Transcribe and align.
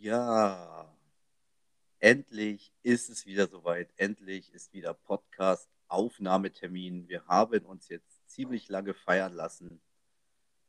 Ja, 0.00 0.86
endlich 2.00 2.72
ist 2.82 3.10
es 3.10 3.26
wieder 3.26 3.46
soweit. 3.46 3.90
Endlich 3.96 4.52
ist 4.52 4.72
wieder 4.72 4.94
Podcast-Aufnahmetermin. 4.94 7.08
Wir 7.08 7.24
haben 7.26 7.64
uns 7.66 7.88
jetzt 7.88 8.28
ziemlich 8.28 8.68
lange 8.68 8.94
feiern 8.94 9.34
lassen, 9.34 9.80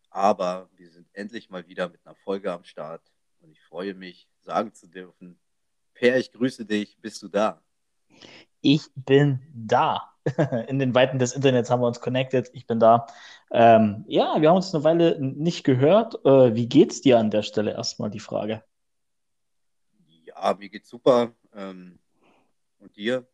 aber 0.10 0.70
wir 0.76 0.92
sind 0.92 1.08
endlich 1.14 1.50
mal 1.50 1.68
wieder 1.68 1.90
mit 1.90 2.06
einer 2.06 2.16
Folge 2.16 2.52
am 2.52 2.64
Start 2.64 3.02
und 3.40 3.52
ich 3.52 3.62
freue 3.62 3.94
mich, 3.94 4.28
sagen 4.42 4.74
zu 4.74 4.88
dürfen, 4.88 5.40
Per, 5.94 6.18
ich 6.18 6.32
grüße 6.32 6.66
dich. 6.66 6.98
Bist 7.00 7.22
du 7.24 7.30
da? 7.30 7.62
Ich 8.62 8.90
bin 8.96 9.40
da. 9.54 10.10
In 10.68 10.80
den 10.80 10.96
Weiten 10.96 11.18
des 11.18 11.32
Internets 11.34 11.70
haben 11.70 11.82
wir 11.82 11.88
uns 11.88 12.02
connected. 12.02 12.50
Ich 12.54 12.68
bin 12.68 12.80
da. 12.80 13.08
Ähm, 13.52 14.04
ja, 14.08 14.42
wir 14.42 14.50
haben 14.50 14.58
uns 14.58 14.76
eine 14.76 14.84
Weile 14.84 15.18
nicht 15.20 15.64
gehört. 15.64 16.16
Äh, 16.26 16.56
wie 16.56 16.68
geht's 16.68 17.02
dir 17.02 17.20
an 17.20 17.32
der 17.32 17.44
Stelle? 17.44 17.72
Erstmal 17.72 18.10
die 18.10 18.20
Frage. 18.20 18.64
Ja, 20.36 20.56
mir 20.58 20.70
geht's 20.70 20.90
super. 20.90 21.34
Ähm, 21.54 22.00
und 22.80 22.96
dir? 22.96 23.26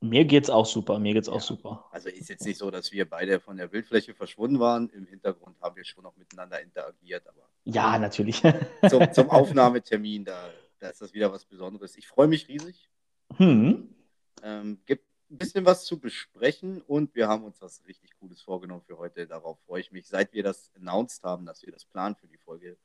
Mir 0.00 0.24
geht's 0.24 0.50
auch 0.50 0.66
super. 0.66 0.98
Mir 0.98 1.14
geht's 1.14 1.28
ja. 1.28 1.34
auch 1.34 1.40
super. 1.40 1.86
Also 1.90 2.08
ist 2.08 2.28
jetzt 2.28 2.44
nicht 2.44 2.58
so, 2.58 2.70
dass 2.70 2.92
wir 2.92 3.08
beide 3.08 3.40
von 3.40 3.56
der 3.56 3.68
Bildfläche 3.68 4.14
verschwunden 4.14 4.60
waren. 4.60 4.90
Im 4.90 5.06
Hintergrund 5.06 5.60
haben 5.60 5.76
wir 5.76 5.84
schon 5.84 6.04
noch 6.04 6.16
miteinander 6.16 6.60
interagiert. 6.60 7.26
Aber 7.26 7.48
ja, 7.64 7.98
natürlich. 7.98 8.42
zum, 8.90 9.12
zum 9.12 9.30
Aufnahmetermin, 9.30 10.24
da, 10.24 10.50
da 10.78 10.88
ist 10.88 11.00
das 11.00 11.14
wieder 11.14 11.32
was 11.32 11.44
Besonderes. 11.44 11.96
Ich 11.96 12.06
freue 12.06 12.28
mich 12.28 12.48
riesig. 12.48 12.90
Hm. 13.36 13.94
Ähm, 14.42 14.78
gibt 14.84 15.06
ein 15.30 15.38
bisschen 15.38 15.64
was 15.64 15.84
zu 15.84 15.98
besprechen 15.98 16.82
und 16.82 17.14
wir 17.14 17.28
haben 17.28 17.44
uns 17.44 17.62
was 17.62 17.82
richtig 17.86 18.14
Cooles 18.20 18.42
vorgenommen 18.42 18.82
für 18.86 18.98
heute. 18.98 19.26
Darauf 19.26 19.58
freue 19.60 19.80
ich 19.80 19.90
mich. 19.90 20.06
Seit 20.06 20.32
wir 20.34 20.42
das 20.42 20.70
announced 20.76 21.24
haben, 21.24 21.46
dass 21.46 21.64
wir 21.64 21.72
das 21.72 21.86
planen 21.86 22.14
für 22.14 22.28
die 22.28 22.36
Folge, 22.36 22.76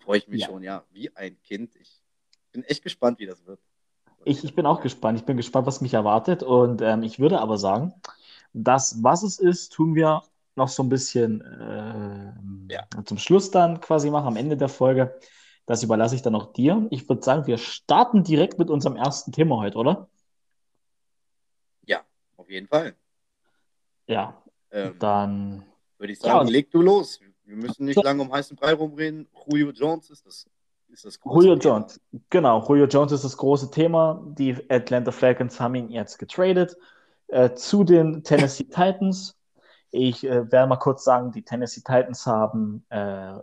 freue 0.00 0.18
ich 0.18 0.28
mich 0.28 0.42
ja. 0.42 0.48
schon, 0.48 0.62
ja, 0.62 0.84
wie 0.92 1.14
ein 1.16 1.40
Kind. 1.42 1.74
Ich 1.76 2.02
bin 2.56 2.64
echt 2.64 2.82
gespannt, 2.82 3.18
wie 3.18 3.26
das 3.26 3.46
wird. 3.46 3.60
Ich, 4.24 4.42
ich 4.42 4.54
bin 4.54 4.66
auch 4.66 4.80
gespannt. 4.80 5.18
Ich 5.18 5.26
bin 5.26 5.36
gespannt, 5.36 5.66
was 5.66 5.82
mich 5.82 5.94
erwartet. 5.94 6.42
Und 6.42 6.80
ähm, 6.80 7.02
ich 7.02 7.18
würde 7.18 7.40
aber 7.40 7.58
sagen, 7.58 7.92
das, 8.54 9.02
was 9.02 9.22
es 9.22 9.38
ist, 9.38 9.72
tun 9.74 9.94
wir 9.94 10.22
noch 10.56 10.68
so 10.68 10.82
ein 10.82 10.88
bisschen 10.88 11.42
äh, 11.42 12.72
ja. 12.72 12.86
zum 13.04 13.18
Schluss 13.18 13.50
dann 13.50 13.80
quasi 13.80 14.10
machen, 14.10 14.26
am 14.26 14.36
Ende 14.36 14.56
der 14.56 14.70
Folge. 14.70 15.18
Das 15.66 15.82
überlasse 15.82 16.14
ich 16.14 16.22
dann 16.22 16.34
auch 16.34 16.52
dir. 16.54 16.86
Ich 16.90 17.06
würde 17.08 17.22
sagen, 17.22 17.46
wir 17.46 17.58
starten 17.58 18.24
direkt 18.24 18.58
mit 18.58 18.70
unserem 18.70 18.96
ersten 18.96 19.32
Thema 19.32 19.58
heute, 19.58 19.76
oder? 19.76 20.08
Ja, 21.84 22.00
auf 22.36 22.48
jeden 22.48 22.68
Fall. 22.68 22.96
Ja, 24.06 24.42
ähm, 24.70 24.96
dann 24.98 25.66
würde 25.98 26.14
ich 26.14 26.20
sagen, 26.20 26.46
ja, 26.46 26.52
leg 26.52 26.70
du 26.70 26.80
los. 26.80 27.20
Wir 27.44 27.56
müssen 27.56 27.84
nicht 27.84 28.02
lange 28.02 28.22
um 28.22 28.32
heißen 28.32 28.56
Brei 28.56 28.72
rumreden. 28.72 29.28
Julio 29.46 29.70
Jones 29.72 30.08
ist 30.10 30.24
das 30.24 30.48
ist 30.92 31.04
das 31.04 31.18
Julio 31.24 31.56
Thema. 31.56 31.76
Jones, 31.76 32.00
genau. 32.30 32.66
Julio 32.66 32.86
Jones 32.86 33.12
ist 33.12 33.24
das 33.24 33.36
große 33.36 33.70
Thema. 33.70 34.22
Die 34.38 34.56
Atlanta 34.70 35.12
Falcons 35.12 35.60
haben 35.60 35.74
ihn 35.74 35.90
jetzt 35.90 36.18
getradet 36.18 36.76
äh, 37.28 37.54
zu 37.54 37.84
den 37.84 38.22
Tennessee 38.22 38.64
Titans. 38.64 39.36
Ich 39.90 40.24
äh, 40.24 40.50
werde 40.50 40.68
mal 40.68 40.76
kurz 40.76 41.04
sagen, 41.04 41.32
die 41.32 41.42
Tennessee 41.42 41.80
Titans 41.80 42.26
haben 42.26 42.84
äh, 42.90 43.34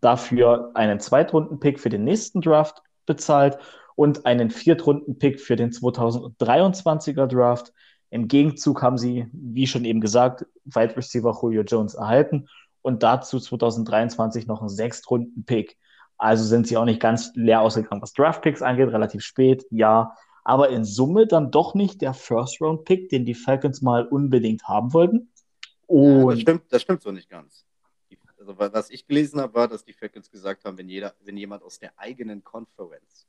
dafür 0.00 0.70
einen 0.74 1.00
Zweitrunden-Pick 1.00 1.80
für 1.80 1.88
den 1.88 2.04
nächsten 2.04 2.40
Draft 2.40 2.82
bezahlt 3.06 3.58
und 3.96 4.26
einen 4.26 4.50
Viertrunden-Pick 4.50 5.40
für 5.40 5.56
den 5.56 5.70
2023er 5.70 7.26
Draft. 7.26 7.72
Im 8.10 8.28
Gegenzug 8.28 8.82
haben 8.82 8.98
sie, 8.98 9.26
wie 9.32 9.66
schon 9.66 9.84
eben 9.84 10.00
gesagt, 10.00 10.46
Wide 10.64 10.96
Receiver 10.96 11.36
Julio 11.42 11.62
Jones 11.62 11.94
erhalten 11.94 12.48
und 12.82 13.02
dazu 13.02 13.38
2023 13.38 14.46
noch 14.46 14.60
einen 14.60 14.68
Sechstrunden-Pick. 14.68 15.76
Also 16.18 16.44
sind 16.44 16.66
sie 16.66 16.76
auch 16.76 16.84
nicht 16.84 17.00
ganz 17.00 17.32
leer 17.34 17.60
ausgegangen, 17.60 18.02
was 18.02 18.12
Draft-Picks 18.12 18.60
angeht, 18.60 18.88
relativ 18.88 19.22
spät, 19.22 19.64
ja. 19.70 20.14
Aber 20.44 20.70
in 20.70 20.84
Summe 20.84 21.26
dann 21.26 21.50
doch 21.50 21.74
nicht 21.74 22.00
der 22.02 22.14
First-Round-Pick, 22.14 23.08
den 23.08 23.24
die 23.24 23.34
Falcons 23.34 23.82
mal 23.82 24.06
unbedingt 24.06 24.64
haben 24.64 24.92
wollten. 24.92 25.30
Und 25.86 26.20
ja, 26.20 26.30
das, 26.30 26.40
stimmt, 26.40 26.62
das 26.70 26.82
stimmt 26.82 27.02
so 27.02 27.12
nicht 27.12 27.30
ganz. 27.30 27.64
Also, 28.38 28.58
was 28.58 28.90
ich 28.90 29.06
gelesen 29.06 29.40
habe, 29.40 29.54
war, 29.54 29.68
dass 29.68 29.84
die 29.84 29.92
Falcons 29.92 30.30
gesagt 30.30 30.64
haben, 30.64 30.78
wenn, 30.78 30.88
jeder, 30.88 31.14
wenn 31.20 31.36
jemand 31.36 31.62
aus 31.62 31.78
der 31.78 31.98
eigenen 31.98 32.42
Conference, 32.42 33.26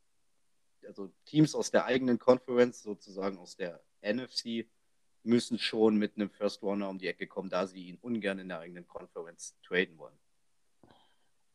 also 0.88 1.12
Teams 1.26 1.56
aus 1.56 1.72
der 1.72 1.86
eigenen 1.86 2.20
Conference, 2.20 2.84
sozusagen 2.84 3.38
aus 3.38 3.56
der 3.56 3.82
NFC, 4.02 4.68
müssen 5.24 5.60
schon 5.60 5.98
mit 5.98 6.16
einem 6.16 6.30
First 6.30 6.62
Runner 6.64 6.90
um 6.90 6.98
die 6.98 7.08
Ecke 7.08 7.28
kommen, 7.28 7.50
da 7.50 7.68
sie 7.68 7.88
ihn 7.88 7.98
ungern 8.02 8.40
in 8.40 8.48
der 8.48 8.60
eigenen 8.60 8.88
Conference 8.88 9.56
traden 9.62 9.98
wollen. 9.98 10.18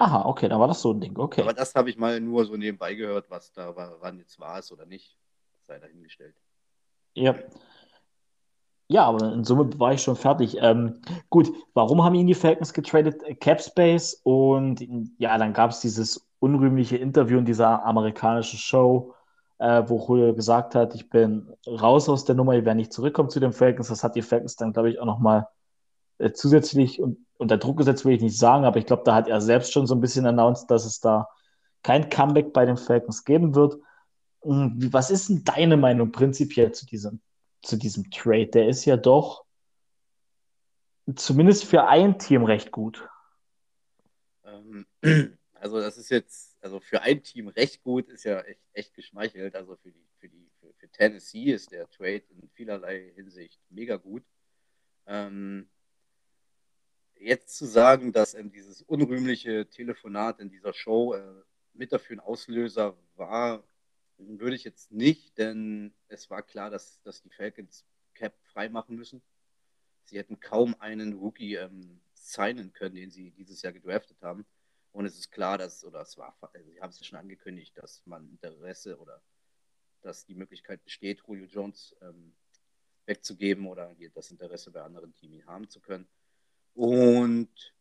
Aha, 0.04 0.26
okay, 0.26 0.50
da 0.50 0.60
war 0.60 0.69
das 0.69 0.82
so 0.82 0.92
ein 0.92 1.00
Ding, 1.00 1.19
okay. 1.19 1.41
Aber 1.41 1.54
das 1.54 1.75
habe 1.75 1.88
ich 1.88 1.97
mal 1.97 2.20
nur 2.20 2.44
so 2.44 2.59
nebenbei 2.59 2.94
gehört, 2.94 3.31
was 3.31 3.54
da 3.54 3.75
wann 3.75 4.19
jetzt 4.19 4.38
war 4.38 4.59
es 4.59 4.70
oder 4.70 4.84
nicht. 4.84 5.16
Sei 5.62 5.78
dahingestellt. 5.78 6.34
Ja. 7.15 7.34
Ja, 8.88 9.06
aber 9.06 9.32
in 9.32 9.44
Summe 9.44 9.70
war 9.81 9.94
ich 9.94 10.03
schon 10.03 10.16
fertig. 10.16 10.59
Ähm, 10.60 11.00
gut, 11.31 11.50
warum 11.72 12.04
haben 12.04 12.15
ihn 12.16 12.26
die 12.26 12.34
Falcons 12.34 12.75
getradet? 12.75 13.22
Cap 13.41 13.62
Space 13.62 14.20
und 14.25 14.87
ja, 15.16 15.38
dann 15.38 15.54
gab 15.54 15.70
es 15.70 15.81
dieses 15.81 16.28
unrühmliche 16.38 16.98
Interview 16.98 17.38
in 17.38 17.47
dieser 17.47 17.82
amerikanischen 17.86 18.59
Show, 18.59 19.15
äh, 19.56 19.84
wo 19.86 20.06
Julio 20.06 20.34
gesagt 20.34 20.75
hat, 20.75 20.94
ich 20.94 21.09
bin 21.09 21.50
raus 21.66 22.10
aus 22.10 22.26
der 22.26 22.34
Nummer, 22.34 22.53
ich 22.53 22.66
werde 22.66 22.76
nicht 22.76 22.92
zurückkommen 22.92 23.31
zu 23.31 23.41
den 23.41 23.54
Falcons. 23.54 23.88
Das 23.88 24.04
hat 24.04 24.16
die 24.16 24.22
Falcons 24.22 24.56
dann, 24.56 24.75
glaube 24.75 24.91
ich, 24.91 25.00
auch 25.00 25.06
nochmal 25.06 25.48
äh, 26.19 26.32
zusätzlich 26.32 27.00
und 27.00 27.24
unter 27.39 27.59
Druck 27.59 27.78
gesetzt, 27.78 28.05
will 28.05 28.15
ich 28.15 28.22
nicht 28.22 28.39
sagen, 28.39 28.65
aber 28.65 28.78
ich 28.78 28.87
glaube, 28.87 29.03
da 29.05 29.15
hat 29.15 29.28
er 29.28 29.41
selbst 29.41 29.72
schon 29.72 29.87
so 29.87 29.95
ein 29.95 30.00
bisschen 30.00 30.27
announced, 30.27 30.71
dass 30.71 30.84
es 30.84 31.00
da 31.00 31.28
kein 31.83 32.09
Comeback 32.09 32.53
bei 32.53 32.65
den 32.65 32.77
Falcons 32.77 33.25
geben 33.25 33.55
wird. 33.55 33.78
Hm, 34.43 34.93
was 34.93 35.11
ist 35.11 35.28
denn 35.28 35.45
deine 35.45 35.77
Meinung 35.77 36.12
prinzipiell 36.12 36.72
zu 36.72 36.87
diesem, 36.87 37.21
zu 37.62 37.77
diesem 37.77 38.11
Trade? 38.11 38.49
Der 38.49 38.69
ist 38.69 38.84
ja 38.84 38.97
doch 38.97 39.45
zumindest 41.15 41.65
für 41.65 41.87
ein 41.87 42.19
Team 42.19 42.45
recht 42.45 42.71
gut. 42.71 43.06
Ähm, 44.45 44.87
also 45.55 45.81
das 45.81 45.99
ist 45.99 46.11
jetzt, 46.11 46.56
also 46.61 46.81
für 46.81 47.03
ein 47.03 47.22
Team 47.22 47.49
recht 47.49 47.83
gut, 47.83 48.09
ist 48.09 48.25
ja 48.25 48.41
echt, 48.41 48.61
echt 48.72 48.95
geschmeichelt. 48.95 49.55
Also 49.55 49.77
für 49.77 49.91
die, 49.91 50.06
für 50.19 50.28
die, 50.28 50.51
für, 50.61 50.89
Tennessee 50.91 51.53
ist 51.53 51.72
der 51.72 51.89
Trade 51.91 52.22
in 52.28 52.49
vielerlei 52.55 53.12
Hinsicht 53.16 53.61
mega 53.71 53.97
gut. 53.97 54.22
Ähm, 55.06 55.69
jetzt 57.25 57.57
zu 57.57 57.67
sagen, 57.67 58.12
dass 58.12 58.35
ähm, 58.35 58.53
dieses 58.53 58.83
unrühmliche 58.83 59.69
Telefonat 59.69 60.41
in 60.41 60.51
dieser 60.51 60.73
Show 60.73 61.15
äh, 61.15 61.43
mit 61.73 61.93
dafür 61.93 62.17
ein 62.17 62.21
Auslöser 62.21 62.97
war, 63.17 63.65
würde 64.19 64.55
ich 64.55 64.65
jetzt 64.65 64.93
nicht, 64.93 65.39
denn 65.39 65.93
es 66.09 66.31
war 66.31 66.43
klar, 66.43 66.71
dass, 66.71 67.01
dass 67.03 67.23
die 67.23 67.31
Falcons 67.31 67.84
Cap 68.15 68.34
freimachen 68.45 68.97
müssen. 68.97 69.23
Sie 70.05 70.19
hätten 70.19 70.39
kaum 70.39 70.77
einen 70.79 71.15
Rookie 71.15 71.55
ähm, 71.55 72.01
signen 72.15 72.73
können, 72.73 72.95
den 72.95 73.11
sie 73.11 73.33
dieses 73.33 73.63
Jahr 73.63 73.73
gedraftet 73.73 74.23
haben. 74.23 74.47
Und 74.93 75.07
es 75.07 75.19
ist 75.19 75.33
klar, 75.33 75.59
dass, 75.59 75.84
oder 75.84 76.03
es 76.03 76.17
war, 76.17 76.37
also 76.41 76.71
sie 76.71 76.81
haben 76.81 76.91
es 76.91 77.05
schon 77.05 77.19
angekündigt, 77.19 77.77
dass 77.77 78.03
man 78.07 78.29
Interesse 78.29 78.99
oder 78.99 79.21
dass 80.03 80.27
die 80.27 80.34
Möglichkeit 80.34 80.84
besteht, 80.84 81.23
Julio 81.27 81.47
Jones 81.47 81.97
ähm, 82.01 82.34
wegzugeben 83.07 83.67
oder 83.67 83.95
das 84.15 84.31
Interesse 84.31 84.71
bei 84.71 84.83
anderen 84.83 85.13
Teams 85.15 85.45
haben 85.47 85.69
zu 85.69 85.81
können. 85.81 86.07
Und 86.75 87.75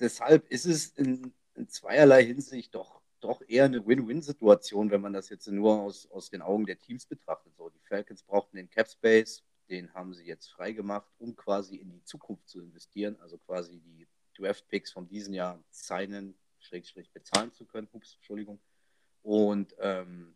deshalb 0.00 0.48
ist 0.48 0.66
es 0.66 0.88
in, 0.88 1.32
in 1.54 1.68
zweierlei 1.68 2.24
Hinsicht 2.24 2.74
doch, 2.74 3.02
doch 3.20 3.42
eher 3.46 3.66
eine 3.66 3.86
Win-Win-Situation, 3.86 4.90
wenn 4.90 5.00
man 5.00 5.12
das 5.12 5.28
jetzt 5.28 5.46
nur 5.46 5.80
aus, 5.80 6.10
aus 6.10 6.30
den 6.30 6.42
Augen 6.42 6.66
der 6.66 6.78
Teams 6.78 7.06
betrachtet. 7.06 7.54
So, 7.56 7.68
die 7.68 7.80
Falcons 7.80 8.22
brauchten 8.22 8.56
den 8.56 8.70
Cap 8.70 8.88
Space, 8.88 9.44
den 9.68 9.92
haben 9.94 10.12
sie 10.14 10.24
jetzt 10.24 10.48
freigemacht, 10.48 11.08
um 11.18 11.36
quasi 11.36 11.76
in 11.76 11.92
die 11.92 12.02
Zukunft 12.04 12.48
zu 12.48 12.60
investieren, 12.60 13.16
also 13.20 13.38
quasi 13.38 13.78
die 13.78 14.08
Draft 14.34 14.66
Picks 14.68 14.90
von 14.90 15.06
diesem 15.06 15.34
Jahr 15.34 15.62
signen, 15.70 16.34
schrägstrich 16.58 17.10
bezahlen 17.12 17.52
zu 17.52 17.66
können. 17.66 17.88
Ups, 17.92 18.14
Entschuldigung. 18.16 18.58
Und 19.22 19.74
ähm, 19.78 20.34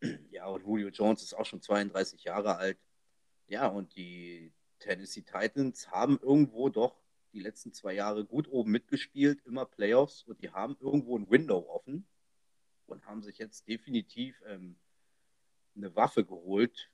ja, 0.30 0.46
und 0.46 0.64
Julio 0.64 0.88
Jones 0.88 1.22
ist 1.22 1.34
auch 1.34 1.46
schon 1.46 1.60
32 1.60 2.24
Jahre 2.24 2.56
alt. 2.56 2.78
Ja, 3.48 3.66
und 3.66 3.94
die, 3.96 4.52
Tennessee 4.82 5.22
Titans 5.22 5.90
haben 5.90 6.18
irgendwo 6.20 6.68
doch 6.68 7.00
die 7.32 7.40
letzten 7.40 7.72
zwei 7.72 7.94
Jahre 7.94 8.24
gut 8.24 8.48
oben 8.48 8.72
mitgespielt, 8.72 9.40
immer 9.46 9.64
Playoffs 9.64 10.22
und 10.24 10.42
die 10.42 10.50
haben 10.50 10.76
irgendwo 10.80 11.16
ein 11.16 11.30
Window 11.30 11.66
offen 11.68 12.06
und 12.86 13.06
haben 13.06 13.22
sich 13.22 13.38
jetzt 13.38 13.68
definitiv 13.68 14.42
ähm, 14.46 14.76
eine 15.76 15.94
Waffe 15.96 16.24
geholt, 16.24 16.90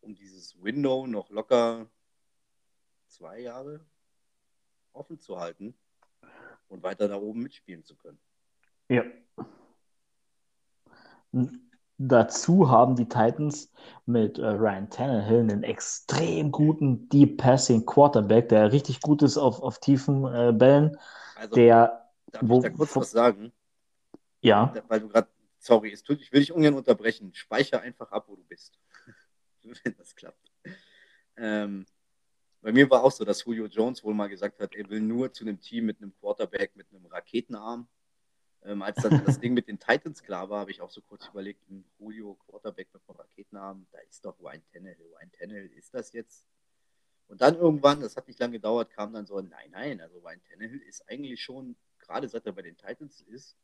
um 0.00 0.14
dieses 0.14 0.62
Window 0.62 1.06
noch 1.06 1.30
locker 1.30 1.90
zwei 3.08 3.40
Jahre 3.40 3.84
offen 4.92 5.18
zu 5.18 5.38
halten 5.38 5.74
und 6.68 6.82
weiter 6.82 7.08
da 7.08 7.16
oben 7.16 7.42
mitspielen 7.42 7.84
zu 7.84 7.96
können. 7.96 8.20
Ja. 8.88 9.04
Dazu 12.02 12.70
haben 12.70 12.96
die 12.96 13.04
Titans 13.04 13.70
mit 14.06 14.38
äh, 14.38 14.46
Ryan 14.46 14.88
Tannehill 14.88 15.40
einen 15.40 15.62
extrem 15.62 16.50
guten 16.50 17.10
Deep 17.10 17.36
Passing 17.36 17.84
Quarterback, 17.84 18.48
der 18.48 18.72
richtig 18.72 19.02
gut 19.02 19.20
ist 19.20 19.36
auf, 19.36 19.60
auf 19.60 19.80
tiefen 19.80 20.24
äh, 20.24 20.50
Bällen. 20.50 20.96
Also, 21.36 21.54
der, 21.56 22.08
darf 22.32 22.42
wo, 22.42 22.56
ich 22.56 22.62
da 22.62 22.70
kurz 22.70 22.96
was 22.96 23.10
sagen? 23.10 23.52
Ja. 24.40 24.72
Weil 24.88 25.00
du 25.00 25.08
gerade, 25.08 25.28
sorry, 25.58 25.92
es 25.92 26.02
tut, 26.02 26.22
ich 26.22 26.32
will 26.32 26.40
dich 26.40 26.52
ungern 26.52 26.72
unterbrechen. 26.72 27.34
Speicher 27.34 27.82
einfach 27.82 28.10
ab, 28.12 28.24
wo 28.28 28.36
du 28.36 28.44
bist. 28.44 28.78
Wenn 29.62 29.94
das 29.98 30.16
klappt. 30.16 30.50
Ähm, 31.36 31.84
bei 32.62 32.72
mir 32.72 32.88
war 32.88 33.04
auch 33.04 33.12
so, 33.12 33.26
dass 33.26 33.44
Julio 33.44 33.66
Jones 33.66 34.02
wohl 34.02 34.14
mal 34.14 34.30
gesagt 34.30 34.58
hat, 34.58 34.74
er 34.74 34.88
will 34.88 35.00
nur 35.00 35.34
zu 35.34 35.44
einem 35.44 35.60
Team 35.60 35.84
mit 35.84 36.00
einem 36.00 36.14
Quarterback 36.18 36.74
mit 36.76 36.86
einem 36.90 37.04
Raketenarm. 37.04 37.86
Ähm, 38.62 38.82
als 38.82 38.96
dann 39.02 39.24
das 39.24 39.40
Ding 39.40 39.54
mit 39.54 39.68
den 39.68 39.78
Titans 39.78 40.22
klar 40.22 40.50
war, 40.50 40.60
habe 40.60 40.70
ich 40.70 40.80
auch 40.80 40.90
so 40.90 41.00
kurz 41.00 41.26
überlegt, 41.28 41.68
ein 41.70 41.84
Julio 41.98 42.34
Quarterback 42.46 42.88
mit 42.92 43.02
einem 43.08 43.16
Raketenarm, 43.18 43.86
da 43.90 43.98
ist 44.00 44.24
doch 44.24 44.38
Ryan 44.38 44.62
Tannehill. 44.72 45.06
Ryan 45.06 45.32
Tannehill, 45.32 45.72
ist 45.72 45.94
das 45.94 46.12
jetzt? 46.12 46.46
Und 47.26 47.40
dann 47.40 47.56
irgendwann, 47.56 48.00
das 48.00 48.16
hat 48.16 48.28
nicht 48.28 48.38
lange 48.38 48.54
gedauert, 48.54 48.90
kam 48.90 49.12
dann 49.12 49.24
so, 49.24 49.40
nein, 49.40 49.70
nein, 49.70 50.00
also 50.00 50.18
Ryan 50.18 50.42
Tannehill 50.50 50.82
ist 50.82 51.08
eigentlich 51.08 51.42
schon, 51.42 51.76
gerade 51.98 52.28
seit 52.28 52.44
er 52.44 52.52
bei 52.52 52.62
den 52.62 52.76
Titans 52.76 53.22
ist, 53.22 53.56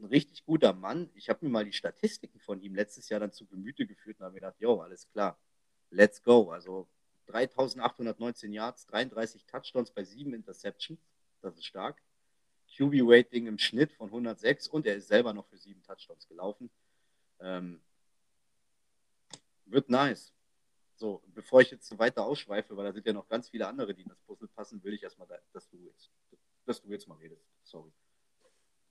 ein 0.00 0.06
richtig 0.06 0.44
guter 0.44 0.72
Mann. 0.72 1.10
Ich 1.14 1.28
habe 1.28 1.44
mir 1.44 1.50
mal 1.50 1.64
die 1.64 1.72
Statistiken 1.72 2.40
von 2.40 2.60
ihm 2.60 2.74
letztes 2.74 3.08
Jahr 3.08 3.20
dann 3.20 3.32
zu 3.32 3.46
Gemüte 3.46 3.86
geführt 3.86 4.18
und 4.18 4.24
habe 4.24 4.34
mir 4.34 4.40
gedacht, 4.40 4.60
jo, 4.60 4.80
alles 4.80 5.08
klar, 5.08 5.38
let's 5.90 6.22
go. 6.22 6.50
Also 6.50 6.88
3819 7.26 8.52
Yards, 8.52 8.86
33 8.86 9.44
Touchdowns 9.44 9.90
bei 9.90 10.04
7 10.04 10.34
Interceptions. 10.34 11.00
Das 11.42 11.56
ist 11.56 11.66
stark. 11.66 12.00
QB-Rating 12.76 13.46
im 13.46 13.58
Schnitt 13.58 13.92
von 13.92 14.08
106 14.08 14.68
und 14.68 14.86
er 14.86 14.96
ist 14.96 15.08
selber 15.08 15.32
noch 15.32 15.46
für 15.46 15.58
7 15.58 15.82
Touchdowns 15.82 16.28
gelaufen. 16.28 16.70
Ähm, 17.40 17.80
wird 19.66 19.88
nice. 19.88 20.32
So, 20.96 21.22
bevor 21.34 21.60
ich 21.60 21.70
jetzt 21.70 21.96
weiter 21.98 22.26
ausschweife, 22.26 22.76
weil 22.76 22.84
da 22.84 22.92
sind 22.92 23.06
ja 23.06 23.12
noch 23.12 23.28
ganz 23.28 23.48
viele 23.50 23.68
andere, 23.68 23.94
die 23.94 24.02
in 24.02 24.08
das 24.08 24.18
Puzzle 24.26 24.48
passen, 24.48 24.82
will 24.82 24.94
ich 24.94 25.02
erstmal, 25.02 25.28
dass 25.52 25.68
du 25.68 25.76
jetzt, 25.78 26.10
dass 26.66 26.82
du 26.82 26.90
jetzt 26.90 27.06
mal 27.06 27.16
redest. 27.16 27.44
Sorry. 27.62 27.92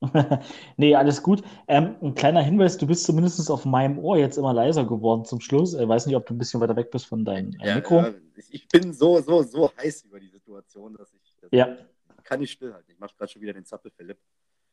nee, 0.76 0.94
alles 0.94 1.22
gut. 1.22 1.42
Ähm, 1.66 1.96
ein 2.00 2.14
kleiner 2.14 2.40
Hinweis, 2.40 2.78
du 2.78 2.86
bist 2.86 3.04
zumindest 3.04 3.50
auf 3.50 3.64
meinem 3.64 3.98
Ohr 3.98 4.16
jetzt 4.16 4.38
immer 4.38 4.54
leiser 4.54 4.84
geworden 4.84 5.24
zum 5.24 5.40
Schluss. 5.40 5.74
Ich 5.74 5.88
weiß 5.88 6.06
nicht, 6.06 6.16
ob 6.16 6.24
du 6.24 6.34
ein 6.34 6.38
bisschen 6.38 6.60
weiter 6.60 6.76
weg 6.76 6.90
bist 6.90 7.06
von 7.06 7.24
deinem 7.24 7.52
äh, 7.60 7.74
Mikro. 7.74 8.00
Ja, 8.00 8.14
ich 8.48 8.68
bin 8.68 8.92
so, 8.92 9.20
so, 9.20 9.42
so 9.42 9.70
heiß 9.76 10.04
über 10.04 10.20
die 10.20 10.28
Situation, 10.28 10.94
dass 10.96 11.12
ich 11.12 11.34
das 11.40 11.50
ja. 11.52 11.76
Kann 12.28 12.40
nicht 12.40 12.52
stillhalten. 12.52 12.92
Ich 12.92 12.98
mache 12.98 13.14
gerade 13.16 13.32
schon 13.32 13.42
wieder 13.42 13.54
den 13.54 13.64
Zappel, 13.64 13.90
Philipp. 13.90 14.18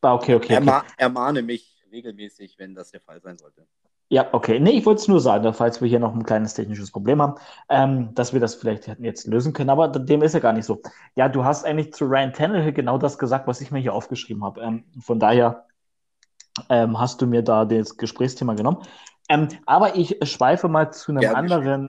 Ah, 0.02 0.14
okay, 0.14 0.36
okay. 0.36 0.54
Erma 0.54 0.80
okay. 0.80 0.94
Ermahne 0.98 1.42
mich 1.42 1.84
regelmäßig, 1.92 2.60
wenn 2.60 2.76
das 2.76 2.92
der 2.92 3.02
Fall 3.02 3.22
sein 3.22 3.38
sollte. 3.38 3.66
Ja, 4.10 4.28
okay. 4.34 4.60
Nee, 4.60 4.72
ich 4.72 4.86
wollte 4.86 5.02
es 5.02 5.08
nur 5.08 5.20
sagen, 5.20 5.52
falls 5.54 5.82
wir 5.82 5.88
hier 5.88 6.00
noch 6.00 6.14
ein 6.14 6.26
kleines 6.26 6.54
technisches 6.54 6.92
Problem 6.92 7.22
haben, 7.22 7.36
ähm, 7.70 8.14
dass 8.14 8.34
wir 8.34 8.40
das 8.40 8.54
vielleicht 8.54 8.86
hätten 8.86 9.04
jetzt 9.04 9.26
lösen 9.26 9.54
können, 9.54 9.72
aber 9.72 9.88
dem 9.88 10.22
ist 10.22 10.34
ja 10.34 10.40
gar 10.40 10.54
nicht 10.54 10.66
so. 10.66 10.82
Ja, 11.16 11.28
du 11.28 11.44
hast 11.44 11.66
eigentlich 11.66 11.92
zu 11.94 12.06
Ryan 12.06 12.34
Tannehill 12.34 12.74
genau 12.74 13.00
das 13.00 13.18
gesagt, 13.18 13.48
was 13.48 13.62
ich 13.62 13.72
mir 13.72 13.80
hier 13.80 13.94
aufgeschrieben 13.94 14.44
habe. 14.44 14.62
Ähm, 14.62 14.84
von 15.00 15.20
daher 15.20 15.66
ähm, 16.70 17.00
hast 17.00 17.22
du 17.22 17.26
mir 17.26 17.42
da 17.42 17.66
das 17.66 17.98
Gesprächsthema 17.98 18.54
genommen. 18.54 18.84
Ähm, 19.28 19.48
aber 19.66 19.96
ich 19.96 20.20
schweife 20.24 20.68
mal 20.68 20.92
zu 20.92 21.12
einem 21.12 21.22
Gerne 21.22 21.38
anderen. 21.38 21.88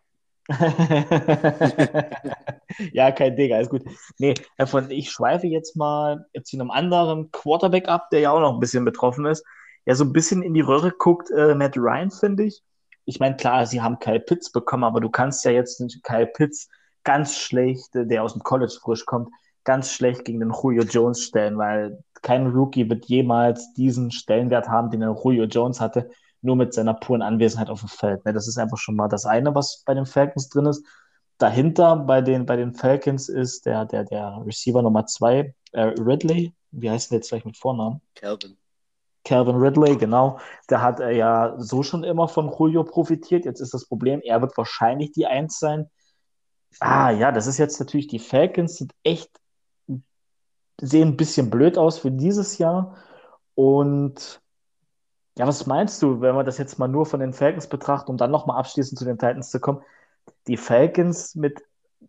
ja, 2.93 3.10
kein 3.12 3.37
Ding, 3.37 3.52
alles 3.52 3.69
gut. 3.69 3.82
Nee, 4.19 4.34
von, 4.66 4.90
ich 4.90 5.10
schweife 5.10 5.46
jetzt 5.46 5.76
mal 5.76 6.26
zu 6.44 6.56
einem 6.56 6.70
anderen 6.70 7.31
Quarterback 7.32 7.88
ab, 7.88 8.10
der 8.10 8.20
ja 8.20 8.31
auch 8.31 8.40
noch 8.40 8.54
ein 8.54 8.60
bisschen 8.60 8.84
betroffen 8.84 9.26
ist 9.26 9.44
ja 9.87 9.94
so 9.94 10.04
ein 10.04 10.12
bisschen 10.12 10.43
in 10.43 10.52
die 10.52 10.60
Röhre 10.60 10.90
guckt, 10.90 11.31
äh, 11.31 11.54
Matt 11.54 11.76
Ryan, 11.76 12.10
finde 12.10 12.44
ich. 12.44 12.62
Ich 13.04 13.20
meine, 13.20 13.37
klar, 13.37 13.66
sie 13.66 13.81
haben 13.81 14.00
Kyle 14.00 14.20
Pitts 14.20 14.50
bekommen, 14.50 14.84
aber 14.84 15.00
du 15.00 15.08
kannst 15.08 15.44
ja 15.44 15.52
jetzt 15.52 15.81
Kyle 16.02 16.26
Pitts 16.26 16.69
ganz 17.04 17.38
schlecht, 17.38 17.94
äh, 17.94 18.04
der 18.04 18.25
aus 18.25 18.32
dem 18.32 18.42
College 18.42 18.76
frisch 18.82 19.06
kommt, 19.06 19.31
ganz 19.64 19.92
schlecht 19.92 20.25
gegen 20.25 20.40
den 20.40 20.52
Julio 20.52 20.82
Jones 20.82 21.22
stellen, 21.22 21.56
weil 21.56 22.02
kein 22.22 22.49
Rookie 22.49 22.90
wird 22.90 23.06
jemals 23.06 23.72
diesen 23.75 24.10
Stellenwert 24.10 24.69
haben, 24.69 24.90
den 24.90 25.00
der 25.00 25.16
Julio 25.22 25.44
Jones 25.44 25.81
hatte, 25.81 26.10
nur 26.46 26.56
mit 26.56 26.72
seiner 26.72 26.94
puren 26.94 27.22
Anwesenheit 27.22 27.69
auf 27.69 27.81
dem 27.81 27.88
Feld. 27.88 28.25
Ne? 28.25 28.32
Das 28.32 28.48
ist 28.48 28.56
einfach 28.56 28.78
schon 28.78 28.96
mal 28.96 29.08
das 29.08 29.26
eine, 29.26 29.54
was 29.54 29.82
bei 29.84 29.93
den 29.93 30.06
Falcons 30.06 30.48
drin 30.48 30.66
ist. 30.66 30.84
Dahinter 31.38 31.96
bei 31.96 32.22
den, 32.22 32.46
bei 32.46 32.56
den 32.56 32.72
Falcons 32.72 33.28
ist 33.28 33.66
der, 33.66 33.84
der, 33.84 34.04
der 34.04 34.43
Receiver 34.46 34.81
Nummer 34.81 35.04
zwei, 35.04 35.54
äh, 35.72 35.82
Ridley. 35.82 36.54
Wie 36.70 36.90
heißt 36.90 37.10
der 37.10 37.19
jetzt 37.19 37.28
gleich 37.28 37.44
mit 37.44 37.58
Vornamen? 37.58 38.00
Calvin. 38.14 38.56
Calvin 39.25 39.56
Ridley, 39.56 39.96
genau, 39.96 40.38
der 40.70 40.82
hat 40.82 41.00
äh, 41.00 41.10
ja 41.10 41.56
so 41.58 41.82
schon 41.82 42.04
immer 42.04 42.28
von 42.28 42.50
Julio 42.56 42.84
profitiert. 42.84 43.44
Jetzt 43.44 43.60
ist 43.60 43.75
das 43.75 43.87
Problem, 43.87 44.20
er 44.22 44.40
wird 44.40 44.56
wahrscheinlich 44.56 45.12
die 45.12 45.26
Eins 45.26 45.58
sein. 45.58 45.90
Ah, 46.78 47.10
ja, 47.10 47.32
das 47.32 47.46
ist 47.46 47.58
jetzt 47.58 47.81
natürlich, 47.81 48.06
die 48.06 48.20
Falcons 48.20 48.76
sind 48.76 48.92
echt, 49.02 49.31
sehen 50.81 51.08
ein 51.08 51.16
bisschen 51.16 51.50
blöd 51.50 51.76
aus 51.76 51.99
für 51.99 52.12
dieses 52.12 52.58
Jahr. 52.58 52.96
Und 53.54 54.40
ja, 55.38 55.47
was 55.47 55.67
meinst 55.67 56.03
du, 56.03 56.21
wenn 56.21 56.35
wir 56.35 56.44
das 56.44 56.59
jetzt 56.59 56.79
mal 56.79 56.88
nur 56.88 57.05
von 57.05 57.21
den 57.21 57.33
Falcons 57.33 57.67
betrachten, 57.69 58.11
um 58.11 58.17
dann 58.17 58.31
nochmal 58.31 58.59
abschließend 58.59 58.99
zu 58.99 59.05
den 59.05 59.19
Titans 59.19 59.50
zu 59.50 59.61
kommen? 59.61 59.83
Die 60.47 60.56
Falcons 60.56 61.35
mit, 61.35 61.62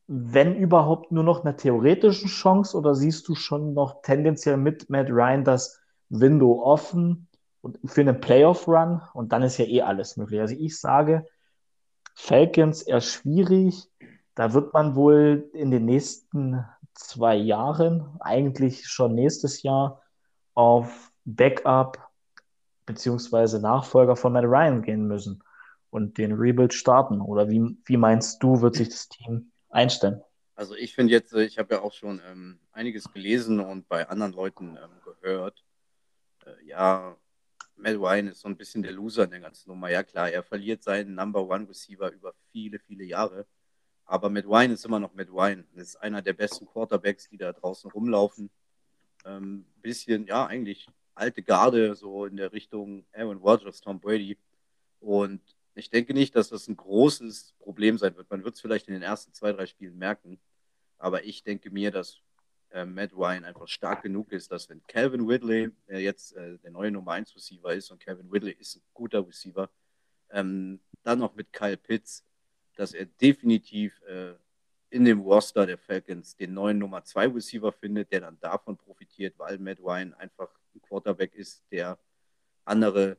wenn 0.07 0.55
überhaupt, 0.55 1.11
nur 1.11 1.23
noch 1.23 1.43
einer 1.43 1.57
theoretischen 1.57 2.29
Chance 2.29 2.77
oder 2.77 2.95
siehst 2.95 3.27
du 3.27 3.35
schon 3.35 3.73
noch 3.73 4.01
tendenziell 4.01 4.57
mit 4.57 4.89
Matt 4.89 5.09
Ryan, 5.09 5.43
dass 5.43 5.81
Window 6.09 6.61
offen 6.63 7.27
und 7.61 7.79
für 7.85 8.01
einen 8.01 8.21
Playoff-Run 8.21 9.01
und 9.13 9.33
dann 9.33 9.43
ist 9.43 9.57
ja 9.57 9.65
eh 9.65 9.81
alles 9.81 10.15
möglich. 10.15 10.39
Also 10.39 10.55
ich 10.57 10.79
sage, 10.79 11.25
Falcons 12.15 12.81
eher 12.81 13.01
schwierig. 13.01 13.89
Da 14.35 14.53
wird 14.53 14.73
man 14.73 14.95
wohl 14.95 15.49
in 15.53 15.71
den 15.71 15.85
nächsten 15.85 16.63
zwei 16.93 17.35
Jahren, 17.35 18.05
eigentlich 18.21 18.87
schon 18.87 19.15
nächstes 19.15 19.63
Jahr, 19.63 20.01
auf 20.53 21.11
Backup 21.25 22.06
beziehungsweise 22.87 23.61
Nachfolger 23.61 24.15
von 24.15 24.33
Matt 24.33 24.45
Ryan 24.45 24.81
gehen 24.81 25.07
müssen 25.07 25.43
und 25.91 26.17
den 26.17 26.31
Rebuild 26.31 26.73
starten. 26.73 27.21
Oder 27.21 27.49
wie, 27.49 27.77
wie 27.85 27.97
meinst 27.97 28.41
du, 28.41 28.61
wird 28.61 28.75
sich 28.75 28.89
das 28.89 29.09
Team 29.09 29.51
einstellen? 29.69 30.23
Also 30.55 30.73
ich 30.73 30.95
finde 30.95 31.13
jetzt, 31.13 31.33
ich 31.33 31.59
habe 31.59 31.75
ja 31.75 31.81
auch 31.81 31.93
schon 31.93 32.19
ähm, 32.27 32.59
einiges 32.71 33.11
gelesen 33.11 33.59
und 33.59 33.87
bei 33.87 34.09
anderen 34.09 34.33
Leuten 34.33 34.77
ähm, 34.77 34.89
gehört, 35.21 35.63
äh, 36.45 36.65
ja, 36.65 37.15
Matt 37.75 37.95
Ryan 37.95 38.29
ist 38.29 38.39
so 38.39 38.47
ein 38.47 38.57
bisschen 38.57 38.81
der 38.81 38.91
Loser 38.91 39.25
in 39.25 39.29
der 39.29 39.39
ganzen 39.39 39.69
Nummer. 39.69 39.91
Ja, 39.91 40.01
klar, 40.01 40.31
er 40.31 40.41
verliert 40.41 40.81
seinen 40.81 41.13
Number 41.13 41.47
One 41.47 41.69
Receiver 41.69 42.11
über 42.11 42.33
viele, 42.51 42.79
viele 42.79 43.03
Jahre. 43.03 43.45
Aber 44.05 44.29
Matt 44.31 44.45
Ryan 44.45 44.71
ist 44.71 44.85
immer 44.85 44.99
noch 44.99 45.13
Matt 45.13 45.29
Ryan. 45.29 45.67
Er 45.75 45.81
ist 45.83 45.97
einer 45.97 46.23
der 46.23 46.33
besten 46.33 46.65
Quarterbacks, 46.65 47.29
die 47.29 47.37
da 47.37 47.53
draußen 47.53 47.91
rumlaufen. 47.91 48.49
Ähm, 49.25 49.65
bisschen, 49.81 50.25
ja, 50.25 50.47
eigentlich 50.47 50.87
alte 51.17 51.43
Garde, 51.43 51.95
so 51.95 52.25
in 52.25 52.37
der 52.37 52.53
Richtung 52.53 53.05
Aaron 53.13 53.37
Rodgers, 53.37 53.81
Tom 53.81 53.99
Brady. 53.99 54.37
Und 54.99 55.41
ich 55.75 55.89
denke 55.89 56.13
nicht, 56.13 56.35
dass 56.35 56.49
das 56.49 56.67
ein 56.67 56.77
großes 56.77 57.55
Problem 57.59 57.97
sein 57.97 58.15
wird. 58.15 58.29
Man 58.29 58.43
wird 58.43 58.55
es 58.55 58.61
vielleicht 58.61 58.87
in 58.87 58.93
den 58.93 59.03
ersten 59.03 59.33
zwei, 59.33 59.51
drei 59.51 59.65
Spielen 59.65 59.97
merken. 59.97 60.39
Aber 60.97 61.23
ich 61.23 61.43
denke 61.43 61.69
mir, 61.69 61.91
dass 61.91 62.21
äh, 62.71 62.85
Matt 62.85 63.13
Ryan 63.13 63.45
einfach 63.45 63.67
stark 63.67 64.01
genug 64.01 64.31
ist, 64.31 64.51
dass 64.51 64.69
wenn 64.69 64.81
Calvin 64.87 65.25
Ridley, 65.25 65.71
der 65.87 66.01
jetzt 66.01 66.35
äh, 66.35 66.57
der 66.59 66.71
neue 66.71 66.91
Nummer 66.91 67.11
1 67.11 67.35
Receiver 67.35 67.73
ist 67.73 67.91
und 67.91 67.99
Calvin 67.99 68.29
Ridley 68.29 68.53
ist 68.53 68.77
ein 68.77 68.81
guter 68.93 69.25
Receiver, 69.25 69.69
ähm, 70.31 70.79
dann 71.03 71.19
noch 71.19 71.35
mit 71.35 71.53
Kyle 71.53 71.77
Pitts, 71.77 72.25
dass 72.75 72.93
er 72.93 73.05
definitiv 73.05 74.01
äh, 74.03 74.33
in 74.89 75.05
dem 75.05 75.19
Roster 75.19 75.65
der 75.65 75.77
Falcons 75.77 76.35
den 76.35 76.53
neuen 76.53 76.77
Nummer 76.77 77.03
2 77.03 77.27
Receiver 77.27 77.71
findet, 77.71 78.11
der 78.11 78.21
dann 78.21 78.39
davon 78.39 78.77
profitiert, 78.77 79.37
weil 79.37 79.57
Matt 79.59 79.79
Ryan 79.79 80.13
einfach 80.13 80.49
ein 80.73 80.81
Quarterback 80.81 81.33
ist, 81.35 81.63
der 81.71 81.97
andere 82.63 83.17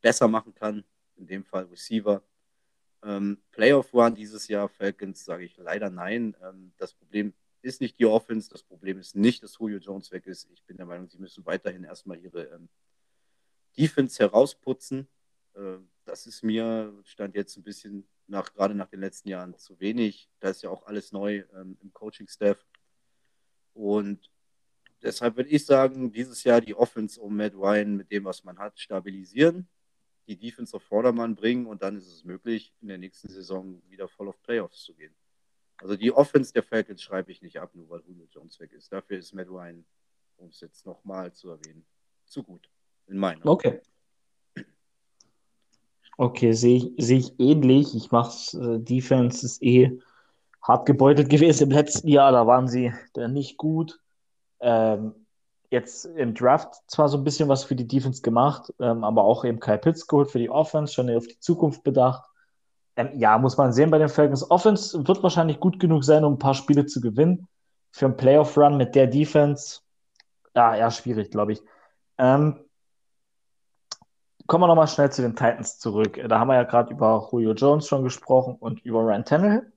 besser 0.00 0.28
machen 0.28 0.54
kann, 0.54 0.84
in 1.16 1.26
dem 1.26 1.44
Fall 1.44 1.64
Receiver. 1.64 2.22
Ähm, 3.02 3.38
Playoff 3.50 3.92
Run 3.94 4.14
dieses 4.14 4.48
Jahr 4.48 4.68
Falcons 4.68 5.24
sage 5.24 5.44
ich 5.44 5.56
leider 5.56 5.90
nein. 5.90 6.36
Ähm, 6.42 6.72
das 6.78 6.94
Problem 6.94 7.32
ist 7.62 7.80
nicht 7.80 7.98
die 7.98 8.06
Offense. 8.06 8.50
Das 8.50 8.62
Problem 8.62 8.98
ist 8.98 9.14
nicht, 9.14 9.42
dass 9.42 9.58
Julio 9.58 9.78
Jones 9.78 10.10
weg 10.10 10.26
ist. 10.26 10.48
Ich 10.52 10.64
bin 10.64 10.76
der 10.76 10.86
Meinung, 10.86 11.08
sie 11.08 11.18
müssen 11.18 11.44
weiterhin 11.46 11.84
erstmal 11.84 12.18
ihre 12.18 12.44
ähm, 12.44 12.68
Defense 13.76 14.18
herausputzen. 14.18 15.08
Äh, 15.54 15.78
das 16.04 16.26
ist 16.26 16.42
mir, 16.42 16.92
stand 17.04 17.34
jetzt 17.34 17.56
ein 17.56 17.62
bisschen 17.62 18.06
nach, 18.26 18.52
gerade 18.52 18.74
nach 18.74 18.88
den 18.88 19.00
letzten 19.00 19.28
Jahren 19.28 19.56
zu 19.56 19.78
wenig. 19.80 20.30
Da 20.40 20.50
ist 20.50 20.62
ja 20.62 20.70
auch 20.70 20.86
alles 20.86 21.12
neu 21.12 21.44
ähm, 21.54 21.76
im 21.82 21.92
Coaching-Staff. 21.92 22.58
Und 23.74 24.30
deshalb 25.02 25.36
würde 25.36 25.50
ich 25.50 25.66
sagen, 25.66 26.12
dieses 26.12 26.44
Jahr 26.44 26.60
die 26.60 26.74
Offense 26.74 27.20
um 27.20 27.36
Matt 27.36 27.54
Ryan 27.54 27.96
mit 27.96 28.10
dem, 28.10 28.24
was 28.24 28.44
man 28.44 28.58
hat, 28.58 28.78
stabilisieren, 28.78 29.68
die 30.26 30.36
Defense 30.36 30.76
auf 30.76 30.82
Vordermann 30.82 31.34
bringen 31.34 31.66
und 31.66 31.82
dann 31.82 31.96
ist 31.96 32.06
es 32.06 32.24
möglich, 32.24 32.72
in 32.80 32.88
der 32.88 32.98
nächsten 32.98 33.28
Saison 33.28 33.82
wieder 33.88 34.08
voll 34.08 34.28
auf 34.28 34.40
Playoffs 34.42 34.82
zu 34.82 34.94
gehen. 34.94 35.14
Also 35.78 35.96
die 35.96 36.12
Offense 36.12 36.52
der 36.52 36.62
Falcons 36.62 37.02
schreibe 37.02 37.32
ich 37.32 37.42
nicht 37.42 37.58
ab, 37.58 37.74
nur 37.74 37.90
weil 37.90 38.00
Julio 38.06 38.26
Jones 38.30 38.58
weg 38.60 38.72
ist. 38.72 38.92
Dafür 38.92 39.18
ist 39.18 39.34
Matt 39.34 39.48
Ryan, 39.48 39.84
um 40.36 40.48
es 40.48 40.60
jetzt 40.60 40.86
nochmal 40.86 41.32
zu 41.32 41.50
erwähnen, 41.50 41.84
zu 42.24 42.42
gut. 42.42 42.70
In 43.06 43.18
meiner. 43.18 43.44
Okay. 43.44 43.82
Okay, 46.16 46.52
sehe 46.52 46.76
ich, 46.76 46.92
seh 46.98 47.16
ich 47.16 47.40
ähnlich. 47.40 47.94
Ich 47.94 48.10
mache 48.12 48.56
äh, 48.56 48.78
Defense 48.78 49.44
ist 49.44 49.62
eh 49.62 49.98
hart 50.62 50.86
gebeutelt 50.86 51.28
gewesen 51.30 51.64
im 51.64 51.70
letzten 51.70 52.08
Jahr. 52.08 52.32
Da 52.32 52.46
waren 52.46 52.68
sie 52.68 52.92
dann 53.14 53.32
nicht 53.32 53.56
gut. 53.56 53.98
Ähm, 54.60 55.14
jetzt 55.70 56.04
im 56.04 56.34
Draft 56.34 56.74
zwar 56.86 57.08
so 57.08 57.18
ein 57.18 57.24
bisschen 57.24 57.48
was 57.48 57.64
für 57.64 57.74
die 57.74 57.86
Defense 57.86 58.22
gemacht, 58.22 58.72
ähm, 58.80 59.02
aber 59.04 59.24
auch 59.24 59.44
eben 59.44 59.60
Kyle 59.60 59.78
Pitts 59.78 60.06
geholt 60.06 60.30
für 60.30 60.38
die 60.38 60.48
Offense, 60.50 60.94
schon 60.94 61.10
auf 61.10 61.26
die 61.26 61.38
Zukunft 61.40 61.82
bedacht. 61.82 62.24
Ähm, 62.96 63.10
ja, 63.14 63.36
muss 63.38 63.56
man 63.56 63.72
sehen 63.72 63.90
bei 63.90 63.98
den 63.98 64.08
Falcons. 64.08 64.48
Offense 64.50 65.06
wird 65.06 65.22
wahrscheinlich 65.22 65.58
gut 65.58 65.80
genug 65.80 66.04
sein, 66.04 66.24
um 66.24 66.34
ein 66.34 66.38
paar 66.38 66.54
Spiele 66.54 66.86
zu 66.86 67.00
gewinnen. 67.00 67.48
Für 67.90 68.06
einen 68.06 68.16
Playoff-Run 68.16 68.76
mit 68.76 68.94
der 68.94 69.08
Defense, 69.08 69.80
ja, 70.54 70.76
eher 70.76 70.90
schwierig, 70.90 71.30
glaube 71.30 71.52
ich. 71.52 71.62
Ähm, 72.18 72.63
kommen 74.46 74.62
wir 74.62 74.68
nochmal 74.68 74.88
schnell 74.88 75.10
zu 75.10 75.22
den 75.22 75.34
Titans 75.34 75.78
zurück. 75.78 76.20
Da 76.28 76.38
haben 76.38 76.48
wir 76.48 76.54
ja 76.54 76.64
gerade 76.64 76.92
über 76.92 77.28
Julio 77.30 77.52
Jones 77.52 77.86
schon 77.86 78.04
gesprochen 78.04 78.56
und 78.58 78.84
über 78.84 79.00
Ryan 79.00 79.24
Tannehill. 79.24 79.72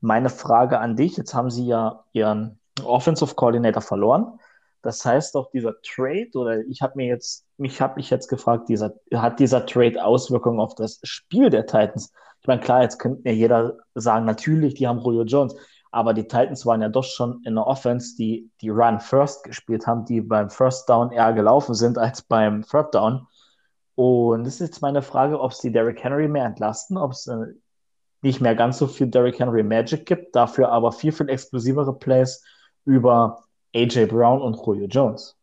Meine 0.00 0.28
Frage 0.28 0.78
an 0.78 0.96
dich, 0.96 1.16
jetzt 1.16 1.34
haben 1.34 1.50
sie 1.50 1.66
ja 1.66 2.04
ihren 2.12 2.58
Offensive 2.84 3.34
Coordinator 3.34 3.82
verloren. 3.82 4.38
Das 4.82 5.04
heißt 5.04 5.34
doch, 5.34 5.50
dieser 5.50 5.80
Trade, 5.80 6.30
oder 6.34 6.60
ich 6.60 6.82
habe 6.82 6.92
mir 6.96 7.06
jetzt, 7.06 7.46
mich 7.56 7.80
habe 7.80 7.96
mich 7.96 8.10
jetzt 8.10 8.28
gefragt, 8.28 8.68
dieser, 8.68 8.92
hat 9.14 9.40
dieser 9.40 9.64
Trade 9.64 10.04
Auswirkungen 10.04 10.60
auf 10.60 10.74
das 10.74 11.00
Spiel 11.04 11.48
der 11.48 11.66
Titans? 11.66 12.12
Ich 12.42 12.46
meine, 12.46 12.60
klar, 12.60 12.82
jetzt 12.82 12.98
könnte 12.98 13.22
mir 13.24 13.34
jeder 13.34 13.78
sagen, 13.94 14.26
natürlich, 14.26 14.74
die 14.74 14.86
haben 14.86 14.98
Julio 14.98 15.22
Jones, 15.22 15.56
aber 15.90 16.12
die 16.12 16.24
Titans 16.24 16.66
waren 16.66 16.82
ja 16.82 16.90
doch 16.90 17.04
schon 17.04 17.40
in 17.46 17.54
der 17.54 17.66
Offense, 17.66 18.14
die 18.16 18.50
die 18.60 18.68
Run 18.68 19.00
First 19.00 19.44
gespielt 19.44 19.86
haben, 19.86 20.04
die 20.04 20.20
beim 20.20 20.50
First 20.50 20.86
Down 20.88 21.12
eher 21.12 21.32
gelaufen 21.32 21.74
sind 21.74 21.96
als 21.96 22.20
beim 22.20 22.62
Third 22.62 22.94
Down. 22.94 23.26
Und 23.94 24.44
das 24.44 24.54
ist 24.54 24.60
jetzt 24.60 24.82
meine 24.82 25.02
Frage, 25.02 25.40
ob 25.40 25.52
es 25.52 25.58
die 25.58 25.70
Derrick 25.70 26.02
Henry 26.02 26.28
mehr 26.28 26.46
entlasten, 26.46 26.96
ob 26.96 27.12
es 27.12 27.26
äh, 27.26 27.54
nicht 28.22 28.40
mehr 28.40 28.54
ganz 28.54 28.78
so 28.78 28.86
viel 28.86 29.06
Derrick 29.06 29.38
Henry 29.38 29.62
Magic 29.62 30.06
gibt, 30.06 30.34
dafür 30.34 30.70
aber 30.70 30.92
viel, 30.92 31.12
viel 31.12 31.28
explosivere 31.28 31.96
Plays 31.96 32.42
über 32.84 33.44
AJ 33.74 34.06
Brown 34.06 34.40
und 34.40 34.56
Julio 34.56 34.86
Jones. 34.86 35.36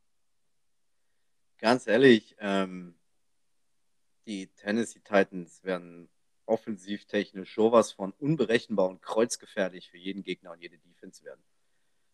Ganz 1.59 1.85
ehrlich, 1.87 2.35
ähm, 2.39 2.95
die 4.25 4.47
Tennessee 4.47 4.99
Titans 4.99 5.63
werden 5.63 6.09
offensivtechnisch 6.45 7.53
sowas 7.55 7.91
von 7.91 8.13
unberechenbar 8.13 8.89
und 8.89 9.01
kreuzgefährlich 9.01 9.89
für 9.89 9.97
jeden 9.97 10.23
Gegner 10.23 10.51
und 10.51 10.61
jede 10.61 10.77
Defense 10.77 11.23
werden. 11.23 11.43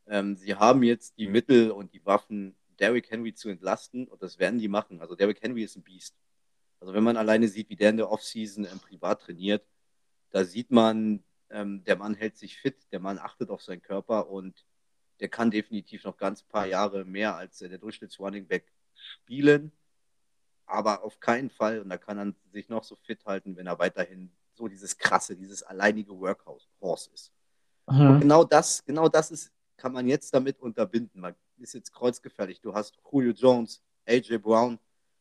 Ähm, 0.05 0.35
sie 0.35 0.55
haben 0.55 0.83
jetzt 0.83 1.17
die 1.17 1.27
Mittel 1.27 1.71
und 1.71 1.93
die 1.93 2.05
Waffen, 2.05 2.55
Derrick 2.79 3.09
Henry 3.09 3.33
zu 3.33 3.49
entlasten 3.49 4.07
und 4.07 4.21
das 4.21 4.37
werden 4.37 4.59
die 4.59 4.67
machen. 4.67 5.01
Also 5.01 5.15
Derrick 5.15 5.41
Henry 5.41 5.63
ist 5.63 5.75
ein 5.75 5.83
Biest. 5.83 6.15
Also 6.79 6.93
wenn 6.93 7.03
man 7.03 7.17
alleine 7.17 7.47
sieht, 7.47 7.69
wie 7.69 7.75
der 7.75 7.89
in 7.89 7.97
der 7.97 8.11
Offseason 8.11 8.65
ähm, 8.65 8.79
privat 8.79 9.21
trainiert, 9.21 9.65
da 10.31 10.43
sieht 10.43 10.71
man, 10.71 11.23
ähm, 11.49 11.83
der 11.83 11.97
Mann 11.97 12.13
hält 12.13 12.37
sich 12.37 12.57
fit, 12.57 12.75
der 12.91 12.99
Mann 12.99 13.17
achtet 13.17 13.49
auf 13.49 13.61
seinen 13.61 13.81
Körper 13.81 14.29
und 14.29 14.65
der 15.19 15.29
kann 15.29 15.49
definitiv 15.49 16.03
noch 16.03 16.17
ganz 16.17 16.43
paar 16.43 16.67
Jahre 16.67 17.05
mehr 17.05 17.35
als 17.35 17.57
der 17.57 17.77
Durchschnitts-Running 17.77 18.47
Back 18.47 18.71
spielen. 18.93 19.71
Aber 20.65 21.03
auf 21.03 21.19
keinen 21.19 21.49
Fall, 21.49 21.79
und 21.79 21.89
da 21.89 21.97
kann 21.97 22.19
er 22.19 22.33
sich 22.51 22.69
noch 22.69 22.83
so 22.83 22.95
fit 22.97 23.25
halten, 23.25 23.55
wenn 23.55 23.67
er 23.67 23.79
weiterhin 23.79 24.31
so 24.53 24.67
dieses 24.67 24.97
krasse, 24.97 25.35
dieses 25.35 25.63
alleinige 25.63 26.19
Workhorse 26.19 27.09
ist. 27.13 27.31
Mhm. 27.89 28.19
Genau 28.19 28.43
das, 28.43 28.83
genau 28.85 29.07
das 29.07 29.31
ist, 29.31 29.51
kann 29.77 29.93
man 29.93 30.07
jetzt 30.07 30.33
damit 30.33 30.59
unterbinden. 30.59 31.21
Man 31.21 31.35
ist 31.57 31.73
jetzt 31.73 31.93
kreuzgefährlich. 31.93 32.59
Du 32.59 32.73
hast 32.73 32.99
Julio 33.11 33.31
Jones, 33.31 33.81
AJ 34.05 34.39
Brown 34.39 34.77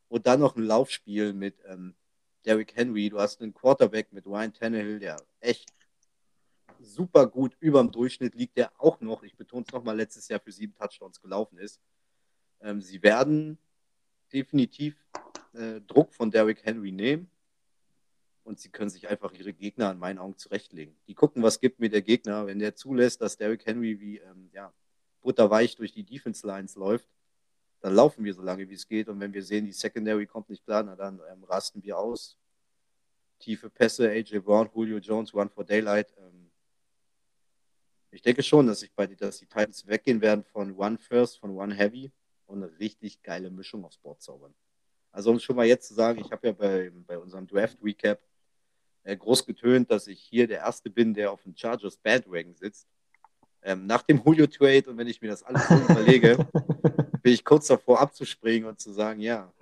und 0.08 0.26
dann 0.26 0.40
noch 0.40 0.56
ein 0.56 0.62
Laufspiel 0.62 1.32
mit 1.32 1.56
ähm, 1.66 1.94
Derrick 2.44 2.76
Henry. 2.76 3.10
Du 3.10 3.18
hast 3.18 3.40
einen 3.40 3.54
Quarterback 3.54 4.12
mit 4.12 4.26
Ryan 4.26 4.52
Tannehill, 4.52 4.98
der 4.98 5.16
echt 5.40 5.72
super 6.80 7.26
gut 7.26 7.56
über 7.60 7.80
dem 7.80 7.90
Durchschnitt 7.90 8.34
liegt, 8.34 8.56
der 8.56 8.72
auch 8.80 9.00
noch, 9.00 9.22
ich 9.22 9.36
betone 9.36 9.64
es 9.66 9.72
nochmal, 9.72 9.96
letztes 9.96 10.28
Jahr 10.28 10.40
für 10.40 10.52
sieben 10.52 10.74
Touchdowns 10.74 11.20
gelaufen 11.20 11.58
ist. 11.58 11.80
Ähm, 12.60 12.80
sie 12.80 13.02
werden 13.02 13.58
definitiv 14.32 14.96
äh, 15.54 15.80
Druck 15.80 16.12
von 16.14 16.30
Derrick 16.30 16.64
Henry 16.64 16.92
nehmen 16.92 17.30
und 18.44 18.60
sie 18.60 18.68
können 18.68 18.90
sich 18.90 19.08
einfach 19.08 19.32
ihre 19.32 19.52
Gegner 19.52 19.90
in 19.90 19.98
meinen 19.98 20.18
Augen 20.18 20.36
zurechtlegen. 20.36 20.96
Die 21.08 21.14
gucken, 21.14 21.42
was 21.42 21.60
gibt 21.60 21.80
mir 21.80 21.90
der 21.90 22.02
Gegner, 22.02 22.46
wenn 22.46 22.58
der 22.58 22.74
zulässt, 22.74 23.20
dass 23.20 23.36
Derrick 23.36 23.66
Henry 23.66 24.00
wie 24.00 24.18
ähm, 24.18 24.50
ja, 24.52 24.72
butterweich 25.22 25.76
durch 25.76 25.92
die 25.92 26.04
Defense 26.04 26.46
Lines 26.46 26.76
läuft, 26.76 27.08
dann 27.80 27.94
laufen 27.94 28.24
wir 28.24 28.34
so 28.34 28.42
lange, 28.42 28.68
wie 28.68 28.74
es 28.74 28.86
geht. 28.86 29.08
Und 29.08 29.20
wenn 29.20 29.32
wir 29.32 29.42
sehen, 29.42 29.64
die 29.64 29.72
Secondary 29.72 30.26
kommt 30.26 30.48
nicht 30.48 30.64
klar, 30.64 30.82
na, 30.82 30.96
dann 30.96 31.20
ähm, 31.30 31.44
rasten 31.44 31.82
wir 31.82 31.98
aus. 31.98 32.36
Tiefe 33.38 33.68
Pässe, 33.68 34.08
AJ 34.10 34.40
Brown, 34.40 34.68
Julio 34.74 34.98
Jones, 34.98 35.34
One 35.34 35.50
for 35.50 35.64
Daylight. 35.64 36.12
Ähm, 36.18 36.50
ich 38.10 38.22
denke 38.22 38.42
schon, 38.42 38.66
dass, 38.66 38.82
ich 38.82 38.92
bei, 38.94 39.06
dass 39.06 39.38
die 39.38 39.46
Titans 39.46 39.86
weggehen 39.86 40.20
werden 40.20 40.42
von 40.44 40.74
One 40.74 40.96
First, 40.96 41.38
von 41.38 41.50
One 41.50 41.74
Heavy 41.74 42.10
und 42.46 42.62
eine 42.62 42.78
richtig 42.78 43.22
geile 43.22 43.50
Mischung 43.50 43.84
aufs 43.84 43.98
Board 43.98 44.22
zaubern. 44.22 44.54
Also 45.12 45.30
um 45.30 45.38
schon 45.38 45.56
mal 45.56 45.66
jetzt 45.66 45.88
zu 45.88 45.94
sagen, 45.94 46.20
ich 46.20 46.30
habe 46.30 46.46
ja 46.46 46.52
bei, 46.52 46.90
bei 47.06 47.18
unserem 47.18 47.46
Draft 47.46 47.78
Recap 47.82 48.20
äh, 49.02 49.16
groß 49.16 49.46
getönt, 49.46 49.90
dass 49.90 50.06
ich 50.06 50.20
hier 50.20 50.46
der 50.46 50.58
Erste 50.58 50.90
bin, 50.90 51.14
der 51.14 51.30
auf 51.30 51.42
dem 51.42 51.54
Chargers 51.56 51.96
Bandwagon 51.96 52.54
sitzt. 52.54 52.88
Ähm, 53.68 53.84
nach 53.84 54.02
dem 54.02 54.22
Julio 54.24 54.46
Trade 54.46 54.84
und 54.88 54.96
wenn 54.96 55.08
ich 55.08 55.20
mir 55.20 55.26
das 55.26 55.42
alles 55.42 55.66
so 55.66 55.74
überlege, 55.74 56.36
bin 57.22 57.32
ich 57.32 57.44
kurz 57.44 57.66
davor 57.66 58.00
abzuspringen 58.00 58.68
und 58.68 58.78
zu 58.78 58.92
sagen, 58.92 59.20
ja, 59.20 59.52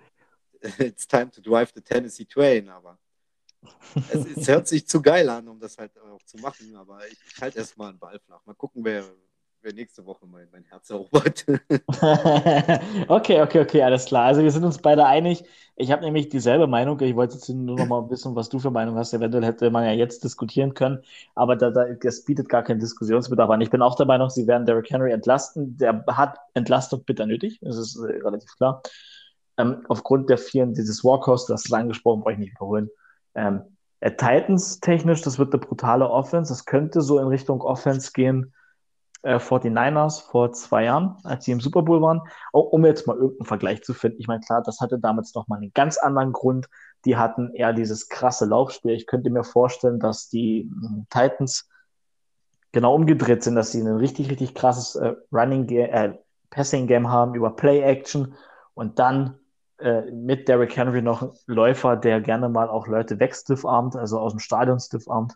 it's 0.78 1.06
time 1.06 1.30
to 1.30 1.40
drive 1.40 1.72
the 1.74 1.80
Tennessee 1.80 2.26
Train, 2.26 2.68
aber 2.68 2.98
es, 4.12 4.36
es, 4.36 4.46
hört 4.46 4.68
sich 4.68 4.86
zu 4.86 5.00
geil 5.00 5.26
an, 5.30 5.48
um 5.48 5.58
das 5.58 5.78
halt 5.78 5.98
auch 5.98 6.22
zu 6.24 6.36
machen, 6.36 6.76
aber 6.76 7.06
ich, 7.06 7.18
ich 7.34 7.40
halte 7.40 7.56
erstmal 7.56 7.88
einen 7.88 7.98
Ball 7.98 8.20
flach. 8.20 8.44
Mal 8.44 8.52
gucken, 8.52 8.84
wer, 8.84 9.04
wer 9.64 9.72
nächste 9.72 10.04
Woche 10.04 10.26
mein, 10.26 10.46
mein 10.52 10.64
Herz 10.64 10.90
erobert. 10.90 11.44
okay, 13.08 13.40
okay, 13.40 13.60
okay, 13.60 13.82
alles 13.82 14.04
klar. 14.04 14.26
Also 14.26 14.42
wir 14.42 14.50
sind 14.50 14.64
uns 14.64 14.78
beide 14.78 15.06
einig. 15.06 15.42
Ich 15.76 15.90
habe 15.90 16.02
nämlich 16.02 16.28
dieselbe 16.28 16.66
Meinung. 16.66 17.00
Ich 17.00 17.16
wollte 17.16 17.34
jetzt 17.34 17.48
nur 17.48 17.76
noch 17.76 17.86
mal 17.86 18.10
wissen, 18.10 18.36
was 18.36 18.48
du 18.50 18.58
für 18.58 18.70
Meinung 18.70 18.96
hast. 18.96 19.14
Eventuell 19.14 19.44
hätte 19.44 19.70
man 19.70 19.84
ja 19.84 19.92
jetzt 19.92 20.22
diskutieren 20.22 20.74
können, 20.74 21.02
aber 21.34 21.56
da, 21.56 21.70
da, 21.70 21.86
das 21.94 22.24
bietet 22.24 22.48
gar 22.48 22.62
keinen 22.62 22.78
Diskussionsbedarf 22.78 23.50
an. 23.50 23.62
Ich 23.62 23.70
bin 23.70 23.82
auch 23.82 23.96
der 23.96 24.06
Meinung, 24.06 24.30
sie 24.30 24.46
werden 24.46 24.66
Derrick 24.66 24.90
Henry 24.90 25.10
entlasten. 25.10 25.76
Der 25.78 26.04
hat 26.08 26.38
Entlastung 26.52 27.02
bitter 27.04 27.26
nötig, 27.26 27.58
das 27.62 27.78
ist 27.78 27.96
äh, 27.96 28.22
relativ 28.22 28.54
klar. 28.56 28.82
Ähm, 29.56 29.84
aufgrund 29.88 30.28
der 30.28 30.38
vielen, 30.38 30.74
dieses 30.74 31.02
Walkhouse, 31.02 31.46
das 31.46 31.64
ist 31.64 31.72
angesprochen, 31.72 32.20
brauche 32.20 32.34
ich 32.34 32.38
nicht 32.38 32.52
wiederholen. 32.52 32.90
Ähm, 33.34 33.62
äh, 34.00 34.10
Titans 34.10 34.80
technisch, 34.80 35.22
das 35.22 35.38
wird 35.38 35.54
eine 35.54 35.60
brutale 35.60 36.08
Offense. 36.08 36.52
Das 36.52 36.66
könnte 36.66 37.00
so 37.00 37.18
in 37.18 37.28
Richtung 37.28 37.62
Offense 37.62 38.12
gehen. 38.12 38.52
Äh, 39.24 39.38
49ers 39.38 40.22
vor 40.22 40.52
zwei 40.52 40.84
Jahren, 40.84 41.16
als 41.24 41.46
sie 41.46 41.52
im 41.52 41.60
Super 41.60 41.82
Bowl 41.82 42.02
waren, 42.02 42.20
auch, 42.52 42.66
um 42.72 42.84
jetzt 42.84 43.06
mal 43.06 43.16
irgendeinen 43.16 43.46
Vergleich 43.46 43.82
zu 43.82 43.94
finden. 43.94 44.20
Ich 44.20 44.28
meine, 44.28 44.40
klar, 44.40 44.62
das 44.62 44.80
hatte 44.80 44.98
damals 44.98 45.34
nochmal 45.34 45.60
einen 45.60 45.72
ganz 45.72 45.96
anderen 45.96 46.32
Grund. 46.32 46.68
Die 47.06 47.16
hatten 47.16 47.50
eher 47.54 47.72
dieses 47.72 48.10
krasse 48.10 48.44
Laufspiel. 48.44 48.92
Ich 48.92 49.06
könnte 49.06 49.30
mir 49.30 49.42
vorstellen, 49.42 49.98
dass 49.98 50.28
die 50.28 50.70
äh, 50.70 51.04
Titans 51.08 51.70
genau 52.72 52.94
umgedreht 52.94 53.42
sind, 53.42 53.54
dass 53.54 53.72
sie 53.72 53.80
ein 53.80 53.96
richtig, 53.96 54.30
richtig 54.30 54.54
krasses 54.54 54.94
äh, 54.96 55.14
Running 55.32 55.66
Game, 55.66 55.90
äh, 55.90 56.18
Passing 56.50 56.86
Game 56.86 57.08
haben 57.08 57.34
über 57.34 57.56
Play 57.56 57.80
Action 57.80 58.34
und 58.74 58.98
dann 58.98 59.38
äh, 59.78 60.02
mit 60.10 60.48
Derrick 60.48 60.76
Henry 60.76 61.00
noch 61.00 61.22
ein 61.22 61.32
Läufer, 61.46 61.96
der 61.96 62.20
gerne 62.20 62.50
mal 62.50 62.68
auch 62.68 62.86
Leute 62.86 63.18
wegstiffarmt, 63.18 63.96
also 63.96 64.18
aus 64.18 64.32
dem 64.32 64.38
Stadion 64.38 64.80
stiffarmt. 64.80 65.34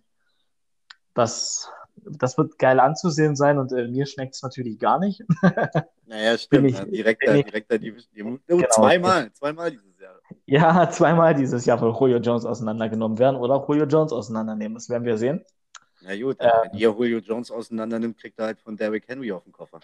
Das, 1.14 1.72
das 2.04 2.38
wird 2.38 2.58
geil 2.58 2.80
anzusehen 2.80 3.36
sein 3.36 3.58
und 3.58 3.72
äh, 3.72 3.88
mir 3.88 4.06
schmeckt 4.06 4.34
es 4.34 4.42
natürlich 4.42 4.78
gar 4.78 4.98
nicht. 4.98 5.22
Naja, 6.10 6.38
stimmt. 6.38 6.70
Ich, 6.70 6.80
direkt, 6.84 7.22
da, 7.26 7.34
direkt 7.34 7.70
da 7.70 7.76
die, 7.76 7.92
die, 8.16 8.22
oh, 8.22 8.38
genau. 8.46 8.66
zweimal, 8.70 9.30
zweimal 9.34 9.70
dieses 9.70 10.00
Jahr. 10.00 10.14
Ja, 10.46 10.90
zweimal 10.90 11.34
dieses 11.34 11.66
Jahr 11.66 11.82
will 11.82 11.92
Julio 12.00 12.16
Jones 12.16 12.46
auseinandergenommen 12.46 13.18
werden 13.18 13.36
oder 13.36 13.62
Julio 13.68 13.84
Jones 13.84 14.10
auseinandernehmen. 14.14 14.72
Das 14.72 14.88
werden 14.88 15.04
wir 15.04 15.18
sehen. 15.18 15.44
Na 16.00 16.16
gut, 16.16 16.38
ähm, 16.40 16.50
wenn 16.62 16.78
ihr 16.78 16.88
Julio 16.88 17.18
Jones 17.18 17.50
auseinandernimmt, 17.50 18.16
kriegt 18.16 18.38
er 18.38 18.46
halt 18.46 18.60
von 18.60 18.78
Derrick 18.78 19.06
Henry 19.06 19.32
auf 19.32 19.44
den 19.44 19.52
Koffer. 19.52 19.80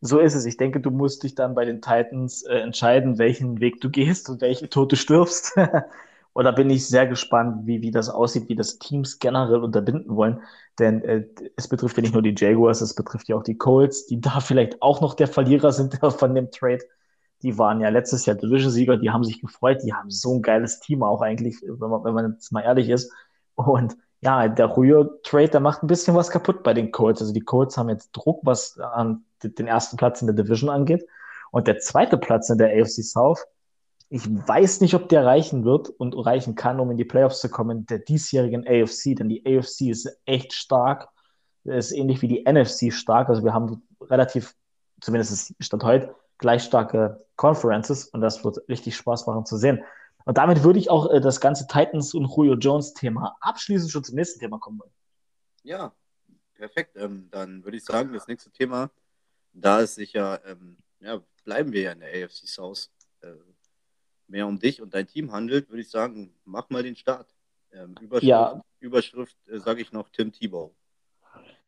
So 0.00 0.20
ist 0.20 0.34
es. 0.34 0.44
Ich 0.44 0.56
denke, 0.56 0.78
du 0.78 0.90
musst 0.90 1.24
dich 1.24 1.34
dann 1.34 1.56
bei 1.56 1.64
den 1.64 1.82
Titans 1.82 2.44
äh, 2.44 2.58
entscheiden, 2.58 3.18
welchen 3.18 3.60
Weg 3.60 3.80
du 3.80 3.90
gehst 3.90 4.28
und 4.28 4.42
welchen 4.42 4.70
Tod 4.70 4.92
du 4.92 4.96
stirbst. 4.96 5.56
und 6.34 6.44
da 6.44 6.50
bin 6.50 6.68
ich 6.68 6.86
sehr 6.88 7.06
gespannt, 7.06 7.64
wie, 7.64 7.80
wie 7.80 7.92
das 7.92 8.10
aussieht, 8.10 8.48
wie 8.48 8.56
das 8.56 8.78
Teams 8.80 9.20
generell 9.20 9.60
unterbinden 9.60 10.16
wollen. 10.16 10.40
Denn 10.80 11.02
äh, 11.04 11.26
es 11.56 11.68
betrifft 11.68 11.96
ja 11.96 12.02
nicht 12.02 12.12
nur 12.12 12.22
die 12.22 12.34
Jaguars, 12.36 12.80
es 12.80 12.94
betrifft 12.94 13.28
ja 13.28 13.36
auch 13.36 13.44
die 13.44 13.56
Colts, 13.56 14.06
die 14.06 14.20
da 14.20 14.40
vielleicht 14.40 14.82
auch 14.82 15.00
noch 15.00 15.14
der 15.14 15.28
Verlierer 15.28 15.72
sind 15.72 15.98
von 16.18 16.34
dem 16.34 16.50
Trade. 16.50 16.80
Die 17.42 17.56
waren 17.56 17.80
ja 17.80 17.88
letztes 17.88 18.26
Jahr 18.26 18.34
Division-Sieger, 18.36 18.96
die 18.96 19.10
haben 19.10 19.22
sich 19.22 19.40
gefreut, 19.40 19.78
die 19.84 19.94
haben 19.94 20.10
so 20.10 20.34
ein 20.34 20.42
geiles 20.42 20.80
Team 20.80 21.04
auch 21.04 21.22
eigentlich, 21.22 21.62
wenn 21.62 21.88
man, 21.88 22.02
wenn 22.02 22.14
man 22.14 22.32
jetzt 22.32 22.50
mal 22.50 22.62
ehrlich 22.62 22.88
ist. 22.88 23.12
Und 23.54 23.96
ja, 24.20 24.48
der 24.48 24.72
Julio-Trade, 24.74 25.50
der 25.50 25.60
macht 25.60 25.84
ein 25.84 25.86
bisschen 25.86 26.16
was 26.16 26.30
kaputt 26.30 26.64
bei 26.64 26.74
den 26.74 26.90
Colts. 26.90 27.20
Also 27.20 27.32
die 27.32 27.42
Colts 27.42 27.76
haben 27.76 27.90
jetzt 27.90 28.10
Druck, 28.12 28.40
was 28.42 28.76
an 28.78 29.24
den 29.42 29.68
ersten 29.68 29.96
Platz 29.96 30.20
in 30.20 30.26
der 30.26 30.34
Division 30.34 30.70
angeht. 30.70 31.06
Und 31.52 31.68
der 31.68 31.78
zweite 31.78 32.18
Platz 32.18 32.50
in 32.50 32.58
der 32.58 32.70
AFC 32.70 33.04
South, 33.04 33.46
ich 34.14 34.28
weiß 34.28 34.80
nicht, 34.80 34.94
ob 34.94 35.08
der 35.08 35.26
reichen 35.26 35.64
wird 35.64 35.88
und 35.88 36.12
reichen 36.12 36.54
kann, 36.54 36.78
um 36.78 36.88
in 36.92 36.96
die 36.96 37.04
Playoffs 37.04 37.40
zu 37.40 37.48
kommen, 37.48 37.84
der 37.86 37.98
diesjährigen 37.98 38.64
AFC, 38.64 39.16
denn 39.16 39.28
die 39.28 39.44
AFC 39.44 39.90
ist 39.90 40.08
echt 40.24 40.52
stark, 40.52 41.08
ist 41.64 41.90
ähnlich 41.90 42.22
wie 42.22 42.28
die 42.28 42.44
NFC 42.48 42.92
stark. 42.92 43.28
Also 43.28 43.42
wir 43.42 43.52
haben 43.52 43.82
relativ, 44.00 44.54
zumindest 45.00 45.56
Stand 45.58 45.82
heute, 45.82 46.14
gleich 46.38 46.62
starke 46.62 47.26
Conferences 47.34 48.06
und 48.06 48.20
das 48.20 48.44
wird 48.44 48.60
richtig 48.68 48.94
Spaß 48.94 49.26
machen 49.26 49.46
zu 49.46 49.56
sehen. 49.56 49.82
Und 50.24 50.38
damit 50.38 50.62
würde 50.62 50.78
ich 50.78 50.90
auch 50.90 51.10
äh, 51.10 51.20
das 51.20 51.40
ganze 51.40 51.66
Titans 51.66 52.14
und 52.14 52.30
Julio 52.36 52.54
Jones 52.54 52.94
Thema 52.94 53.36
abschließend 53.40 53.90
schon 53.90 54.04
zum 54.04 54.14
nächsten 54.14 54.38
Thema 54.38 54.60
kommen. 54.60 54.80
Ja, 55.64 55.92
perfekt. 56.54 56.94
Ähm, 56.94 57.26
dann 57.32 57.64
würde 57.64 57.78
ich 57.78 57.84
sagen, 57.84 58.12
das 58.12 58.28
nächste 58.28 58.52
Thema, 58.52 58.92
da 59.52 59.80
ist 59.80 59.96
sicher, 59.96 60.40
ähm, 60.46 60.76
ja, 61.00 61.20
bleiben 61.42 61.72
wir 61.72 61.80
ja 61.80 61.92
in 61.92 61.98
der 61.98 62.10
AFC 62.10 62.46
South, 62.46 62.92
äh, 63.20 63.32
mehr 64.28 64.46
um 64.46 64.58
dich 64.58 64.80
und 64.82 64.94
dein 64.94 65.06
Team 65.06 65.32
handelt, 65.32 65.68
würde 65.70 65.82
ich 65.82 65.90
sagen, 65.90 66.34
mach 66.44 66.70
mal 66.70 66.82
den 66.82 66.96
Start. 66.96 67.34
Ähm, 67.72 67.94
Überschrift, 68.00 68.28
ja. 68.28 68.62
Überschrift 68.80 69.36
äh, 69.48 69.58
sage 69.58 69.82
ich 69.82 69.92
noch 69.92 70.08
Tim 70.10 70.32
Tebow. 70.32 70.74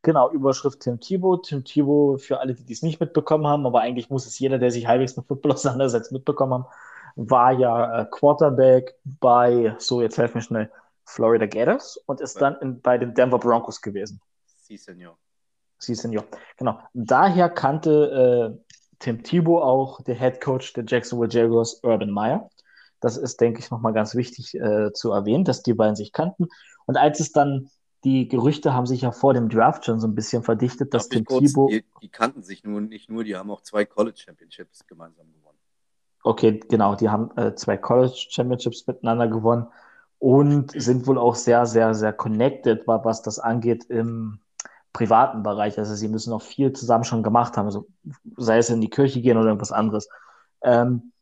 Genau, 0.02 0.30
Überschrift 0.30 0.80
Tim 0.80 1.00
Thibault. 1.00 1.46
Tim 1.46 1.64
Thibault, 1.64 2.22
für 2.22 2.38
alle, 2.38 2.54
die 2.54 2.72
es 2.72 2.82
nicht 2.82 3.00
mitbekommen 3.00 3.46
haben, 3.46 3.66
aber 3.66 3.80
eigentlich 3.80 4.08
muss 4.08 4.24
es 4.24 4.38
jeder, 4.38 4.58
der 4.58 4.70
sich 4.70 4.86
halbwegs 4.86 5.16
mit 5.16 5.26
Football 5.26 5.52
auseinandersetzt, 5.54 6.12
mitbekommen 6.12 6.54
haben, 6.54 6.66
war 7.16 7.52
ja 7.52 8.02
äh, 8.02 8.06
Quarterback 8.10 8.94
bei, 9.04 9.74
so 9.78 10.00
jetzt 10.02 10.16
helfen 10.16 10.38
mir 10.38 10.42
schnell, 10.42 10.70
Florida 11.04 11.46
Gators 11.46 11.96
und 12.06 12.20
ist 12.20 12.40
dann 12.40 12.56
in, 12.60 12.80
bei 12.80 12.98
den 12.98 13.14
Denver 13.14 13.38
Broncos 13.38 13.80
gewesen. 13.80 14.20
Si, 14.44 14.76
Senor. 14.76 15.16
Si, 15.78 15.94
Senor. 15.94 16.24
Genau. 16.56 16.78
Daher 16.94 17.48
kannte 17.48 18.54
äh, 18.60 18.65
Tim 18.98 19.22
Thibault 19.22 19.62
auch 19.62 20.02
der 20.02 20.14
Head 20.14 20.40
Coach 20.40 20.72
der 20.72 20.84
Jacksonville 20.86 21.30
Jaguars, 21.30 21.80
Urban 21.82 22.10
Meyer. 22.10 22.50
Das 23.00 23.16
ist, 23.16 23.40
denke 23.40 23.60
ich, 23.60 23.70
nochmal 23.70 23.92
ganz 23.92 24.14
wichtig 24.14 24.54
äh, 24.54 24.92
zu 24.92 25.12
erwähnen, 25.12 25.44
dass 25.44 25.62
die 25.62 25.74
beiden 25.74 25.96
sich 25.96 26.12
kannten. 26.12 26.46
Und 26.86 26.96
als 26.96 27.20
es 27.20 27.32
dann 27.32 27.68
die 28.04 28.28
Gerüchte 28.28 28.72
haben 28.72 28.86
sich 28.86 29.02
ja 29.02 29.10
vor 29.10 29.34
dem 29.34 29.48
Draft 29.48 29.84
schon 29.84 29.98
so 29.98 30.06
ein 30.06 30.14
bisschen 30.14 30.42
verdichtet, 30.42 30.94
dass 30.94 31.08
Tim 31.08 31.24
kurz, 31.24 31.44
Thibault. 31.44 31.72
Die, 31.72 31.84
die, 32.02 32.08
kannten 32.08 32.42
sich 32.42 32.62
nun 32.62 32.88
nicht 32.88 33.10
nur, 33.10 33.24
die 33.24 33.36
haben 33.36 33.50
auch 33.50 33.62
zwei 33.62 33.84
College 33.84 34.16
Championships 34.24 34.86
gemeinsam 34.86 35.26
gewonnen. 35.32 35.58
Okay, 36.22 36.60
genau, 36.68 36.94
die 36.94 37.08
haben 37.08 37.36
äh, 37.36 37.54
zwei 37.54 37.76
College 37.76 38.26
Championships 38.30 38.86
miteinander 38.86 39.26
gewonnen 39.26 39.66
und 40.18 40.70
sind 40.80 41.06
wohl 41.06 41.18
auch 41.18 41.34
sehr, 41.34 41.66
sehr, 41.66 41.94
sehr 41.94 42.12
connected, 42.12 42.86
was 42.86 43.22
das 43.22 43.38
angeht 43.38 43.84
im 43.84 44.38
privaten 44.96 45.42
Bereich. 45.42 45.78
Also 45.78 45.94
sie 45.94 46.08
müssen 46.08 46.32
auch 46.32 46.40
viel 46.40 46.72
zusammen 46.72 47.04
schon 47.04 47.22
gemacht 47.22 47.56
haben, 47.56 47.66
also 47.66 47.86
sei 48.38 48.56
es 48.56 48.70
in 48.70 48.80
die 48.80 48.88
Kirche 48.88 49.20
gehen 49.20 49.36
oder 49.36 49.48
irgendwas 49.48 49.72
anderes. 49.72 50.08
Ähm, 50.62 51.12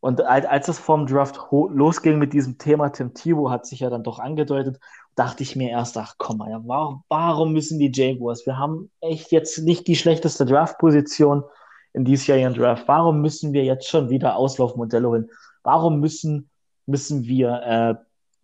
und 0.00 0.20
als 0.20 0.68
es 0.68 0.78
vom 0.80 1.06
Draft 1.06 1.40
losging 1.50 2.18
mit 2.18 2.32
diesem 2.32 2.58
Thema, 2.58 2.90
Tim 2.90 3.14
Thibault 3.14 3.52
hat 3.52 3.66
sich 3.66 3.80
ja 3.80 3.88
dann 3.88 4.02
doch 4.02 4.18
angedeutet, 4.18 4.80
dachte 5.14 5.44
ich 5.44 5.54
mir 5.54 5.70
erst, 5.70 5.96
ach 5.96 6.16
komm 6.18 6.38
mal, 6.38 6.60
warum, 6.66 7.04
warum 7.08 7.52
müssen 7.52 7.78
die 7.78 7.92
Jaguars? 7.94 8.44
Wir 8.46 8.58
haben 8.58 8.90
echt 9.00 9.30
jetzt 9.30 9.58
nicht 9.58 9.86
die 9.86 9.96
schlechteste 9.96 10.44
Draft-Position 10.44 11.44
in 11.92 12.04
diesjährigen 12.04 12.52
Draft. 12.52 12.86
Warum 12.88 13.22
müssen 13.22 13.52
wir 13.52 13.64
jetzt 13.64 13.88
schon 13.88 14.10
wieder 14.10 14.36
Auslaufmodelle 14.36 15.08
holen? 15.08 15.30
Warum 15.62 16.00
müssen, 16.00 16.50
müssen 16.86 17.24
wir, 17.24 17.62
äh, 17.62 17.94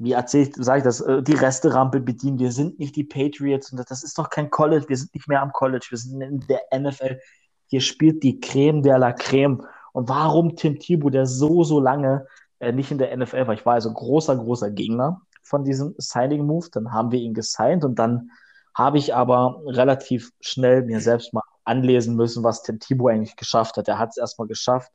wie 0.01 0.13
erzähle 0.13 0.49
ich, 0.49 0.55
sage 0.57 0.79
ich 0.79 0.85
das, 0.85 1.03
äh, 1.03 1.23
die 1.23 1.35
Resterampe 1.35 2.01
bedienen? 2.01 2.39
Wir 2.39 2.53
sind 2.53 2.79
nicht 2.79 2.97
die 2.97 3.05
Patriots 3.05 3.71
und 3.71 3.91
das 3.91 4.03
ist 4.03 4.19
doch 4.19 4.31
kein 4.31 4.51
College. 4.51 4.87
Wir 4.89 4.97
sind 4.97 5.15
nicht 5.15 5.29
mehr 5.29 5.43
am 5.43 5.53
College. 5.53 5.87
Wir 5.91 5.99
sind 5.99 6.21
in 6.23 6.41
der 6.49 6.63
NFL. 6.75 7.21
Hier 7.67 7.83
spielt 7.83 8.23
die 8.23 8.41
Creme 8.41 8.83
de 8.83 8.97
la 8.97 9.13
Creme. 9.13 9.63
Und 9.93 10.09
warum 10.09 10.57
Tim 10.57 10.79
Thibault, 10.79 11.13
der 11.13 11.27
so, 11.27 11.65
so 11.65 11.81
lange 11.81 12.27
äh, 12.61 12.73
nicht 12.73 12.91
in 12.91 12.97
der 12.97 13.15
NFL 13.15 13.47
war? 13.47 13.55
Ich 13.55 13.67
war 13.67 13.75
also 13.75 13.93
großer, 13.93 14.37
großer 14.37 14.71
Gegner 14.71 15.21
von 15.43 15.65
diesem 15.65 15.95
Signing-Move. 15.99 16.69
Dann 16.73 16.93
haben 16.93 17.13
wir 17.13 17.21
ihn 17.21 17.35
gesigned 17.35 17.85
und 17.85 17.99
dann 17.99 18.31
habe 18.75 18.97
ich 18.97 19.15
aber 19.15 19.61
relativ 19.67 20.31
schnell 20.41 20.83
mir 20.83 21.01
selbst 21.01 21.35
mal 21.35 21.43
anlesen 21.65 22.17
müssen, 22.17 22.43
was 22.43 22.63
Tim 22.63 22.81
Thibault 22.81 23.13
eigentlich 23.13 23.37
geschafft 23.37 23.77
hat. 23.77 23.87
Er 23.87 23.99
hat 23.99 24.11
es 24.11 24.17
erstmal 24.17 24.49
geschafft, 24.49 24.91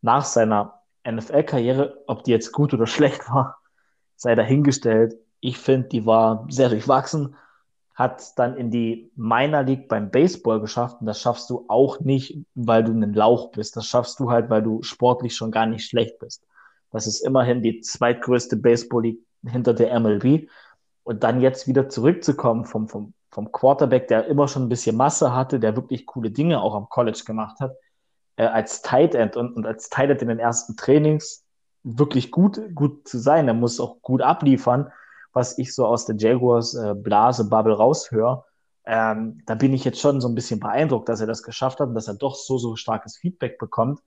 nach 0.00 0.24
seiner 0.24 0.80
NFL-Karriere, 1.06 2.02
ob 2.06 2.24
die 2.24 2.30
jetzt 2.30 2.52
gut 2.52 2.72
oder 2.72 2.86
schlecht 2.96 3.28
war, 3.30 3.58
sei 4.22 4.34
dahingestellt. 4.36 5.16
Ich 5.40 5.58
finde, 5.58 5.88
die 5.88 6.06
war 6.06 6.46
sehr 6.48 6.68
durchwachsen, 6.68 7.34
hat 7.94 8.38
dann 8.38 8.56
in 8.56 8.70
die 8.70 9.10
Minor 9.16 9.64
League 9.64 9.88
beim 9.88 10.10
Baseball 10.10 10.60
geschafft 10.60 10.98
und 11.00 11.06
das 11.06 11.20
schaffst 11.20 11.50
du 11.50 11.64
auch 11.68 12.00
nicht, 12.00 12.38
weil 12.54 12.84
du 12.84 12.92
ein 12.92 13.12
Lauch 13.12 13.50
bist. 13.50 13.76
Das 13.76 13.86
schaffst 13.86 14.20
du 14.20 14.30
halt, 14.30 14.48
weil 14.48 14.62
du 14.62 14.82
sportlich 14.82 15.34
schon 15.34 15.50
gar 15.50 15.66
nicht 15.66 15.84
schlecht 15.84 16.18
bist. 16.20 16.44
Das 16.92 17.06
ist 17.06 17.20
immerhin 17.20 17.62
die 17.62 17.80
zweitgrößte 17.80 18.56
Baseball-League 18.56 19.20
hinter 19.44 19.74
der 19.74 19.98
MLB. 19.98 20.48
Und 21.02 21.24
dann 21.24 21.40
jetzt 21.40 21.66
wieder 21.66 21.88
zurückzukommen 21.88 22.64
vom, 22.64 22.88
vom, 22.88 23.14
vom 23.32 23.50
Quarterback, 23.50 24.06
der 24.06 24.26
immer 24.26 24.46
schon 24.46 24.62
ein 24.62 24.68
bisschen 24.68 24.96
Masse 24.96 25.34
hatte, 25.34 25.58
der 25.58 25.74
wirklich 25.74 26.06
coole 26.06 26.30
Dinge 26.30 26.62
auch 26.62 26.76
am 26.76 26.88
College 26.88 27.22
gemacht 27.26 27.58
hat, 27.58 27.74
äh, 28.36 28.44
als 28.44 28.82
Tight 28.82 29.16
End 29.16 29.36
und, 29.36 29.56
und 29.56 29.66
als 29.66 29.88
Tight 29.88 30.10
End 30.10 30.22
in 30.22 30.28
den 30.28 30.38
ersten 30.38 30.76
Trainings 30.76 31.41
wirklich 31.84 32.30
gut, 32.30 32.60
gut 32.74 33.08
zu 33.08 33.18
sein. 33.18 33.48
Er 33.48 33.54
muss 33.54 33.80
auch 33.80 34.00
gut 34.02 34.22
abliefern, 34.22 34.92
was 35.32 35.58
ich 35.58 35.74
so 35.74 35.86
aus 35.86 36.06
der 36.06 36.16
Jaguars 36.16 36.74
äh, 36.74 36.94
Blase 36.94 37.48
Bubble 37.48 37.74
raushöre. 37.74 38.44
Ähm, 38.84 39.42
da 39.46 39.54
bin 39.54 39.72
ich 39.72 39.84
jetzt 39.84 40.00
schon 40.00 40.20
so 40.20 40.28
ein 40.28 40.34
bisschen 40.34 40.60
beeindruckt, 40.60 41.08
dass 41.08 41.20
er 41.20 41.26
das 41.26 41.42
geschafft 41.42 41.80
hat 41.80 41.88
und 41.88 41.94
dass 41.94 42.08
er 42.08 42.14
doch 42.14 42.34
so, 42.34 42.58
so 42.58 42.76
starkes 42.76 43.16
Feedback 43.16 43.58
bekommt. 43.58 44.00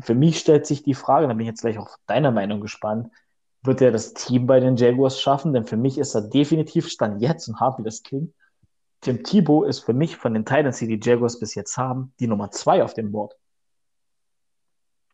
Für 0.00 0.14
mich 0.14 0.38
stellt 0.38 0.66
sich 0.66 0.82
die 0.82 0.94
Frage, 0.94 1.26
da 1.26 1.34
bin 1.34 1.40
ich 1.40 1.48
jetzt 1.48 1.62
gleich 1.62 1.78
auf 1.78 1.96
deine 2.06 2.32
Meinung 2.32 2.60
gespannt, 2.60 3.10
wird 3.62 3.82
er 3.82 3.92
das 3.92 4.14
Team 4.14 4.46
bei 4.46 4.60
den 4.60 4.76
Jaguars 4.76 5.20
schaffen? 5.20 5.52
Denn 5.52 5.66
für 5.66 5.76
mich 5.76 5.98
ist 5.98 6.14
er 6.14 6.22
definitiv, 6.22 6.88
stand 6.88 7.20
jetzt 7.20 7.48
und 7.48 7.60
hart 7.60 7.78
wie 7.78 7.82
das 7.82 8.02
klingt, 8.02 8.32
Tim 9.00 9.24
Thibault 9.24 9.66
ist 9.66 9.80
für 9.80 9.94
mich 9.94 10.16
von 10.16 10.34
den 10.34 10.44
Titans, 10.44 10.78
die 10.78 10.86
die 10.86 11.00
Jaguars 11.02 11.38
bis 11.38 11.54
jetzt 11.54 11.78
haben, 11.78 12.12
die 12.20 12.26
Nummer 12.26 12.50
zwei 12.50 12.84
auf 12.84 12.92
dem 12.92 13.12
Board. 13.12 13.34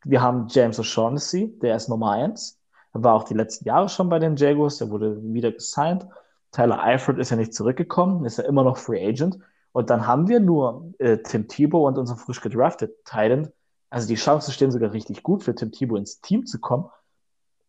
Wir 0.08 0.22
haben 0.22 0.46
James 0.48 0.78
O'Shaughnessy, 0.78 1.58
der 1.58 1.74
ist 1.74 1.88
Nummer 1.88 2.12
eins. 2.12 2.60
Er 2.92 3.02
war 3.02 3.14
auch 3.14 3.24
die 3.24 3.34
letzten 3.34 3.64
Jahre 3.64 3.88
schon 3.88 4.08
bei 4.08 4.20
den 4.20 4.36
Jaguars, 4.36 4.78
der 4.78 4.88
wurde 4.90 5.20
wieder 5.20 5.50
gesigned. 5.50 6.06
Tyler 6.52 6.80
Eifert 6.80 7.18
ist 7.18 7.30
ja 7.30 7.36
nicht 7.36 7.52
zurückgekommen, 7.52 8.24
ist 8.24 8.38
ja 8.38 8.44
immer 8.44 8.62
noch 8.62 8.76
Free 8.76 9.04
Agent. 9.04 9.36
Und 9.72 9.90
dann 9.90 10.06
haben 10.06 10.28
wir 10.28 10.38
nur 10.38 10.94
äh, 10.98 11.18
Tim 11.18 11.48
Thibault 11.48 11.88
und 11.88 11.98
unseren 11.98 12.18
frisch 12.18 12.40
gedraftet 12.40 13.04
Titan. 13.04 13.48
Also 13.90 14.06
die 14.06 14.14
Chancen 14.14 14.52
stehen 14.52 14.70
sogar 14.70 14.92
richtig 14.92 15.24
gut 15.24 15.42
für 15.42 15.56
Tim 15.56 15.72
Thibault 15.72 15.98
ins 15.98 16.20
Team 16.20 16.46
zu 16.46 16.60
kommen. 16.60 16.88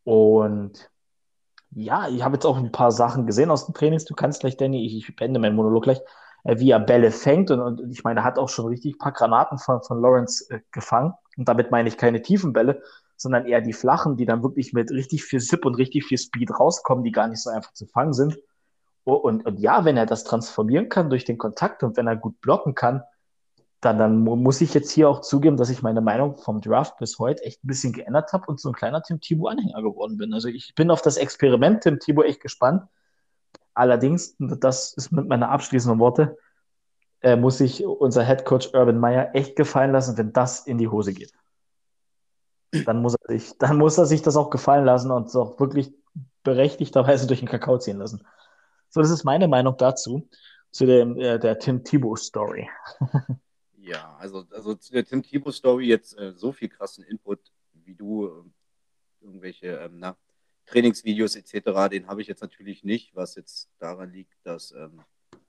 Und 0.04 0.92
ja, 1.72 2.08
ich 2.08 2.24
habe 2.24 2.36
jetzt 2.36 2.46
auch 2.46 2.58
ein 2.58 2.72
paar 2.72 2.92
Sachen 2.92 3.26
gesehen 3.26 3.50
aus 3.50 3.66
den 3.66 3.74
Trainings. 3.74 4.06
Du 4.06 4.14
kannst 4.14 4.42
gleich, 4.42 4.58
Danny, 4.58 4.86
ich, 4.86 5.10
ich 5.10 5.16
beende 5.16 5.40
meinen 5.40 5.56
Monolog 5.56 5.86
gleich, 5.86 6.02
äh, 6.44 6.60
wie 6.60 6.70
er 6.70 6.80
Bälle 6.80 7.10
fängt. 7.10 7.50
Und, 7.50 7.62
und 7.62 7.92
ich 7.92 8.04
meine, 8.04 8.20
er 8.20 8.24
hat 8.26 8.38
auch 8.38 8.50
schon 8.50 8.68
richtig 8.68 8.94
ein 8.94 9.00
paar 9.00 9.12
Granaten 9.12 9.58
von, 9.58 9.82
von 9.82 10.00
Lawrence 10.00 10.48
äh, 10.52 10.60
gefangen. 10.72 11.14
Und 11.38 11.48
damit 11.48 11.72
meine 11.72 11.88
ich 11.88 11.98
keine 11.98 12.22
tiefen 12.22 12.52
Bälle, 12.52 12.82
sondern 13.16 13.46
eher 13.46 13.62
die 13.62 13.74
flachen, 13.74 14.18
die 14.18 14.26
dann 14.26 14.44
wirklich 14.44 14.74
mit 14.74 14.92
richtig 14.92 15.24
viel 15.24 15.40
Zip 15.40 15.66
und 15.66 15.76
richtig 15.76 16.06
viel 16.06 16.18
Speed 16.18 16.52
rauskommen, 16.60 17.04
die 17.04 17.12
gar 17.12 17.28
nicht 17.28 17.42
so 17.42 17.50
einfach 17.50 17.74
zu 17.74 17.86
fangen 17.86 18.14
sind. 18.14 18.38
Und, 19.04 19.46
und 19.46 19.60
ja, 19.60 19.86
wenn 19.86 19.96
er 19.96 20.06
das 20.06 20.24
transformieren 20.26 20.90
kann 20.90 21.10
durch 21.10 21.24
den 21.24 21.38
Kontakt 21.38 21.84
und 21.84 21.96
wenn 21.96 22.08
er 22.08 22.18
gut 22.18 22.42
blocken 22.42 22.76
kann, 22.76 23.04
dann, 23.80 24.00
dann 24.00 24.18
muss 24.18 24.60
ich 24.60 24.74
jetzt 24.74 24.92
hier 24.92 25.08
auch 25.08 25.22
zugeben, 25.22 25.56
dass 25.56 25.70
ich 25.70 25.84
meine 25.84 26.02
Meinung 26.02 26.36
vom 26.36 26.62
Draft 26.62 26.98
bis 26.98 27.20
heute 27.20 27.44
echt 27.44 27.64
ein 27.64 27.68
bisschen 27.68 27.94
geändert 27.94 28.34
habe 28.34 28.46
und 28.48 28.60
so 28.60 28.70
ein 28.70 28.76
kleiner 28.76 29.04
Tim 29.04 29.22
Thibault-Anhänger 29.22 29.82
geworden 29.82 30.18
bin. 30.18 30.34
Also 30.34 30.50
ich 30.50 30.74
bin 30.76 30.90
auf 30.90 31.02
das 31.02 31.18
Experiment 31.18 31.84
Tim 31.84 32.00
Thibault 32.00 32.28
echt 32.28 32.42
gespannt. 32.42 32.84
Allerdings, 33.76 34.36
das 34.40 34.94
ist 34.94 35.12
mit 35.12 35.28
meiner 35.28 35.52
abschließenden 35.52 36.00
Worte, 36.00 36.38
äh, 37.22 37.36
muss 37.36 37.60
ich 37.60 37.86
unser 37.86 38.26
Head 38.26 38.46
Coach 38.46 38.74
Urban 38.74 39.00
Meyer 39.00 39.34
echt 39.34 39.56
gefallen 39.56 39.92
lassen, 39.92 40.18
wenn 40.18 40.34
das 40.34 40.66
in 40.66 40.78
die 40.78 40.88
Hose 40.88 41.14
geht. 41.14 41.34
Dann 42.86 43.02
muss 43.02 43.16
er 43.16 43.40
sich, 43.40 43.58
dann 43.58 43.78
muss 43.78 43.98
er 43.98 44.06
sich 44.06 44.22
das 44.22 44.36
auch 44.36 44.50
gefallen 44.50 44.86
lassen 44.86 45.12
und 45.12 45.28
es 45.28 45.36
auch 45.36 45.60
wirklich 45.60 45.94
berechtigterweise 46.44 47.28
durch 47.28 47.40
den 47.40 47.48
Kakao 47.48 47.78
ziehen 47.78 47.98
lassen. 47.98 48.26
So, 48.90 49.02
das 49.02 49.10
ist 49.10 49.24
meine 49.24 49.48
Meinung 49.48 49.78
dazu, 49.78 50.30
zu 50.72 50.86
dem, 50.86 51.18
äh, 51.18 51.40
der 51.40 51.60
Tim 51.60 51.84
Thibault 51.84 52.20
Story. 52.20 52.70
Ja, 53.80 54.18
also, 54.20 54.44
also 54.52 54.76
zu 54.76 54.92
der 54.92 55.06
Tim 55.06 55.24
Thibault 55.24 55.56
Story 55.56 55.88
jetzt 55.88 56.18
äh, 56.18 56.34
so 56.34 56.52
viel 56.52 56.68
krassen 56.68 57.06
Input, 57.06 57.40
wie 57.72 57.96
du 57.96 58.28
äh, 58.28 58.44
irgendwelche 59.22 59.68
ähm, 59.68 60.00
na, 60.00 60.18
Trainingsvideos 60.66 61.38
etc., 61.38 61.90
den 61.90 62.08
habe 62.08 62.22
ich 62.22 62.28
jetzt 62.28 62.42
natürlich 62.42 62.84
nicht, 62.84 63.16
was 63.16 63.36
jetzt 63.36 63.70
daran 63.80 64.12
liegt, 64.12 64.34
dass 64.44 64.72
ähm, 64.72 65.02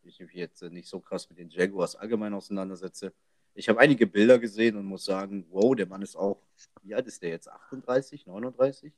mich 0.08 0.34
jetzt 0.34 0.62
äh, 0.62 0.70
nicht 0.70 0.88
so 0.88 1.00
krass 1.00 1.28
mit 1.28 1.38
den 1.38 1.50
Jaguars 1.50 1.96
allgemein 1.96 2.34
auseinandersetze. 2.34 3.12
Ich 3.54 3.68
habe 3.68 3.80
einige 3.80 4.06
Bilder 4.06 4.38
gesehen 4.38 4.76
und 4.76 4.84
muss 4.84 5.04
sagen, 5.04 5.46
wow, 5.50 5.74
der 5.74 5.86
Mann 5.86 6.02
ist 6.02 6.16
auch, 6.16 6.40
wie 6.82 6.94
alt 6.94 7.06
ist 7.06 7.22
der 7.22 7.30
jetzt? 7.30 7.50
38, 7.50 8.26
39? 8.26 8.92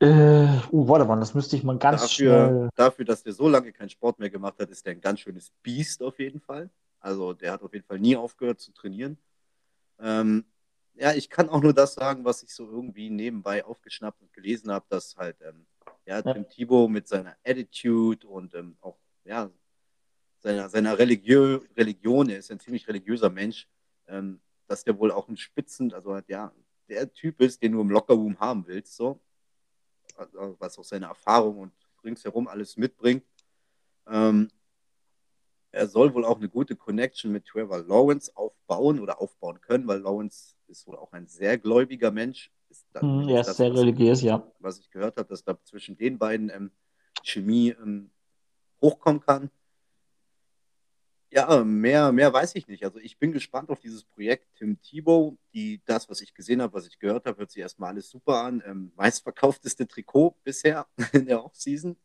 Äh, 0.00 0.06
uh, 0.72 0.88
warte 0.88 1.04
mal, 1.04 1.20
das 1.20 1.34
müsste 1.34 1.56
ich 1.56 1.62
mal 1.62 1.78
ganz 1.78 2.02
dafür, 2.02 2.48
schnell... 2.48 2.68
Dafür, 2.74 3.04
dass 3.04 3.22
der 3.22 3.32
so 3.32 3.48
lange 3.48 3.72
keinen 3.72 3.90
Sport 3.90 4.18
mehr 4.18 4.30
gemacht 4.30 4.58
hat, 4.58 4.70
ist 4.70 4.84
der 4.84 4.92
ein 4.92 5.00
ganz 5.00 5.20
schönes 5.20 5.52
Biest 5.62 6.02
auf 6.02 6.18
jeden 6.18 6.40
Fall. 6.40 6.70
Also 7.00 7.34
der 7.34 7.52
hat 7.52 7.62
auf 7.62 7.72
jeden 7.72 7.86
Fall 7.86 7.98
nie 7.98 8.16
aufgehört 8.16 8.60
zu 8.60 8.72
trainieren. 8.72 9.18
Ähm, 10.00 10.44
ja, 10.94 11.12
ich 11.12 11.28
kann 11.28 11.48
auch 11.48 11.60
nur 11.60 11.72
das 11.72 11.94
sagen, 11.94 12.24
was 12.24 12.42
ich 12.42 12.54
so 12.54 12.66
irgendwie 12.68 13.10
nebenbei 13.10 13.64
aufgeschnappt 13.64 14.20
und 14.22 14.32
gelesen 14.32 14.72
habe, 14.72 14.86
dass 14.88 15.16
halt 15.16 15.36
ähm, 15.42 15.66
ja, 16.06 16.22
Tim 16.22 16.48
Thibault 16.48 16.90
mit 16.90 17.08
seiner 17.08 17.36
Attitude 17.44 18.26
und 18.26 18.54
ähm, 18.54 18.76
auch 18.80 18.96
ja, 19.24 19.50
seiner, 20.44 20.68
seiner 20.68 20.98
Religiö 20.98 21.60
Religion, 21.76 22.28
er 22.28 22.38
ist 22.38 22.50
ein 22.50 22.60
ziemlich 22.60 22.86
religiöser 22.86 23.30
Mensch, 23.30 23.66
ähm, 24.06 24.40
dass 24.66 24.84
der 24.84 24.98
wohl 24.98 25.10
auch 25.10 25.28
ein 25.28 25.38
Spitzen, 25.38 25.92
also 25.94 26.20
ja, 26.28 26.52
der 26.88 27.10
Typ 27.12 27.40
ist, 27.40 27.62
den 27.62 27.72
du 27.72 27.80
im 27.80 27.90
Lockerroom 27.90 28.38
haben 28.38 28.66
willst, 28.66 28.94
so. 28.94 29.18
Also, 30.16 30.56
was 30.60 30.78
auch 30.78 30.84
seine 30.84 31.06
Erfahrung 31.06 31.58
und 31.58 31.72
ringsherum 32.04 32.46
alles 32.46 32.76
mitbringt. 32.76 33.24
Ähm, 34.06 34.50
er 35.72 35.88
soll 35.88 36.12
wohl 36.14 36.26
auch 36.26 36.36
eine 36.36 36.48
gute 36.48 36.76
Connection 36.76 37.32
mit 37.32 37.46
Trevor 37.46 37.78
Lawrence 37.78 38.30
aufbauen 38.36 39.00
oder 39.00 39.20
aufbauen 39.20 39.60
können, 39.62 39.88
weil 39.88 40.00
Lawrence 40.00 40.54
ist 40.68 40.86
wohl 40.86 40.96
auch 40.96 41.12
ein 41.12 41.26
sehr 41.26 41.56
gläubiger 41.56 42.10
Mensch. 42.10 42.52
Ist 42.68 42.86
dann, 42.92 43.24
mm, 43.24 43.28
er 43.30 43.40
ist 43.40 43.46
das, 43.48 43.56
sehr 43.56 43.72
religiös, 43.72 44.20
ja. 44.20 44.46
Was 44.60 44.78
ich 44.78 44.90
gehört 44.90 45.16
habe, 45.16 45.28
dass 45.28 45.42
da 45.42 45.58
zwischen 45.64 45.96
den 45.96 46.18
beiden 46.18 46.50
ähm, 46.50 46.70
Chemie 47.22 47.70
ähm, 47.70 48.10
hochkommen 48.82 49.22
kann. 49.22 49.50
Ja, 51.34 51.64
mehr, 51.64 52.12
mehr 52.12 52.32
weiß 52.32 52.54
ich 52.54 52.68
nicht. 52.68 52.84
Also 52.84 53.00
ich 53.00 53.18
bin 53.18 53.32
gespannt 53.32 53.68
auf 53.68 53.80
dieses 53.80 54.04
Projekt 54.04 54.46
Tim 54.56 54.80
Thibault. 54.80 55.36
Die, 55.52 55.82
das, 55.84 56.08
was 56.08 56.20
ich 56.20 56.32
gesehen 56.32 56.62
habe, 56.62 56.74
was 56.74 56.86
ich 56.86 57.00
gehört 57.00 57.26
habe, 57.26 57.38
hört 57.38 57.50
sich 57.50 57.60
erstmal 57.60 57.90
alles 57.90 58.08
super 58.08 58.44
an. 58.44 58.62
Ähm, 58.64 58.92
meistverkaufteste 58.94 59.88
Trikot 59.88 60.36
bisher 60.44 60.86
in 61.12 61.26
der 61.26 61.44
Offseason. 61.44 61.96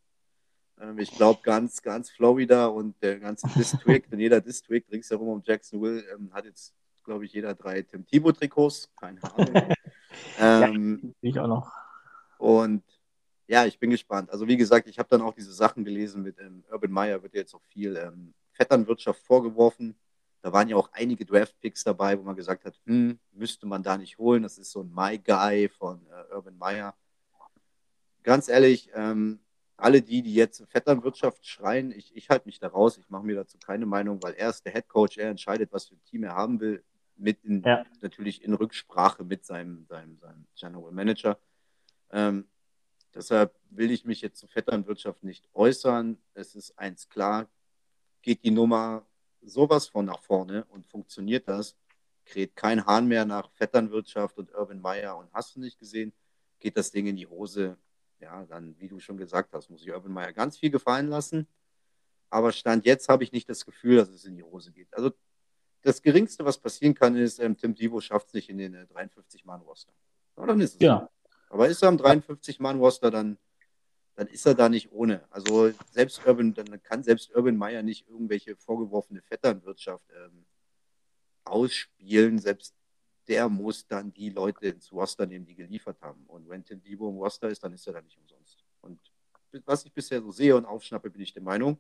Ähm, 0.81 0.97
ich 0.97 1.11
glaube, 1.11 1.41
ganz, 1.43 1.83
ganz 1.83 2.09
Florida 2.09 2.65
und 2.65 2.95
der 3.03 3.19
ganze 3.19 3.47
District 3.49 4.01
und 4.11 4.19
jeder 4.19 4.41
District 4.41 4.83
ringsherum 4.91 5.27
um 5.27 5.43
Jacksonville 5.45 6.03
ähm, 6.11 6.33
hat 6.33 6.45
jetzt, 6.45 6.73
glaube 7.03 7.25
ich, 7.25 7.33
jeder 7.33 7.53
drei 7.53 7.83
Tim 7.83 8.07
Thibault-Trikots. 8.07 8.89
Keine 8.99 9.21
Ahnung. 9.21 9.75
ähm, 10.39 11.13
ja, 11.21 11.29
ich 11.29 11.39
auch 11.39 11.47
noch. 11.47 11.71
Und 12.39 12.81
ja, 13.45 13.67
ich 13.67 13.77
bin 13.77 13.91
gespannt. 13.91 14.31
Also 14.31 14.47
wie 14.47 14.57
gesagt, 14.57 14.87
ich 14.87 14.97
habe 14.97 15.09
dann 15.09 15.21
auch 15.21 15.35
diese 15.35 15.53
Sachen 15.53 15.85
gelesen 15.85 16.23
mit 16.23 16.39
ähm, 16.39 16.63
Urban 16.71 16.91
Meyer, 16.91 17.21
wird 17.21 17.35
jetzt 17.35 17.53
auch 17.53 17.63
viel 17.67 17.95
ähm, 17.95 18.33
Vetternwirtschaft 18.59 19.21
vorgeworfen. 19.23 19.95
Da 20.41 20.51
waren 20.51 20.67
ja 20.67 20.75
auch 20.75 20.89
einige 20.91 21.25
Draft-Picks 21.25 21.83
dabei, 21.83 22.17
wo 22.19 22.23
man 22.23 22.35
gesagt 22.35 22.65
hat, 22.65 22.79
hm, 22.85 23.19
müsste 23.31 23.65
man 23.65 23.83
da 23.83 23.97
nicht 23.97 24.17
holen. 24.17 24.43
Das 24.43 24.57
ist 24.57 24.71
so 24.71 24.81
ein 24.81 24.91
My 24.93 25.17
Guy 25.17 25.69
von 25.69 26.05
äh, 26.07 26.35
Urban 26.35 26.57
Meyer. 26.57 26.93
Ganz 28.23 28.49
ehrlich, 28.49 28.89
ähm, 28.93 29.39
alle 29.77 30.01
die, 30.01 30.21
die 30.21 30.33
jetzt 30.33 30.63
Vetternwirtschaft 30.69 31.45
schreien, 31.45 31.91
ich, 31.91 32.15
ich 32.15 32.29
halte 32.29 32.47
mich 32.47 32.59
da 32.59 32.67
raus, 32.67 32.97
ich 32.97 33.09
mache 33.09 33.25
mir 33.25 33.35
dazu 33.35 33.57
keine 33.57 33.85
Meinung, 33.85 34.21
weil 34.21 34.33
er 34.33 34.49
ist 34.49 34.65
der 34.65 34.73
Head 34.73 34.89
Coach, 34.89 35.17
er 35.17 35.29
entscheidet, 35.29 35.71
was 35.71 35.85
für 35.85 35.95
ein 35.95 36.03
Team 36.03 36.23
er 36.23 36.35
haben 36.35 36.59
will, 36.59 36.83
mit 37.15 37.43
in, 37.45 37.63
ja. 37.63 37.85
natürlich 38.01 38.43
in 38.43 38.53
Rücksprache 38.53 39.23
mit 39.23 39.45
seinem, 39.45 39.85
seinem, 39.85 40.17
seinem 40.17 40.45
General 40.57 40.91
Manager. 40.91 41.39
Ähm, 42.11 42.47
deshalb 43.13 43.55
will 43.69 43.91
ich 43.91 44.03
mich 44.05 44.21
jetzt 44.21 44.39
zur 44.39 44.49
Vetternwirtschaft 44.49 45.23
nicht 45.23 45.47
äußern. 45.53 46.17
Es 46.33 46.55
ist 46.55 46.77
eins 46.77 47.07
klar, 47.07 47.47
geht 48.21 48.43
die 48.43 48.51
Nummer 48.51 49.05
sowas 49.41 49.87
von 49.87 50.05
nach 50.05 50.21
vorne 50.21 50.65
und 50.65 50.85
funktioniert 50.85 51.47
das, 51.47 51.75
kräht 52.25 52.55
kein 52.55 52.85
Hahn 52.85 53.07
mehr 53.07 53.25
nach 53.25 53.49
Vetternwirtschaft 53.51 54.37
und 54.37 54.51
Irvin 54.51 54.81
Meyer 54.81 55.17
und 55.17 55.31
hast 55.33 55.55
du 55.55 55.59
nicht 55.59 55.79
gesehen, 55.79 56.13
geht 56.59 56.77
das 56.77 56.91
Ding 56.91 57.07
in 57.07 57.15
die 57.15 57.27
Hose 57.27 57.77
ja, 58.21 58.45
dann, 58.45 58.75
wie 58.79 58.87
du 58.87 58.99
schon 58.99 59.17
gesagt 59.17 59.53
hast, 59.53 59.69
muss 59.69 59.81
ich 59.81 59.91
Urban 59.91 60.11
Meyer 60.11 60.33
ganz 60.33 60.57
viel 60.57 60.69
gefallen 60.69 61.07
lassen. 61.07 61.47
Aber 62.29 62.51
Stand 62.51 62.85
jetzt 62.85 63.09
habe 63.09 63.23
ich 63.23 63.31
nicht 63.31 63.49
das 63.49 63.65
Gefühl, 63.65 63.97
dass 63.97 64.09
es 64.09 64.25
in 64.25 64.35
die 64.35 64.43
Hose 64.43 64.71
geht. 64.71 64.93
Also 64.93 65.11
das 65.81 66.01
Geringste, 66.01 66.45
was 66.45 66.57
passieren 66.57 66.93
kann, 66.93 67.15
ist, 67.15 67.39
ähm, 67.39 67.57
Tim 67.57 67.73
Divo 67.73 68.01
schafft 68.01 68.27
es 68.27 68.33
nicht 68.33 68.49
in 68.49 68.57
den 68.57 68.73
äh, 68.75 68.85
53-Mann-Roster. 68.93 69.93
Ja, 70.37 70.45
dann 70.45 70.59
ist 70.59 70.75
es. 70.75 70.81
Ja. 70.81 71.09
So. 71.23 71.29
Aber 71.53 71.67
ist 71.67 71.81
er 71.81 71.89
am 71.89 71.95
53-Mann-Roster, 71.95 73.09
dann, 73.09 73.37
dann 74.19 74.27
ist 74.27 74.45
er 74.45 74.53
da 74.53 74.67
nicht 74.67 74.91
ohne. 74.91 75.23
Also 75.29 75.71
selbst 75.91 76.19
Urban, 76.27 76.53
dann 76.53 76.83
kann 76.83 77.03
selbst 77.03 77.33
Urban 77.33 77.55
Meyer 77.55 77.81
nicht 77.83 78.05
irgendwelche 78.09 78.57
vorgeworfene 78.57 79.21
Vetternwirtschaft 79.21 80.03
ähm, 80.13 80.45
ausspielen. 81.45 82.37
Selbst 82.37 82.75
der 83.29 83.47
muss 83.47 83.87
dann 83.87 84.11
die 84.11 84.29
Leute 84.29 84.67
ins 84.67 84.91
Roster 84.91 85.25
nehmen, 85.25 85.45
die 85.45 85.55
geliefert 85.55 86.01
haben. 86.01 86.25
Und 86.27 86.49
wenn 86.49 86.65
Tim 86.65 86.83
Debo 86.83 87.09
im 87.09 87.15
Roster 87.15 87.47
ist, 87.47 87.63
dann 87.63 87.71
ist 87.71 87.87
er 87.87 87.93
da 87.93 88.01
nicht 88.01 88.17
umsonst. 88.17 88.65
Und 88.81 88.99
was 89.63 89.85
ich 89.85 89.93
bisher 89.93 90.21
so 90.21 90.31
sehe 90.31 90.53
und 90.53 90.65
aufschnappe, 90.65 91.09
bin 91.09 91.21
ich 91.21 91.31
der 91.31 91.43
Meinung, 91.43 91.77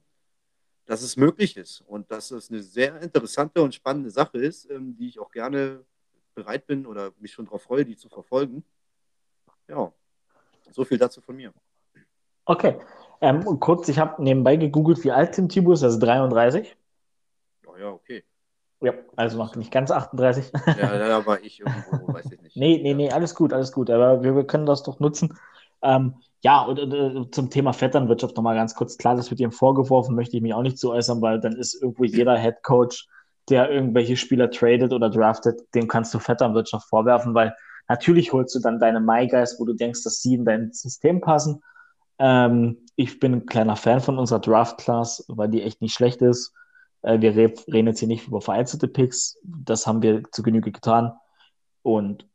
dass 0.85 1.01
es 1.01 1.17
möglich 1.17 1.57
ist 1.57 1.81
und 1.81 2.09
dass 2.09 2.31
es 2.31 2.49
eine 2.49 2.63
sehr 2.63 3.01
interessante 3.01 3.61
und 3.61 3.75
spannende 3.75 4.11
Sache 4.11 4.37
ist, 4.37 4.71
ähm, 4.71 4.95
die 4.95 5.09
ich 5.09 5.19
auch 5.19 5.31
gerne 5.31 5.83
bereit 6.35 6.65
bin 6.67 6.85
oder 6.85 7.11
mich 7.19 7.33
schon 7.33 7.43
darauf 7.43 7.63
freue, 7.63 7.83
die 7.83 7.97
zu 7.97 8.07
verfolgen. 8.07 8.63
Ja, 9.67 9.91
so 10.71 10.85
viel 10.85 10.97
dazu 10.97 11.19
von 11.19 11.35
mir. 11.35 11.53
Okay. 12.49 12.79
Ähm, 13.21 13.59
kurz, 13.59 13.87
ich 13.89 13.99
habe 13.99 14.23
nebenbei 14.23 14.55
gegoogelt, 14.55 15.03
wie 15.03 15.11
alt 15.11 15.33
Tim 15.33 15.49
Thibaut 15.49 15.75
ist, 15.75 15.83
also 15.83 15.99
33. 15.99 16.75
Oh 17.67 17.77
ja, 17.79 17.89
okay. 17.89 18.23
Ja, 18.81 18.93
also 19.15 19.37
noch 19.37 19.55
nicht 19.55 19.71
ganz 19.71 19.91
38. 19.91 20.51
Ja, 20.65 20.97
da 20.97 21.25
war 21.27 21.39
ich 21.43 21.59
irgendwo, 21.59 22.11
weiß 22.11 22.31
ich 22.31 22.41
nicht. 22.41 22.57
nee, 22.57 22.79
nee, 22.81 22.95
nee, 22.95 23.11
alles 23.11 23.35
gut, 23.35 23.53
alles 23.53 23.71
gut. 23.71 23.91
Aber 23.91 24.23
wir, 24.23 24.35
wir 24.35 24.47
können 24.47 24.65
das 24.65 24.81
doch 24.81 24.99
nutzen. 24.99 25.37
Ähm, 25.83 26.15
ja, 26.41 26.61
und 26.63 26.79
äh, 26.79 27.29
zum 27.29 27.51
Thema 27.51 27.71
Vetternwirtschaft 27.71 28.35
nochmal 28.35 28.55
ganz 28.55 28.73
kurz. 28.73 28.97
Klar, 28.97 29.15
das 29.15 29.29
wird 29.29 29.41
ihm 29.41 29.51
vorgeworfen, 29.51 30.15
möchte 30.15 30.35
ich 30.35 30.41
mich 30.41 30.55
auch 30.55 30.63
nicht 30.63 30.79
zu 30.79 30.91
äußern, 30.91 31.21
weil 31.21 31.39
dann 31.39 31.55
ist 31.55 31.79
irgendwo 31.79 32.05
jeder 32.05 32.35
Head 32.35 32.63
Coach, 32.63 33.07
der 33.49 33.69
irgendwelche 33.69 34.17
Spieler 34.17 34.49
tradet 34.49 34.91
oder 34.91 35.11
draftet, 35.11 35.61
dem 35.75 35.87
kannst 35.87 36.15
du 36.15 36.19
Vetternwirtschaft 36.19 36.89
vorwerfen, 36.89 37.35
weil 37.35 37.55
natürlich 37.87 38.33
holst 38.33 38.55
du 38.55 38.59
dann 38.59 38.79
deine 38.79 38.99
My 38.99 39.27
Guys, 39.27 39.59
wo 39.59 39.65
du 39.65 39.73
denkst, 39.73 40.03
dass 40.03 40.23
sie 40.23 40.33
in 40.33 40.45
dein 40.45 40.71
System 40.71 41.21
passen. 41.21 41.61
Ähm, 42.19 42.77
ich 42.95 43.19
bin 43.19 43.33
ein 43.33 43.45
kleiner 43.45 43.75
Fan 43.75 44.01
von 44.01 44.19
unserer 44.19 44.39
Draft 44.39 44.77
Class, 44.77 45.23
weil 45.27 45.49
die 45.49 45.63
echt 45.63 45.81
nicht 45.81 45.93
schlecht 45.93 46.21
ist. 46.21 46.53
Äh, 47.01 47.21
wir 47.21 47.35
reden 47.35 47.87
jetzt 47.87 47.99
hier 47.99 48.07
nicht 48.07 48.27
über 48.27 48.41
vereinzelte 48.41 48.87
Picks. 48.87 49.37
Das 49.43 49.87
haben 49.87 50.01
wir 50.01 50.23
zu 50.31 50.43
Genüge 50.43 50.71
getan. 50.71 51.13
Und 51.81 52.27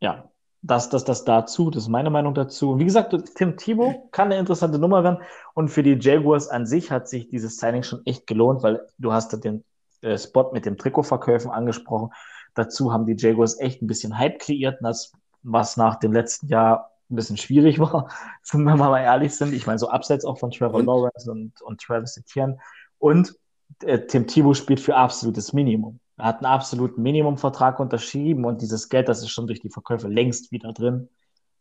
ja, 0.00 0.30
das, 0.62 0.90
das, 0.90 1.04
das 1.04 1.24
dazu, 1.24 1.70
das 1.70 1.84
ist 1.84 1.88
meine 1.88 2.10
Meinung 2.10 2.34
dazu. 2.34 2.78
Wie 2.78 2.84
gesagt, 2.84 3.16
Tim 3.34 3.56
Thibault 3.56 4.12
kann 4.12 4.26
eine 4.26 4.38
interessante 4.38 4.78
Nummer 4.78 5.02
werden. 5.02 5.22
Und 5.54 5.68
für 5.68 5.82
die 5.82 5.98
Jaguars 5.98 6.48
an 6.48 6.66
sich 6.66 6.90
hat 6.90 7.08
sich 7.08 7.28
dieses 7.28 7.56
Signing 7.56 7.82
schon 7.82 8.04
echt 8.04 8.26
gelohnt, 8.26 8.62
weil 8.62 8.86
du 8.98 9.12
hast 9.12 9.32
den 9.42 9.64
äh, 10.02 10.18
Spot 10.18 10.50
mit 10.52 10.66
dem 10.66 10.76
Trikotverkäufen 10.76 11.50
angesprochen. 11.50 12.10
Dazu 12.54 12.92
haben 12.92 13.06
die 13.06 13.16
Jaguars 13.16 13.58
echt 13.58 13.80
ein 13.80 13.86
bisschen 13.86 14.18
Hype 14.18 14.38
kreiert, 14.38 14.78
das, 14.82 15.12
was 15.42 15.76
nach 15.76 15.96
dem 15.96 16.12
letzten 16.12 16.48
Jahr 16.48 16.89
ein 17.10 17.16
bisschen 17.16 17.36
schwierig 17.36 17.78
war, 17.80 18.10
wenn 18.52 18.62
wir 18.64 18.76
mal 18.76 19.00
ehrlich 19.00 19.34
sind. 19.34 19.52
Ich 19.52 19.66
meine, 19.66 19.78
so 19.78 19.88
abseits 19.88 20.24
auch 20.24 20.38
von 20.38 20.50
Trevor 20.50 20.80
und? 20.80 20.86
Lawrence 20.86 21.30
und, 21.30 21.60
und 21.62 21.80
Travis 21.80 22.16
Etienne. 22.16 22.58
Und 22.98 23.34
äh, 23.82 24.00
Tim 24.06 24.26
Thibault 24.26 24.56
spielt 24.56 24.80
für 24.80 24.96
absolutes 24.96 25.52
Minimum. 25.52 26.00
Er 26.16 26.26
hat 26.26 26.36
einen 26.38 26.46
absoluten 26.46 27.02
Minimumvertrag 27.02 27.80
unterschrieben 27.80 28.44
und 28.44 28.60
dieses 28.60 28.88
Geld, 28.88 29.08
das 29.08 29.20
ist 29.20 29.30
schon 29.30 29.46
durch 29.46 29.60
die 29.60 29.70
Verkäufe 29.70 30.08
längst 30.08 30.52
wieder 30.52 30.72
drin. 30.72 31.08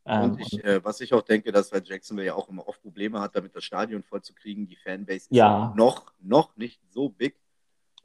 Ähm, 0.06 0.32
und 0.32 0.40
ich, 0.42 0.64
äh, 0.64 0.84
was 0.84 1.00
ich 1.02 1.14
auch 1.14 1.22
denke, 1.22 1.52
dass 1.52 1.72
weil 1.72 1.84
Jacksonville 1.86 2.28
ja 2.28 2.34
auch 2.34 2.50
immer 2.50 2.68
oft 2.68 2.82
Probleme 2.82 3.20
hat, 3.20 3.36
damit 3.36 3.56
das 3.56 3.64
Stadion 3.64 4.04
voll 4.04 4.22
zu 4.22 4.34
kriegen. 4.34 4.68
Die 4.68 4.76
Fanbase 4.76 5.18
ist 5.18 5.32
ja. 5.32 5.74
noch, 5.78 6.12
noch 6.20 6.56
nicht 6.58 6.82
so 6.90 7.10
big. 7.10 7.36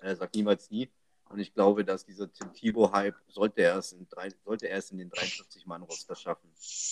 Äh, 0.00 0.14
sagt 0.14 0.34
niemals 0.34 0.70
nie. 0.70 0.90
Und 1.30 1.38
ich 1.38 1.52
glaube, 1.54 1.84
dass 1.84 2.04
dieser 2.04 2.32
Tim 2.32 2.52
Thibault-Hype, 2.52 3.16
sollte, 3.28 3.62
er 3.62 3.78
es 3.78 3.92
in 3.92 4.06
sollte 4.44 4.68
er 4.68 4.78
es 4.78 4.90
in 4.90 4.98
den 4.98 5.10
43-Mann-Roster 5.10 6.14
schaffen, 6.14 6.48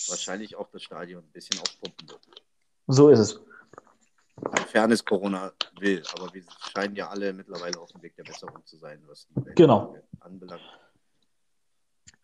wahrscheinlich 0.07 0.55
auch 0.55 0.69
das 0.69 0.83
Stadion 0.83 1.23
ein 1.23 1.31
bisschen 1.31 1.59
aufpumpen 1.59 2.09
wird. 2.09 2.21
So 2.87 3.09
ist 3.09 3.19
es. 3.19 3.39
Sofern 4.35 4.91
es 4.91 5.05
Corona 5.05 5.53
will. 5.79 6.03
Aber 6.13 6.33
wir 6.33 6.43
scheinen 6.73 6.95
ja 6.95 7.09
alle 7.09 7.31
mittlerweile 7.33 7.79
auf 7.79 7.91
dem 7.91 8.01
Weg 8.01 8.15
der 8.15 8.23
Besserung 8.23 8.65
zu 8.65 8.77
sein, 8.77 9.01
was 9.07 9.27
die 9.27 9.45
Welt 9.45 9.55
genau. 9.55 9.95
anbelangt. 10.19 10.61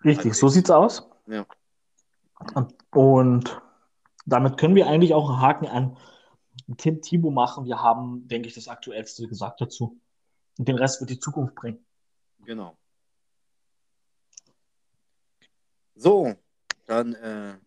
Richtig, 0.03 0.31
also 0.31 0.47
so 0.47 0.49
sieht's 0.49 0.71
aus. 0.71 1.07
Ja. 1.27 1.45
Und 2.91 3.61
damit 4.25 4.57
können 4.57 4.75
wir 4.75 4.87
eigentlich 4.87 5.13
auch 5.13 5.29
einen 5.29 5.41
Haken 5.41 5.67
an 5.67 5.97
Tim 6.77 7.01
Thibault 7.01 7.33
machen. 7.33 7.65
Wir 7.65 7.81
haben, 7.81 8.27
denke 8.27 8.47
ich, 8.47 8.55
das 8.55 8.67
Aktuellste 8.67 9.27
gesagt 9.27 9.61
dazu. 9.61 9.99
Und 10.57 10.67
den 10.67 10.77
Rest 10.77 10.99
wird 10.99 11.09
die 11.09 11.19
Zukunft 11.19 11.55
bringen. 11.55 11.85
Genau. 12.45 12.77
So, 15.95 16.33
dann 16.85 17.13
äh, 17.15 17.57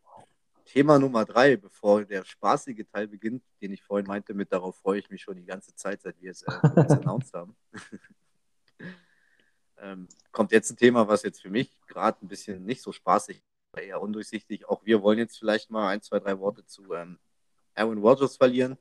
Thema 0.65 0.99
Nummer 0.99 1.27
drei, 1.27 1.57
bevor 1.57 2.05
der 2.05 2.25
spaßige 2.25 2.87
Teil 2.91 3.07
beginnt, 3.07 3.45
den 3.61 3.73
ich 3.73 3.83
vorhin 3.83 4.07
meinte, 4.07 4.33
mit 4.33 4.51
darauf 4.51 4.77
freue 4.79 4.99
ich 4.99 5.11
mich 5.11 5.21
schon 5.21 5.37
die 5.37 5.45
ganze 5.45 5.75
Zeit, 5.75 6.01
seit 6.01 6.19
wir 6.21 6.31
es 6.31 6.43
äh, 6.43 6.51
announced 6.89 7.35
haben. 7.35 7.55
ähm, 9.77 10.09
kommt 10.31 10.51
jetzt 10.51 10.71
ein 10.71 10.79
Thema, 10.79 11.07
was 11.07 11.25
jetzt 11.25 11.43
für 11.43 11.51
mich 11.51 11.79
gerade 11.87 12.25
ein 12.25 12.29
bisschen 12.29 12.65
nicht 12.65 12.81
so 12.81 12.91
spaßig, 12.91 13.43
aber 13.73 13.83
eher 13.83 14.01
undurchsichtig. 14.01 14.67
Auch 14.67 14.83
wir 14.87 15.03
wollen 15.03 15.19
jetzt 15.19 15.39
vielleicht 15.39 15.71
mal 15.71 15.89
ein, 15.89 16.01
zwei, 16.01 16.19
drei 16.19 16.39
Worte 16.39 16.65
zu 16.65 16.95
ähm, 16.95 17.19
Aaron 17.75 17.99
Rodgers 17.99 18.37
verlieren. 18.39 18.79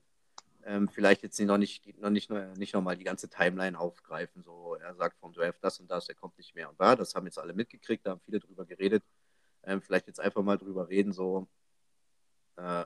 Ähm, 0.66 0.88
vielleicht 0.90 1.24
jetzt 1.24 1.40
noch 1.40 1.58
nicht, 1.58 2.00
noch 2.00 2.10
nicht, 2.10 2.30
nicht 2.30 2.74
noch 2.74 2.82
mal 2.82 2.96
die 2.96 3.04
ganze 3.04 3.30
Timeline 3.30 3.80
aufgreifen. 3.80 4.44
So, 4.44 4.76
er 4.76 4.96
sagt 4.96 5.18
vom 5.20 5.34
Draft 5.34 5.64
das 5.64 5.80
und 5.80 5.90
das, 5.90 6.08
er 6.10 6.16
kommt 6.16 6.38
nicht 6.38 6.56
mehr 6.56 6.70
und 6.70 6.80
da. 6.80 6.96
Das 6.96 7.16
haben 7.16 7.26
jetzt 7.26 7.40
alle 7.40 7.54
mitgekriegt, 7.54 8.06
da 8.06 8.12
haben 8.12 8.22
viele 8.22 8.40
drüber 8.40 8.66
geredet. 8.66 9.04
Ähm, 9.64 9.82
vielleicht 9.82 10.08
jetzt 10.08 10.20
einfach 10.20 10.42
mal 10.44 10.58
drüber 10.58 10.90
reden, 10.90 11.14
so 11.14 11.48
äh, 12.58 12.86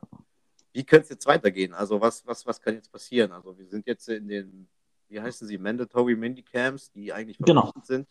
wie 0.74 0.84
könnte 0.84 1.04
es 1.04 1.10
jetzt 1.10 1.26
weitergehen? 1.26 1.74
Also 1.74 2.02
was, 2.02 2.26
was, 2.28 2.46
was 2.46 2.60
kann 2.60 2.74
jetzt 2.74 2.92
passieren? 2.92 3.32
Also 3.32 3.58
wir 3.58 3.66
sind 3.66 3.88
jetzt 3.88 4.10
in 4.10 4.28
den, 4.28 4.68
wie 5.08 5.22
heißen 5.22 5.48
sie, 5.48 5.58
Mandatory 5.58 6.16
Mindy 6.16 6.44
Camps, 6.44 6.92
die 6.92 7.14
eigentlich 7.14 7.38
genau. 7.38 7.72
sind. 7.84 8.08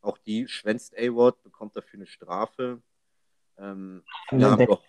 Auch 0.00 0.16
die 0.16 0.48
schwänzt 0.48 0.96
A-Ward, 0.96 1.42
bekommt 1.42 1.76
dafür 1.76 1.98
eine 1.98 2.06
Strafe. 2.06 2.80
Ähm, 3.58 4.02
doch... 4.30 4.82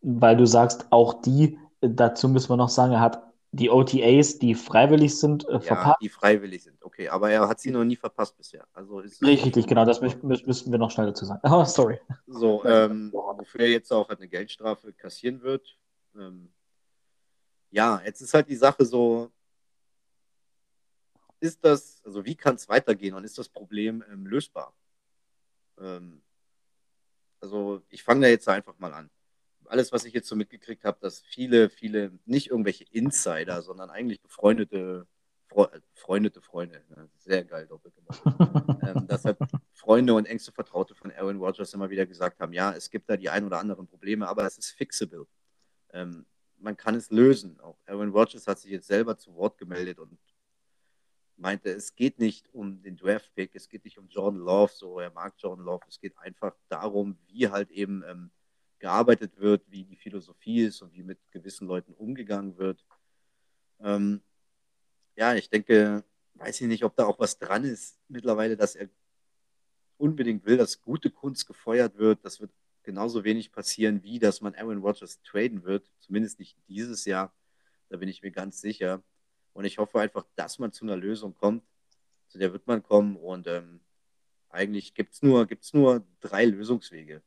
Weil 0.00 0.36
du 0.36 0.46
sagst, 0.46 0.86
auch 0.90 1.20
die, 1.20 1.58
dazu 1.80 2.28
müssen 2.28 2.48
wir 2.50 2.56
noch 2.56 2.68
sagen, 2.68 2.92
er 2.92 3.00
hat 3.00 3.33
die 3.54 3.70
OTAs, 3.70 4.38
die 4.38 4.54
freiwillig 4.54 5.18
sind, 5.18 5.48
äh, 5.48 5.60
verpasst. 5.60 5.86
Ja, 5.86 5.96
die 6.00 6.08
freiwillig 6.08 6.64
sind, 6.64 6.82
okay. 6.82 7.08
Aber 7.08 7.30
er 7.30 7.48
hat 7.48 7.60
sie 7.60 7.70
noch 7.70 7.84
nie 7.84 7.94
verpasst 7.94 8.36
bisher. 8.36 8.66
Also 8.72 8.96
Richtig, 9.22 9.66
genau, 9.66 9.84
das 9.84 10.00
müssten 10.00 10.72
wir 10.72 10.78
noch 10.78 10.90
schnell 10.90 11.06
dazu 11.06 11.24
sagen. 11.24 11.40
Oh, 11.54 11.64
sorry. 11.64 12.00
So, 12.26 12.64
ähm, 12.64 13.12
wofür 13.12 13.60
er 13.60 13.70
jetzt 13.70 13.92
auch 13.92 14.08
eine 14.08 14.26
Geldstrafe 14.26 14.92
kassieren 14.92 15.40
wird. 15.42 15.78
Ähm, 16.16 16.52
ja, 17.70 18.02
jetzt 18.04 18.20
ist 18.20 18.34
halt 18.34 18.48
die 18.48 18.56
Sache 18.56 18.84
so, 18.84 19.30
ist 21.38 21.64
das, 21.64 22.02
also 22.04 22.24
wie 22.24 22.34
kann 22.34 22.56
es 22.56 22.68
weitergehen 22.68 23.14
und 23.14 23.22
ist 23.22 23.38
das 23.38 23.48
Problem 23.48 24.02
ähm, 24.10 24.26
lösbar? 24.26 24.74
Ähm, 25.78 26.22
also 27.40 27.82
ich 27.88 28.02
fange 28.02 28.22
da 28.22 28.28
jetzt 28.28 28.48
einfach 28.48 28.76
mal 28.78 28.92
an. 28.92 29.10
Alles, 29.66 29.92
was 29.92 30.04
ich 30.04 30.14
jetzt 30.14 30.28
so 30.28 30.36
mitgekriegt 30.36 30.84
habe, 30.84 30.98
dass 31.00 31.20
viele, 31.20 31.70
viele, 31.70 32.18
nicht 32.24 32.50
irgendwelche 32.50 32.84
Insider, 32.84 33.62
sondern 33.62 33.90
eigentlich 33.90 34.20
befreundete, 34.20 35.06
befreundete 35.94 36.40
Freunde, 36.40 36.82
ne? 36.90 37.08
sehr 37.18 37.44
geil 37.44 37.66
doppelt 37.66 37.94
gemacht, 37.94 38.22
ähm, 38.82 39.06
dass 39.06 39.24
halt 39.24 39.38
Freunde 39.72 40.14
und 40.14 40.26
engste 40.26 40.52
Vertraute 40.52 40.94
von 40.94 41.12
Aaron 41.12 41.38
Rodgers 41.38 41.74
immer 41.74 41.90
wieder 41.90 42.06
gesagt 42.06 42.40
haben, 42.40 42.52
ja, 42.52 42.72
es 42.72 42.90
gibt 42.90 43.08
da 43.08 43.16
die 43.16 43.30
ein 43.30 43.44
oder 43.44 43.58
anderen 43.58 43.86
Probleme, 43.86 44.26
aber 44.28 44.44
es 44.44 44.58
ist 44.58 44.70
fixable. 44.70 45.26
Ähm, 45.92 46.26
man 46.58 46.76
kann 46.76 46.94
es 46.94 47.10
lösen. 47.10 47.60
Auch 47.60 47.78
Aaron 47.86 48.10
Rodgers 48.10 48.46
hat 48.46 48.58
sich 48.58 48.70
jetzt 48.70 48.86
selber 48.86 49.16
zu 49.16 49.34
Wort 49.34 49.58
gemeldet 49.58 49.98
und 49.98 50.18
meinte, 51.36 51.70
es 51.70 51.94
geht 51.94 52.18
nicht 52.18 52.52
um 52.52 52.82
den 52.82 52.96
Draft-Pick, 52.96 53.54
es 53.54 53.68
geht 53.68 53.84
nicht 53.84 53.98
um 53.98 54.08
Jordan 54.08 54.40
Love, 54.40 54.72
so 54.74 54.98
er 55.00 55.10
mag 55.10 55.34
Jordan 55.38 55.64
Love, 55.64 55.84
es 55.88 55.98
geht 55.98 56.16
einfach 56.18 56.54
darum, 56.68 57.18
wie 57.26 57.48
halt 57.48 57.70
eben 57.70 58.02
ähm, 58.06 58.30
gearbeitet 58.84 59.40
wird, 59.40 59.62
wie 59.70 59.82
die 59.82 59.96
Philosophie 59.96 60.60
ist 60.60 60.82
und 60.82 60.92
wie 60.92 61.02
mit 61.02 61.18
gewissen 61.30 61.66
Leuten 61.66 61.94
umgegangen 61.94 62.58
wird. 62.58 62.84
Ähm, 63.80 64.20
ja, 65.16 65.34
ich 65.34 65.48
denke, 65.48 66.04
weiß 66.34 66.60
ich 66.60 66.68
nicht, 66.68 66.84
ob 66.84 66.94
da 66.94 67.06
auch 67.06 67.18
was 67.18 67.38
dran 67.38 67.64
ist 67.64 67.98
mittlerweile, 68.08 68.58
dass 68.58 68.76
er 68.76 68.90
unbedingt 69.96 70.44
will, 70.44 70.58
dass 70.58 70.82
gute 70.82 71.08
Kunst 71.08 71.46
gefeuert 71.46 71.96
wird. 71.96 72.22
Das 72.26 72.42
wird 72.42 72.50
genauso 72.82 73.24
wenig 73.24 73.52
passieren, 73.52 74.02
wie 74.02 74.18
dass 74.18 74.42
man 74.42 74.54
Aaron 74.54 74.82
Rodgers 74.82 75.22
traden 75.22 75.64
wird, 75.64 75.90
zumindest 76.00 76.38
nicht 76.38 76.54
dieses 76.68 77.06
Jahr. 77.06 77.34
Da 77.88 77.96
bin 77.96 78.10
ich 78.10 78.20
mir 78.20 78.32
ganz 78.32 78.60
sicher. 78.60 79.02
Und 79.54 79.64
ich 79.64 79.78
hoffe 79.78 79.98
einfach, 79.98 80.26
dass 80.36 80.58
man 80.58 80.72
zu 80.72 80.84
einer 80.84 80.98
Lösung 80.98 81.34
kommt. 81.34 81.64
Zu 82.28 82.36
der 82.36 82.52
wird 82.52 82.66
man 82.66 82.82
kommen. 82.82 83.16
Und 83.16 83.46
ähm, 83.46 83.80
eigentlich 84.50 84.92
gibt 84.92 85.14
es 85.14 85.22
nur, 85.22 85.46
gibt's 85.46 85.72
nur 85.72 86.06
drei 86.20 86.44
Lösungswege. 86.44 87.22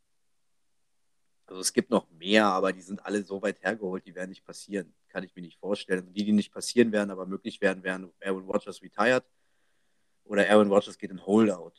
Also 1.48 1.62
es 1.62 1.72
gibt 1.74 1.90
noch 1.90 2.10
mehr, 2.12 2.46
aber 2.46 2.74
die 2.74 2.82
sind 2.82 3.06
alle 3.06 3.24
so 3.24 3.42
weit 3.42 3.64
hergeholt, 3.64 4.06
die 4.06 4.14
werden 4.14 4.30
nicht 4.30 4.46
passieren. 4.46 4.94
Kann 5.08 5.24
ich 5.24 5.34
mir 5.36 5.42
nicht 5.42 5.60
vorstellen. 5.60 6.02
Also 6.02 6.12
die, 6.12 6.26
die 6.26 6.34
nicht 6.34 6.52
passieren 6.52 6.92
werden, 6.92 7.10
aber 7.10 7.26
möglich 7.26 7.62
werden, 7.62 7.84
wären 7.84 8.12
Aaron 8.22 8.46
Rodgers 8.46 8.82
retired 8.82 9.24
oder 10.26 10.50
Aaron 10.50 10.70
Rodgers 10.70 10.98
geht 10.98 11.10
in 11.10 11.26
Holdout. 11.26 11.74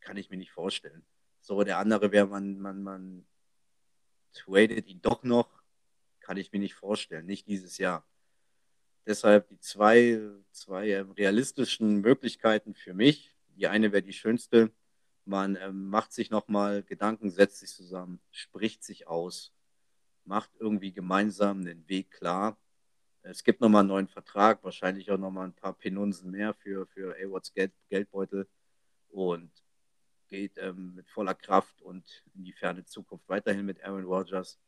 Kann 0.00 0.16
ich 0.16 0.30
mir 0.30 0.38
nicht 0.38 0.50
vorstellen. 0.50 1.04
So, 1.40 1.62
der 1.62 1.78
andere 1.78 2.10
wäre, 2.10 2.26
man, 2.26 2.58
man, 2.58 2.82
man 2.82 3.26
tradet 4.32 4.86
ihn 4.88 5.02
doch 5.02 5.22
noch. 5.22 5.62
Kann 6.20 6.38
ich 6.38 6.50
mir 6.52 6.58
nicht 6.58 6.74
vorstellen. 6.74 7.26
Nicht 7.26 7.46
dieses 7.46 7.76
Jahr. 7.76 8.06
Deshalb 9.06 9.48
die 9.48 9.58
zwei, 9.60 10.18
zwei 10.52 11.02
realistischen 11.02 12.00
Möglichkeiten 12.00 12.74
für 12.74 12.94
mich. 12.94 13.36
Die 13.56 13.66
eine 13.66 13.92
wäre 13.92 14.02
die 14.02 14.14
schönste. 14.14 14.72
Man 15.24 15.56
ähm, 15.56 15.88
macht 15.88 16.12
sich 16.12 16.30
nochmal 16.30 16.82
Gedanken, 16.82 17.30
setzt 17.30 17.60
sich 17.60 17.70
zusammen, 17.70 18.20
spricht 18.30 18.84
sich 18.84 19.06
aus, 19.06 19.52
macht 20.24 20.50
irgendwie 20.58 20.92
gemeinsam 20.92 21.64
den 21.64 21.88
Weg 21.88 22.10
klar. 22.10 22.58
Es 23.22 23.42
gibt 23.42 23.60
nochmal 23.60 23.80
einen 23.80 23.88
neuen 23.88 24.08
Vertrag, 24.08 24.62
wahrscheinlich 24.64 25.10
auch 25.10 25.18
nochmal 25.18 25.46
ein 25.46 25.54
paar 25.54 25.72
Penunsen 25.72 26.30
mehr 26.30 26.52
für, 26.52 26.86
für 26.86 27.16
A-Watts 27.16 27.54
Geld, 27.54 27.72
Geldbeutel 27.88 28.46
und 29.08 29.50
geht 30.28 30.58
ähm, 30.58 30.94
mit 30.94 31.08
voller 31.08 31.34
Kraft 31.34 31.80
und 31.80 32.24
in 32.34 32.44
die 32.44 32.52
ferne 32.52 32.84
Zukunft 32.84 33.28
weiterhin 33.28 33.64
mit 33.64 33.82
Aaron 33.82 34.04
Rodgers. 34.04 34.58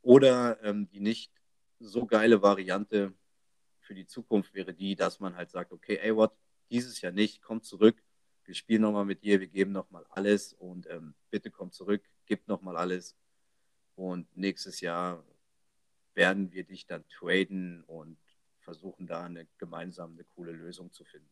Oder 0.00 0.62
ähm, 0.62 0.88
die 0.88 1.00
nicht 1.00 1.32
so 1.80 2.06
geile 2.06 2.42
Variante, 2.42 3.14
für 3.80 3.94
die 3.94 4.06
Zukunft 4.06 4.54
wäre 4.54 4.72
die, 4.72 4.96
dass 4.96 5.20
man 5.20 5.36
halt 5.36 5.50
sagt, 5.50 5.72
okay, 5.72 5.98
what, 6.14 6.32
dieses 6.70 7.00
Jahr 7.00 7.12
nicht, 7.12 7.42
komm 7.42 7.62
zurück, 7.62 8.02
wir 8.44 8.54
spielen 8.54 8.82
nochmal 8.82 9.04
mit 9.04 9.22
dir, 9.22 9.40
wir 9.40 9.46
geben 9.46 9.72
nochmal 9.72 10.04
alles 10.10 10.52
und 10.52 10.88
ähm, 10.90 11.14
bitte 11.30 11.50
komm 11.50 11.72
zurück, 11.72 12.02
gib 12.26 12.46
nochmal 12.48 12.76
alles. 12.76 13.16
Und 13.96 14.26
nächstes 14.36 14.80
Jahr 14.80 15.22
werden 16.14 16.52
wir 16.52 16.64
dich 16.64 16.86
dann 16.86 17.04
traden 17.08 17.82
und 17.84 18.18
versuchen 18.60 19.06
da 19.06 19.24
eine 19.24 19.46
gemeinsam 19.58 20.12
eine 20.12 20.24
coole 20.24 20.52
Lösung 20.52 20.92
zu 20.92 21.04
finden. 21.04 21.28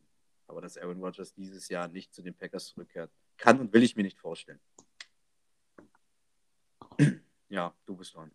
Aber 0.47 0.61
dass 0.61 0.77
Aaron 0.77 1.01
Rodgers 1.01 1.33
dieses 1.33 1.69
Jahr 1.69 1.87
nicht 1.87 2.13
zu 2.13 2.21
den 2.21 2.35
Packers 2.35 2.67
zurückkehrt, 2.67 3.11
kann 3.37 3.59
und 3.59 3.73
will 3.73 3.83
ich 3.83 3.95
mir 3.95 4.03
nicht 4.03 4.19
vorstellen. 4.19 4.59
Ja, 7.49 7.73
du 7.85 7.95
bist 7.95 8.15
dran. 8.15 8.31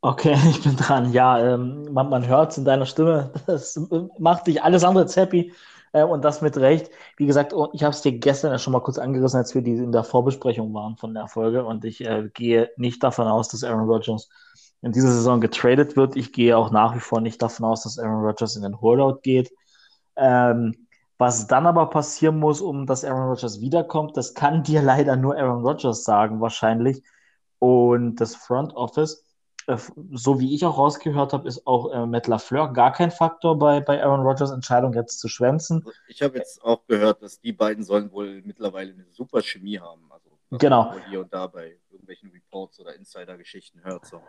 Okay, 0.00 0.36
ich 0.50 0.62
bin 0.62 0.76
dran. 0.76 1.12
Ja, 1.12 1.54
ähm, 1.54 1.92
man, 1.92 2.08
man 2.08 2.26
hört 2.26 2.52
es 2.52 2.58
in 2.58 2.64
deiner 2.64 2.86
Stimme. 2.86 3.32
Das 3.46 3.78
macht 4.18 4.46
dich 4.46 4.62
alles 4.62 4.84
andere 4.84 5.04
als 5.04 5.16
happy. 5.16 5.52
Äh, 5.92 6.04
und 6.04 6.24
das 6.24 6.42
mit 6.42 6.56
Recht. 6.56 6.90
Wie 7.16 7.26
gesagt, 7.26 7.52
oh, 7.52 7.68
ich 7.72 7.82
habe 7.82 7.94
es 7.94 8.02
dir 8.02 8.12
gestern 8.12 8.58
schon 8.58 8.72
mal 8.72 8.80
kurz 8.80 8.98
angerissen, 8.98 9.38
als 9.38 9.54
wir 9.54 9.62
die 9.62 9.72
in 9.72 9.92
der 9.92 10.04
Vorbesprechung 10.04 10.72
waren 10.74 10.96
von 10.96 11.14
der 11.14 11.28
Folge. 11.28 11.64
Und 11.64 11.84
ich 11.84 12.04
äh, 12.04 12.28
gehe 12.34 12.70
nicht 12.76 13.02
davon 13.02 13.26
aus, 13.26 13.48
dass 13.48 13.64
Aaron 13.64 13.88
Rodgers 13.88 14.28
in 14.82 14.92
dieser 14.92 15.12
Saison 15.12 15.40
getradet 15.40 15.96
wird. 15.96 16.16
Ich 16.16 16.32
gehe 16.32 16.56
auch 16.56 16.70
nach 16.70 16.94
wie 16.94 17.00
vor 17.00 17.20
nicht 17.20 17.42
davon 17.42 17.66
aus, 17.66 17.82
dass 17.82 17.98
Aaron 17.98 18.24
Rodgers 18.24 18.56
in 18.56 18.62
den 18.62 18.80
Holdout 18.80 19.20
geht. 19.22 19.52
Ähm, 20.16 20.86
was 21.18 21.46
dann 21.46 21.66
aber 21.66 21.90
passieren 21.90 22.38
muss, 22.38 22.62
um 22.62 22.86
dass 22.86 23.04
Aaron 23.04 23.28
Rodgers 23.28 23.60
wiederkommt, 23.60 24.16
das 24.16 24.34
kann 24.34 24.62
dir 24.62 24.82
leider 24.82 25.16
nur 25.16 25.36
Aaron 25.36 25.64
Rodgers 25.64 26.04
sagen, 26.04 26.40
wahrscheinlich. 26.40 27.02
Und 27.58 28.16
das 28.16 28.34
Front 28.36 28.74
Office 28.74 29.24
so 30.12 30.40
wie 30.40 30.54
ich 30.54 30.64
auch 30.64 30.78
rausgehört 30.78 31.32
habe, 31.32 31.48
ist 31.48 31.66
auch 31.66 31.92
äh, 31.92 32.06
Matt 32.06 32.26
LaFleur 32.26 32.72
gar 32.72 32.92
kein 32.92 33.10
Faktor 33.10 33.58
bei, 33.58 33.80
bei 33.80 34.02
Aaron 34.02 34.22
Rodgers 34.22 34.50
Entscheidung 34.50 34.92
jetzt 34.94 35.20
zu 35.20 35.28
schwänzen. 35.28 35.82
Also 35.84 35.98
ich 36.08 36.22
habe 36.22 36.38
jetzt 36.38 36.62
auch 36.62 36.86
gehört, 36.86 37.22
dass 37.22 37.40
die 37.40 37.52
beiden 37.52 37.84
sollen 37.84 38.10
wohl 38.12 38.42
mittlerweile 38.44 38.92
eine 38.92 39.06
super 39.10 39.42
Chemie 39.42 39.78
haben. 39.78 40.10
Also 40.10 40.30
genau. 40.50 40.94
hier 41.08 41.20
und 41.20 41.32
da 41.32 41.46
bei 41.46 41.76
irgendwelchen 41.90 42.30
Reports 42.30 42.80
oder 42.80 42.94
Insider-Geschichten 42.94 43.82
hört. 43.84 44.06
So. 44.06 44.20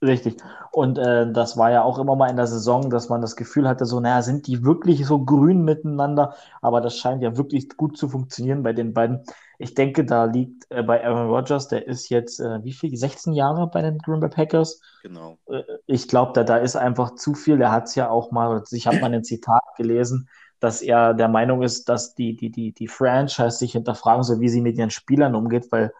Richtig. 0.00 0.36
Und 0.70 0.96
äh, 0.96 1.30
das 1.32 1.56
war 1.56 1.72
ja 1.72 1.82
auch 1.82 1.98
immer 1.98 2.14
mal 2.14 2.30
in 2.30 2.36
der 2.36 2.46
Saison, 2.46 2.88
dass 2.88 3.08
man 3.08 3.20
das 3.20 3.34
Gefühl 3.34 3.68
hatte, 3.68 3.84
so, 3.84 3.98
naja, 3.98 4.22
sind 4.22 4.46
die 4.46 4.64
wirklich 4.64 5.04
so 5.04 5.24
grün 5.24 5.64
miteinander? 5.64 6.36
Aber 6.62 6.80
das 6.80 6.96
scheint 6.96 7.22
ja 7.22 7.36
wirklich 7.36 7.68
gut 7.76 7.98
zu 7.98 8.08
funktionieren 8.08 8.62
bei 8.62 8.72
den 8.72 8.94
beiden. 8.94 9.24
Ich 9.58 9.74
denke, 9.74 10.04
da 10.04 10.24
liegt 10.24 10.66
äh, 10.70 10.82
bei 10.82 11.04
Aaron 11.04 11.28
Rodgers, 11.28 11.66
der 11.66 11.86
ist 11.86 12.08
jetzt, 12.08 12.38
äh, 12.38 12.62
wie 12.62 12.72
viel, 12.72 12.96
16 12.96 13.32
Jahre 13.32 13.66
bei 13.66 13.82
den 13.82 13.98
Green 13.98 14.20
Bay 14.20 14.30
Packers. 14.30 14.80
Genau. 15.02 15.36
Äh, 15.46 15.62
ich 15.86 16.06
glaube, 16.06 16.32
da, 16.32 16.44
da 16.44 16.58
ist 16.58 16.76
einfach 16.76 17.16
zu 17.16 17.34
viel. 17.34 17.60
Er 17.60 17.72
hat 17.72 17.86
es 17.86 17.96
ja 17.96 18.08
auch 18.08 18.30
mal, 18.30 18.62
ich 18.70 18.86
habe 18.86 19.00
mal 19.00 19.12
ein 19.12 19.24
Zitat 19.24 19.62
gelesen, 19.76 20.28
dass 20.60 20.80
er 20.80 21.12
der 21.12 21.28
Meinung 21.28 21.62
ist, 21.62 21.88
dass 21.88 22.14
die, 22.14 22.36
die, 22.36 22.50
die, 22.50 22.72
die 22.72 22.88
Franchise 22.88 23.58
sich 23.58 23.72
hinterfragen 23.72 24.22
soll, 24.22 24.40
wie 24.40 24.48
sie 24.48 24.60
mit 24.60 24.78
ihren 24.78 24.90
Spielern 24.90 25.34
umgeht, 25.34 25.70
weil 25.72 25.92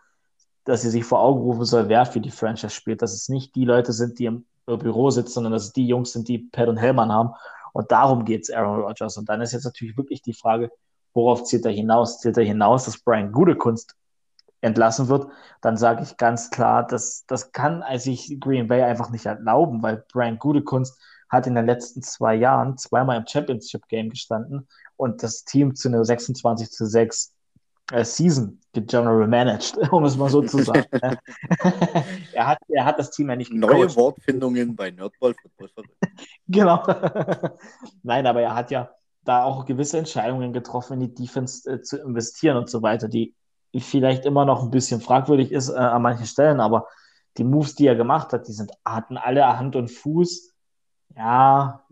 dass 0.65 0.83
sie 0.83 0.91
sich 0.91 1.05
vor 1.05 1.21
Augen 1.21 1.41
rufen 1.41 1.65
soll, 1.65 1.89
wer 1.89 2.05
für 2.05 2.21
die 2.21 2.31
Franchise 2.31 2.75
spielt. 2.75 3.01
Dass 3.01 3.15
es 3.15 3.31
nicht 3.31 3.55
die 3.55 3.65
Leute 3.65 3.93
sind, 3.93 4.19
die 4.19 4.27
im 4.27 4.45
Büro 4.67 5.09
sitzen, 5.09 5.33
sondern 5.33 5.55
dass 5.55 5.65
es 5.65 5.73
die 5.73 5.87
Jungs 5.87 6.13
sind, 6.13 6.29
die 6.29 6.39
Pad 6.39 6.69
und 6.69 6.77
Hellmann 6.77 7.11
haben. 7.11 7.31
Und 7.73 7.91
darum 7.91 8.25
geht 8.27 8.43
es 8.43 8.51
Aaron 8.51 8.83
Rodgers. 8.83 9.17
Und 9.17 9.29
dann 9.31 9.41
ist 9.41 9.53
jetzt 9.53 9.65
natürlich 9.65 9.97
wirklich 9.97 10.21
die 10.21 10.35
Frage, 10.35 10.71
worauf 11.15 11.45
zielt 11.45 11.65
er 11.65 11.73
hinaus? 11.73 12.21
Zielt 12.21 12.37
er 12.37 12.45
hinaus, 12.45 12.85
dass 12.85 12.99
Brian 12.99 13.33
Gudekunst 13.33 13.95
entlassen 14.61 15.09
wird? 15.09 15.29
Dann 15.61 15.77
sage 15.77 16.03
ich 16.03 16.17
ganz 16.17 16.51
klar, 16.51 16.87
dass 16.87 17.25
das 17.27 17.53
kann 17.53 17.83
sich 17.97 18.39
Green 18.41 18.69
Bay 18.69 18.83
einfach 18.83 19.11
nicht 19.11 19.27
erlauben, 19.27 19.83
weil 19.83 20.05
Brian 20.13 20.39
Gudekunst 20.39 20.99
hat 21.29 21.47
in 21.47 21.55
den 21.55 21.67
letzten 21.67 22.03
zwei 22.03 22.35
Jahren 22.35 22.79
zweimal 22.79 23.19
im 23.19 23.27
Championship 23.27 23.87
Game 23.89 24.11
gestanden 24.11 24.67
und 24.97 25.23
das 25.23 25.45
Team 25.45 25.75
zu 25.75 25.89
einer 25.89 26.05
26 26.05 26.71
zu 26.71 26.87
6 26.87 27.35
äh, 27.93 28.05
Season 28.05 28.61
general 28.73 29.27
managed, 29.27 29.77
um 29.93 30.05
es 30.05 30.17
mal 30.17 30.31
so 30.31 30.43
zu 30.43 30.63
sagen. 30.63 30.85
er, 32.33 32.47
hat, 32.47 32.59
er 32.69 32.85
hat 32.85 32.99
das 32.99 33.11
Team 33.11 33.29
ja 33.31 33.37
nicht 33.37 33.51
gecoacht. 33.51 33.73
Neue 33.73 33.97
Wortfindungen 33.97 34.77
bei 34.77 34.91
Nerdball 34.91 35.35
Football 35.35 35.85
Genau. 36.49 36.85
Nein, 38.03 38.27
aber 38.27 38.43
er 38.43 38.55
hat 38.55 38.71
ja 38.71 38.91
da 39.29 39.45
auch 39.45 39.67
gewisse 39.67 39.99
Entscheidungen 39.99 40.55
getroffen, 40.55 40.95
in 40.95 41.01
die 41.01 41.15
Defense 41.15 41.71
äh, 41.71 41.83
zu 41.83 41.99
investieren 41.99 42.57
und 42.57 42.71
so 42.71 42.83
weiter, 42.83 43.09
die 43.09 43.35
vielleicht 43.79 44.25
immer 44.25 44.47
noch 44.47 44.63
ein 44.63 44.71
bisschen 44.71 45.03
fragwürdig 45.03 45.53
ist 45.53 45.69
äh, 45.69 45.75
an 45.75 46.01
manchen 46.01 46.27
Stellen, 46.27 46.61
aber 46.61 46.89
die 47.37 47.45
Moves, 47.45 47.75
die 47.75 47.87
er 47.87 47.95
gemacht 47.95 48.33
hat, 48.33 48.49
die 48.49 48.53
sind, 48.53 48.73
hatten 48.85 49.19
alle 49.19 49.59
Hand 49.59 49.77
und 49.77 49.91
Fuß. 49.91 50.55
Ja, 51.15 51.85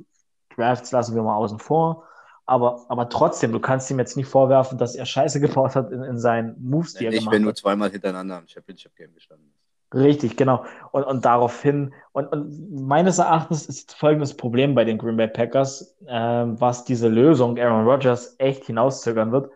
Drafts 0.56 0.90
lassen 0.90 1.14
wir 1.14 1.22
mal 1.22 1.36
außen 1.36 1.58
vor. 1.58 2.04
Aber, 2.46 2.86
aber 2.88 3.08
trotzdem, 3.08 3.52
du 3.52 3.60
kannst 3.60 3.90
ihm 3.90 3.98
jetzt 3.98 4.16
nicht 4.16 4.28
vorwerfen, 4.28 4.78
dass 4.78 4.94
er 4.94 5.04
Scheiße 5.04 5.38
gebaut 5.42 5.76
hat 5.76 5.92
in, 5.92 6.02
in 6.02 6.18
seinen 6.18 6.56
Moves, 6.62 6.94
die 6.94 7.04
ja, 7.04 7.10
er 7.10 7.10
nicht, 7.10 7.20
gemacht 7.20 7.34
hat. 7.34 7.40
Nicht, 7.40 7.46
wenn 7.46 7.54
du 7.54 7.54
zweimal 7.54 7.90
hintereinander 7.90 8.38
im 8.38 8.48
Championship-Game 8.48 9.12
gestanden. 9.14 9.52
Richtig, 9.94 10.36
genau. 10.36 10.64
Und, 10.90 11.04
und 11.04 11.24
daraufhin, 11.24 11.94
und, 12.12 12.26
und 12.26 12.86
meines 12.86 13.18
Erachtens 13.18 13.66
ist 13.66 13.94
folgendes 13.94 14.36
Problem 14.36 14.74
bei 14.74 14.84
den 14.84 14.98
Green 14.98 15.16
Bay 15.16 15.28
Packers, 15.28 15.96
äh, 16.06 16.12
was 16.12 16.84
diese 16.84 17.08
Lösung 17.08 17.58
Aaron 17.58 17.86
Rodgers 17.86 18.34
echt 18.38 18.64
hinauszögern 18.64 19.30
wird. 19.32 19.50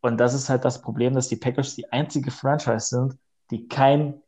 Und 0.00 0.18
das 0.18 0.34
ist 0.34 0.48
halt 0.48 0.64
das 0.64 0.82
Problem, 0.82 1.14
dass 1.14 1.28
die 1.28 1.36
Packers 1.36 1.74
die 1.74 1.90
einzige 1.92 2.30
Franchise 2.30 2.86
sind, 2.88 3.18
die 3.50 3.68
keinen 3.68 4.20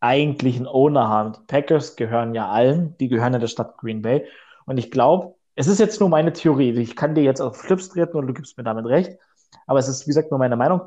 eigentlichen 0.00 0.66
Owner 0.66 1.08
haben. 1.08 1.34
Die 1.34 1.46
Packers 1.46 1.96
gehören 1.96 2.34
ja 2.34 2.48
allen, 2.50 2.96
die 2.98 3.08
gehören 3.08 3.32
ja 3.34 3.38
der 3.38 3.48
Stadt 3.48 3.76
Green 3.78 4.02
Bay. 4.02 4.26
Und 4.66 4.78
ich 4.78 4.90
glaube, 4.90 5.34
es 5.56 5.66
ist 5.66 5.80
jetzt 5.80 6.00
nur 6.00 6.08
meine 6.08 6.32
Theorie. 6.32 6.70
Ich 6.80 6.96
kann 6.96 7.14
dir 7.14 7.22
jetzt 7.22 7.40
auf 7.40 7.56
Flips 7.58 7.90
treten 7.90 8.16
und 8.16 8.26
du 8.26 8.34
gibst 8.34 8.56
mir 8.56 8.64
damit 8.64 8.86
recht. 8.86 9.18
Aber 9.66 9.78
es 9.78 9.88
ist, 9.88 10.06
wie 10.06 10.10
gesagt, 10.10 10.30
nur 10.30 10.38
meine 10.38 10.56
Meinung. 10.56 10.80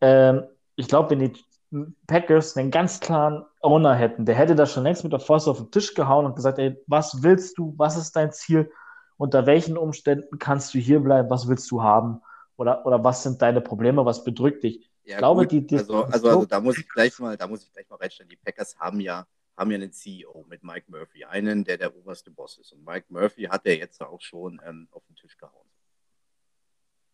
Ähm, 0.00 0.44
ich 0.76 0.88
glaube, 0.88 1.10
wenn 1.10 1.20
die 1.20 1.32
Packers 2.06 2.56
einen 2.56 2.70
ganz 2.70 3.00
klaren 3.00 3.44
Owner 3.60 3.94
hätten, 3.94 4.24
der 4.24 4.34
hätte 4.34 4.54
das 4.54 4.72
schon 4.72 4.84
längst 4.84 5.04
mit 5.04 5.12
der 5.12 5.20
Faust 5.20 5.48
auf 5.48 5.58
den 5.58 5.70
Tisch 5.70 5.94
gehauen 5.94 6.24
und 6.24 6.34
gesagt, 6.34 6.58
ey, 6.58 6.76
was 6.86 7.22
willst 7.22 7.58
du, 7.58 7.74
was 7.76 7.96
ist 7.96 8.16
dein 8.16 8.32
Ziel, 8.32 8.70
unter 9.16 9.46
welchen 9.46 9.76
Umständen 9.76 10.38
kannst 10.38 10.72
du 10.72 10.78
hier 10.78 11.00
bleiben, 11.00 11.28
was 11.28 11.48
willst 11.48 11.70
du 11.70 11.82
haben? 11.82 12.22
Oder, 12.56 12.86
oder 12.86 13.04
was 13.04 13.22
sind 13.22 13.42
deine 13.42 13.60
Probleme, 13.60 14.04
was 14.04 14.24
bedrückt 14.24 14.64
dich. 14.64 14.90
Ja, 15.04 15.14
ich 15.14 15.18
glaube, 15.18 15.46
die, 15.46 15.66
die, 15.66 15.78
also, 15.78 16.04
also, 16.04 16.28
also 16.28 16.44
da 16.46 16.60
muss 16.60 16.78
ich 16.78 16.88
gleich 16.88 17.18
mal, 17.18 17.36
da 17.36 17.46
muss 17.46 17.62
ich 17.62 17.72
gleich 17.72 17.88
mal 17.88 17.96
reinstellen. 17.96 18.28
Die 18.28 18.36
Packers 18.36 18.76
haben 18.78 19.00
ja, 19.00 19.26
haben 19.56 19.70
ja 19.70 19.76
einen 19.76 19.92
CEO 19.92 20.44
mit 20.48 20.62
Mike 20.62 20.90
Murphy, 20.90 21.24
einen, 21.24 21.64
der 21.64 21.78
der 21.78 21.94
oberste 21.96 22.30
Boss 22.30 22.58
ist. 22.58 22.72
Und 22.72 22.84
Mike 22.84 23.06
Murphy 23.08 23.44
hat 23.44 23.66
er 23.66 23.76
jetzt 23.76 24.00
auch 24.02 24.20
schon 24.20 24.60
ähm, 24.64 24.88
auf 24.90 25.04
den 25.06 25.16
Tisch 25.16 25.36
gehauen 25.36 25.57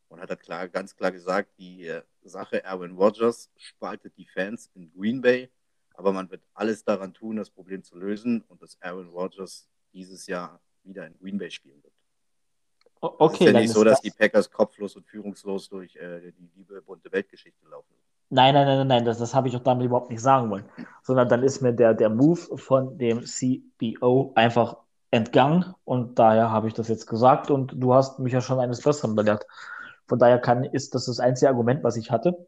und 0.09 0.21
hat 0.21 0.31
er 0.31 0.37
klar, 0.37 0.69
ganz 0.69 0.95
klar 0.97 1.13
gesagt, 1.13 1.51
die 1.59 1.87
äh, 1.87 2.03
Sache 2.23 2.65
Aaron 2.65 2.97
Rodgers 2.97 3.51
spaltet 3.57 4.17
die 4.17 4.27
Fans 4.27 4.71
in 4.75 4.91
Green 4.93 5.21
Bay, 5.21 5.51
aber 5.95 6.13
man 6.13 6.31
wird 6.31 6.43
alles 6.55 6.85
daran 6.85 7.13
tun, 7.13 7.37
das 7.37 7.51
Problem 7.51 7.83
zu 7.83 7.97
lösen 7.97 8.43
und 8.49 8.63
dass 8.63 8.81
Aaron 8.81 9.09
Rodgers 9.09 9.69
dieses 9.93 10.27
Jahr 10.27 10.61
wieder 10.83 11.07
in 11.07 11.19
Green 11.19 11.39
Bay 11.39 11.51
spielen 11.51 11.83
wird. 11.83 11.93
Okay, 13.01 13.35
es 13.35 13.41
ist 13.41 13.55
ja 13.55 13.61
nicht 13.61 13.73
so, 13.73 13.85
dass 13.85 13.95
das... 13.95 14.01
die 14.01 14.11
Packers 14.11 14.51
kopflos 14.51 14.97
und 14.97 15.07
führungslos 15.07 15.69
durch 15.69 15.95
äh, 15.97 16.33
die 16.33 16.51
liebe 16.57 16.81
bunte 16.83 17.13
Weltgeschichte 17.13 17.67
laufen. 17.69 17.93
Nein, 18.31 18.55
nein, 18.55 18.67
nein, 18.67 18.87
nein, 18.87 19.05
das, 19.05 19.19
das 19.19 19.35
habe 19.35 19.49
ich 19.49 19.57
auch 19.57 19.63
damit 19.63 19.87
überhaupt 19.87 20.11
nicht 20.11 20.23
sagen 20.23 20.51
wollen. 20.51 20.65
Sondern 21.03 21.29
dann 21.29 21.43
ist 21.43 21.61
mir 21.61 21.73
der, 21.73 21.95
der 21.95 22.09
Move 22.09 22.57
von 22.57 22.97
dem 22.97 23.23
CBO 23.25 24.33
einfach 24.35 24.79
entgangen 25.11 25.75
und 25.85 26.19
daher 26.19 26.51
habe 26.51 26.67
ich 26.67 26.75
das 26.75 26.89
jetzt 26.89 27.07
gesagt 27.07 27.51
und 27.51 27.75
du 27.77 27.95
hast 27.95 28.19
mich 28.19 28.33
ja 28.33 28.41
schon 28.41 28.59
eines 28.59 28.83
Besseren 28.83 29.15
belehrt. 29.15 29.47
Von 30.07 30.19
daher 30.19 30.39
kann, 30.39 30.65
ist 30.65 30.95
das 30.95 31.07
das 31.07 31.21
einzige 31.21 31.49
Argument, 31.49 31.83
was 31.83 31.97
ich 31.97 32.11
hatte. 32.11 32.47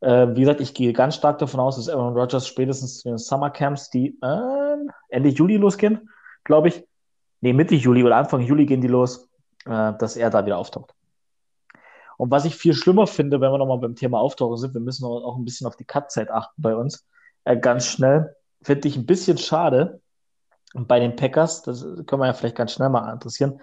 Äh, 0.00 0.28
wie 0.34 0.40
gesagt, 0.40 0.60
ich 0.60 0.74
gehe 0.74 0.92
ganz 0.92 1.14
stark 1.14 1.38
davon 1.38 1.60
aus, 1.60 1.76
dass 1.76 1.88
Aaron 1.88 2.16
Rodgers 2.16 2.46
spätestens 2.46 2.98
zu 2.98 3.08
den 3.08 3.18
Summer 3.18 3.50
Camps, 3.50 3.90
die 3.90 4.18
äh, 4.22 4.76
Ende 5.08 5.30
Juli 5.30 5.56
losgehen, 5.56 6.10
glaube 6.44 6.68
ich, 6.68 6.84
nee, 7.40 7.52
Mitte 7.52 7.74
Juli 7.74 8.04
oder 8.04 8.16
Anfang 8.16 8.40
Juli 8.40 8.66
gehen 8.66 8.80
die 8.80 8.88
los, 8.88 9.28
äh, 9.64 9.92
dass 9.98 10.16
er 10.16 10.30
da 10.30 10.44
wieder 10.44 10.58
auftaucht. 10.58 10.92
Und 12.18 12.30
was 12.30 12.44
ich 12.44 12.56
viel 12.56 12.74
schlimmer 12.74 13.06
finde, 13.06 13.40
wenn 13.40 13.52
wir 13.52 13.58
nochmal 13.58 13.78
beim 13.78 13.94
Thema 13.94 14.18
Auftauchen 14.18 14.56
sind, 14.56 14.74
wir 14.74 14.80
müssen 14.80 15.04
auch 15.04 15.36
ein 15.36 15.44
bisschen 15.44 15.66
auf 15.66 15.76
die 15.76 15.84
Cut-Zeit 15.84 16.30
achten 16.30 16.60
bei 16.60 16.74
uns. 16.74 17.06
Äh, 17.44 17.58
ganz 17.58 17.86
schnell, 17.86 18.34
finde 18.62 18.88
ich 18.88 18.96
ein 18.96 19.06
bisschen 19.06 19.38
schade 19.38 20.00
bei 20.74 20.98
den 20.98 21.16
Packers, 21.16 21.62
das 21.62 21.82
können 22.06 22.22
wir 22.22 22.26
ja 22.26 22.32
vielleicht 22.32 22.56
ganz 22.56 22.72
schnell 22.72 22.88
mal 22.88 23.12
interessieren, 23.12 23.60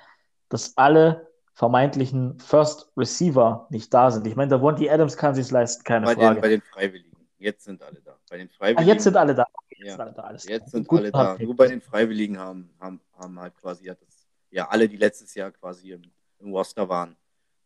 dass 0.50 0.78
alle 0.78 1.28
vermeintlichen 1.54 2.40
First 2.40 2.92
Receiver 2.98 3.68
nicht 3.70 3.94
da 3.94 4.12
sind. 4.12 4.26
Ich 4.28 4.36
meine, 4.36 4.50
da 4.50 4.58
Davonte 4.58 4.92
Adams 4.92 5.18
kann 5.18 5.36
sich 5.36 5.50
leisten, 5.52 5.84
keine 5.84 6.06
bei 6.06 6.16
Frage. 6.16 6.36
Den, 6.36 6.42
bei 6.42 6.50
den 6.50 6.62
Freiwilligen. 6.62 7.18
Jetzt 7.38 7.66
sind 7.66 7.84
alle 7.84 8.02
da. 8.02 8.18
Bei 8.30 8.38
den 8.38 8.50
Freiwilligen. 8.50 8.84
Ah, 8.84 8.94
jetzt 8.94 9.04
sind 9.04 9.18
alle 9.18 9.36
da. 9.36 9.46
Jetzt 9.70 9.86
ja, 9.86 9.92
sind 9.92 10.02
alle 10.02 10.14
da. 10.14 10.22
Alles 10.24 10.46
jetzt 10.46 10.72
sind 10.72 10.90
alle 10.90 11.12
da. 11.12 11.38
Nur 11.40 11.56
bei 11.56 11.68
den 11.68 11.82
Freiwilligen 11.82 12.40
haben, 12.40 12.70
haben, 12.80 13.02
haben 13.18 13.40
halt 13.40 13.56
quasi 13.58 13.86
ja, 13.86 13.94
das, 13.94 14.28
ja 14.50 14.68
alle, 14.70 14.90
die 14.90 14.98
letztes 14.98 15.36
Jahr 15.36 15.52
quasi 15.52 15.92
im, 15.92 16.02
im 16.40 16.52
Roster 16.52 16.88
waren. 16.90 17.16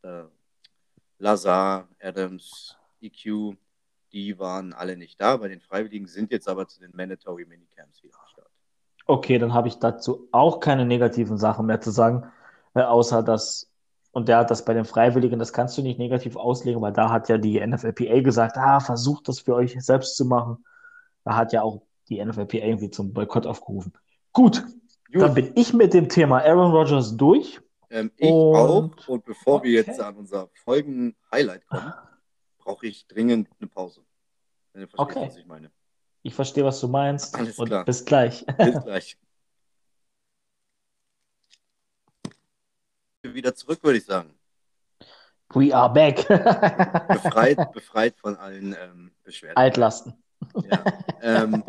Äh, 0.02 0.23
Lazar, 1.19 1.88
Adams, 2.00 2.76
EQ, 3.02 3.56
die 4.12 4.38
waren 4.38 4.73
alle 4.73 4.97
nicht 4.97 5.21
da. 5.21 5.38
Bei 5.38 5.47
den 5.47 5.62
Freiwilligen 5.62 6.08
sind 6.08 6.32
jetzt 6.32 6.50
aber 6.50 6.67
zu 6.67 6.80
den 6.80 6.91
Mandatory 6.95 7.45
Minicamps 7.45 8.04
wieder 8.04 8.19
am 8.19 8.28
Start. 8.28 8.50
Okay, 9.06 9.38
dann 9.38 9.54
habe 9.54 9.69
ich 9.69 9.80
dazu 9.80 10.28
auch 10.32 10.60
keine 10.60 10.86
negativen 10.86 11.38
Sachen 11.38 11.65
mehr 11.65 11.80
zu 11.80 11.91
sagen, 11.91 12.30
äh, 12.73 12.82
außer 12.82 13.23
dass 13.23 13.71
und 14.12 14.28
der 14.28 14.38
hat 14.38 14.52
das 14.52 14.65
bei 14.65 14.74
den 14.74 14.86
Freiwilligen, 14.86 15.39
das 15.39 15.54
kannst 15.54 15.78
du 15.78 15.82
nicht 15.82 16.00
negativ 16.00 16.36
auslegen, 16.36 16.82
weil 16.82 16.93
da 16.93 17.12
hat 17.12 17.30
ja 17.30 17.38
die 17.38 17.60
NFLPA 17.60 18.22
gesagt, 18.22 18.58
ah, 18.58 18.80
versucht 18.80 19.28
das 19.28 19.39
für 19.39 19.56
euch 19.56 19.76
selbst 19.84 20.15
zu 20.15 20.26
machen. 20.26 20.65
Da 21.24 21.36
hat 21.36 21.54
ja 21.54 21.62
auch 21.62 21.82
die 22.10 22.24
NFLPA 22.24 22.58
irgendwie 22.58 22.89
zum 22.89 23.13
Boykott 23.13 23.46
aufgerufen. 23.46 23.93
Gut, 24.34 24.63
Gut. 25.12 25.22
dann 25.22 25.34
bin 25.34 25.52
ich 25.56 25.74
mit 25.74 25.93
dem 25.93 26.10
Thema 26.10 26.39
Aaron 26.39 26.72
Rodgers 26.72 27.15
durch. 27.15 27.62
Ähm, 27.89 28.12
ich 28.17 28.32
und... 28.32 28.56
auch. 28.56 29.08
Und 29.08 29.26
bevor 29.26 29.56
okay. 29.56 29.67
wir 29.67 29.74
jetzt 29.74 30.00
an 30.00 30.15
unser 30.15 30.50
Folgen-Highlight 30.63 31.67
kommen, 31.67 31.93
brauche 32.58 32.88
ich 32.88 33.08
dringend 33.08 33.50
eine 33.60 33.67
Pause. 33.67 34.02
Wenn 34.74 34.84
du 34.84 34.88
verstehst, 34.88 35.17
okay. 35.17 35.28
was 35.28 35.38
ich 35.38 35.46
meine. 35.46 35.72
Ich 36.24 36.34
verstehe, 36.34 36.65
was 36.65 36.80
du 36.80 36.88
meinst. 36.88 37.36
Alles 37.36 37.58
und 37.58 37.67
klar. 37.67 37.86
Bis 37.86 38.04
gleich. 38.04 38.46
Bis 38.58 38.84
gleich. 38.84 39.17
wieder 43.38 43.56
zurück, 43.56 43.80
würde 43.82 44.00
ich 44.00 44.06
sagen. 44.06 44.38
We 45.54 45.73
are 45.73 45.91
back. 45.91 46.28
befreit, 47.08 47.71
befreit 47.71 48.17
von 48.17 48.36
allen 48.36 48.76
ähm, 48.78 49.12
Beschwerden. 49.23 49.56
Altlasten. 49.56 50.13
Ja. 50.69 50.84
Ähm, 51.21 51.63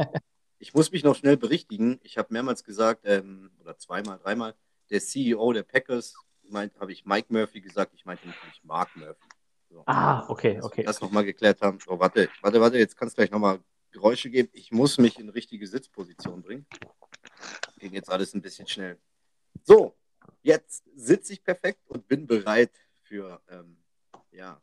ich 0.58 0.74
muss 0.74 0.90
mich 0.90 1.04
noch 1.04 1.14
schnell 1.14 1.36
berichtigen. 1.36 2.00
Ich 2.02 2.18
habe 2.18 2.32
mehrmals 2.32 2.64
gesagt, 2.64 3.02
ähm, 3.04 3.50
oder 3.60 3.78
zweimal, 3.78 4.18
dreimal, 4.18 4.54
der 4.90 5.00
CEO 5.00 5.52
der 5.52 5.62
Packers, 5.62 6.14
habe 6.52 6.92
ich 6.92 7.04
Mike 7.04 7.32
Murphy 7.32 7.60
gesagt, 7.60 7.92
ich 7.94 8.04
meinte 8.04 8.26
natürlich 8.26 8.64
Mark 8.64 8.88
Murphy. 8.96 9.28
So. 9.70 9.82
Ah, 9.86 10.24
okay, 10.28 10.60
okay. 10.62 10.82
Das 10.82 11.00
nochmal 11.00 11.24
geklärt 11.24 11.60
haben. 11.60 11.78
So, 11.78 12.00
warte, 12.00 12.28
warte, 12.40 12.60
warte, 12.60 12.78
jetzt 12.78 12.96
kannst 12.96 13.16
du 13.16 13.20
gleich 13.20 13.30
nochmal 13.30 13.60
Geräusche 13.90 14.30
geben. 14.30 14.48
Ich 14.52 14.72
muss 14.72 14.98
mich 14.98 15.18
in 15.18 15.28
richtige 15.28 15.66
Sitzposition 15.66 16.42
bringen. 16.42 16.66
Ging 17.78 17.92
jetzt 17.92 18.10
alles 18.10 18.34
ein 18.34 18.40
bisschen 18.40 18.66
schnell. 18.66 18.98
So, 19.62 19.97
jetzt 20.42 20.84
sitze 20.94 21.32
ich 21.32 21.42
perfekt 21.42 21.80
und 21.88 22.06
bin 22.08 22.26
bereit 22.26 22.72
für 23.02 23.40
ähm, 23.48 23.76
ja, 24.30 24.58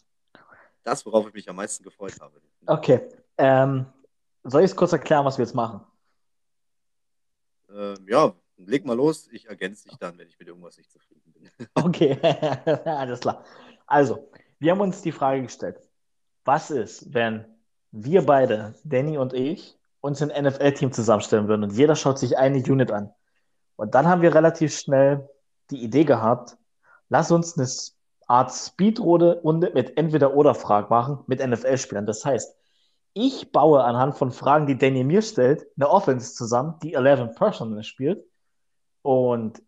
das, 0.84 1.06
worauf 1.06 1.28
ich 1.28 1.34
mich 1.34 1.50
am 1.50 1.56
meisten 1.56 1.84
gefreut 1.84 2.16
habe. 2.22 2.42
Okay. 2.66 3.02
Ähm, 3.38 3.86
soll 4.44 4.64
ich 4.64 4.72
es 4.72 4.76
kurz 4.76 4.94
erklären, 4.94 5.26
was 5.26 5.38
wir 5.38 5.46
jetzt 5.46 5.56
machen? 5.56 5.82
Ähm, 7.70 8.06
ja, 8.08 8.34
leg 8.58 8.86
mal 8.86 8.96
los. 8.96 9.28
Ich 9.32 9.48
ergänze 9.48 9.90
dich 9.90 9.98
dann, 9.98 10.18
wenn 10.18 10.28
ich 10.28 10.40
mit 10.40 10.48
irgendwas 10.48 10.78
nicht 10.78 10.92
zufrieden 10.92 11.34
bin. 11.34 11.50
Okay, 11.74 12.18
alles 12.86 13.20
klar. 13.20 13.44
Also, 13.86 14.30
wir 14.60 14.72
haben 14.72 14.82
uns 14.82 15.02
die 15.02 15.12
Frage 15.12 15.44
gestellt, 15.44 15.80
was 16.44 16.72
ist, 16.72 17.14
wenn 17.14 17.46
wir 17.92 18.26
beide, 18.26 18.76
Danny 18.84 19.18
und 19.18 19.34
ich, 19.34 19.78
uns 20.02 20.22
ein 20.22 20.30
NFL-Team 20.44 20.92
zusammenstellen 20.92 21.48
würden 21.48 21.64
und 21.64 21.74
jeder 21.74 21.96
schaut 21.96 22.20
sich 22.20 22.38
eine 22.38 22.58
Unit 22.60 22.92
an. 22.92 23.14
Und 23.76 23.96
dann 23.96 24.08
haben 24.08 24.22
wir 24.22 24.34
relativ 24.34 24.78
schnell 24.78 25.28
die 25.72 25.84
Idee 25.84 26.04
gehabt, 26.04 26.58
lass 27.10 27.32
uns 27.32 27.58
eine 27.58 27.68
Art 28.28 28.52
Speedrunde 28.52 29.72
mit 29.74 29.98
Entweder-Oder-Fragen 29.98 30.90
machen 30.90 31.20
mit 31.28 31.46
NFL-Spielern. 31.46 32.06
Das 32.06 32.26
heißt, 32.26 32.56
ich 33.14 33.52
baue 33.52 33.84
anhand 33.84 34.18
von 34.18 34.32
Fragen, 34.32 34.68
die 34.68 34.78
Danny 34.78 35.04
mir 35.04 35.22
stellt, 35.22 35.66
eine 35.78 35.90
Offense 35.90 36.34
zusammen, 36.34 36.76
die 36.84 36.96
11 36.96 37.36
Personal 37.36 37.84
spielt. 37.84 38.26
Und 39.02 39.62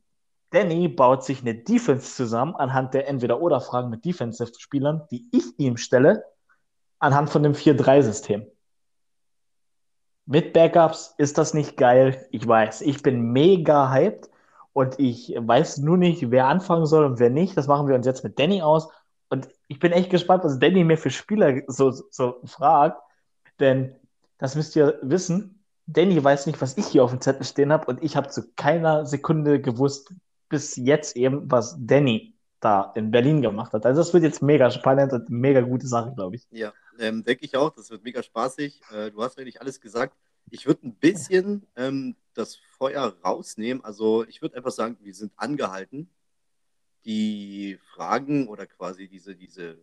Danny 0.49 0.87
baut 0.87 1.23
sich 1.23 1.41
eine 1.41 1.55
Defense 1.55 2.15
zusammen 2.15 2.55
anhand 2.55 2.93
der 2.93 3.07
Entweder-Oder-Fragen 3.07 3.89
mit 3.89 4.03
Defensive-Spielern, 4.05 5.07
die 5.11 5.29
ich 5.31 5.57
ihm 5.59 5.77
stelle, 5.77 6.25
anhand 6.99 7.29
von 7.29 7.43
dem 7.43 7.53
4-3-System. 7.53 8.47
Mit 10.25 10.51
Backups 10.53 11.13
ist 11.17 11.37
das 11.37 11.53
nicht 11.53 11.77
geil. 11.77 12.27
Ich 12.31 12.45
weiß, 12.45 12.81
ich 12.81 13.01
bin 13.01 13.31
mega 13.31 13.91
hyped. 13.91 14.29
Und 14.77 14.99
ich 14.99 15.33
weiß 15.35 15.79
nur 15.79 15.97
nicht, 15.97 16.29
wer 16.29 16.45
anfangen 16.45 16.85
soll 16.85 17.03
und 17.03 17.17
wer 17.17 17.31
nicht. 17.31 17.57
Das 17.57 17.65
machen 17.65 17.87
wir 17.87 17.95
uns 17.95 18.05
jetzt 18.05 18.23
mit 18.23 18.37
Danny 18.37 18.61
aus. 18.61 18.87
Und 19.27 19.49
ich 19.67 19.79
bin 19.79 19.91
echt 19.91 20.11
gespannt, 20.11 20.43
was 20.43 20.59
Danny 20.59 20.83
mir 20.83 20.99
für 20.99 21.09
Spieler 21.09 21.63
so, 21.65 21.89
so 21.89 22.41
fragt. 22.45 23.01
Denn 23.59 23.95
das 24.37 24.53
müsst 24.53 24.75
ihr 24.75 24.99
wissen. 25.01 25.63
Danny 25.87 26.23
weiß 26.23 26.45
nicht, 26.45 26.61
was 26.61 26.77
ich 26.77 26.85
hier 26.85 27.03
auf 27.03 27.09
dem 27.09 27.21
Zettel 27.21 27.43
stehen 27.43 27.73
habe. 27.73 27.87
Und 27.87 28.03
ich 28.03 28.15
habe 28.15 28.27
zu 28.27 28.51
keiner 28.55 29.07
Sekunde 29.07 29.59
gewusst, 29.59 30.13
bis 30.47 30.75
jetzt 30.75 31.15
eben, 31.15 31.49
was 31.49 31.75
Danny 31.79 32.35
da 32.59 32.91
in 32.93 33.09
Berlin 33.09 33.41
gemacht 33.41 33.73
hat. 33.73 33.83
Also 33.83 34.01
das 34.01 34.13
wird 34.13 34.25
jetzt 34.25 34.43
mega 34.43 34.69
spannend 34.69 35.11
und 35.11 35.27
mega 35.31 35.61
gute 35.61 35.87
Sache, 35.87 36.13
glaube 36.13 36.35
ich. 36.35 36.45
Ja, 36.51 36.71
ähm, 36.99 37.23
denke 37.23 37.45
ich 37.45 37.57
auch. 37.57 37.71
Das 37.71 37.89
wird 37.89 38.03
mega 38.03 38.21
spaßig. 38.21 38.79
Äh, 38.93 39.09
du 39.09 39.23
hast 39.23 39.39
eigentlich 39.39 39.59
alles 39.59 39.81
gesagt. 39.81 40.15
Ich 40.49 40.65
würde 40.65 40.87
ein 40.87 40.95
bisschen 40.95 41.67
ähm, 41.75 42.15
das 42.33 42.55
Feuer 42.55 43.17
rausnehmen. 43.23 43.83
Also 43.83 44.25
ich 44.25 44.41
würde 44.41 44.55
einfach 44.55 44.71
sagen, 44.71 44.97
wir 45.01 45.13
sind 45.13 45.33
angehalten, 45.35 46.09
die 47.05 47.79
Fragen 47.93 48.47
oder 48.47 48.65
quasi 48.65 49.07
diese, 49.07 49.35
diese, 49.35 49.77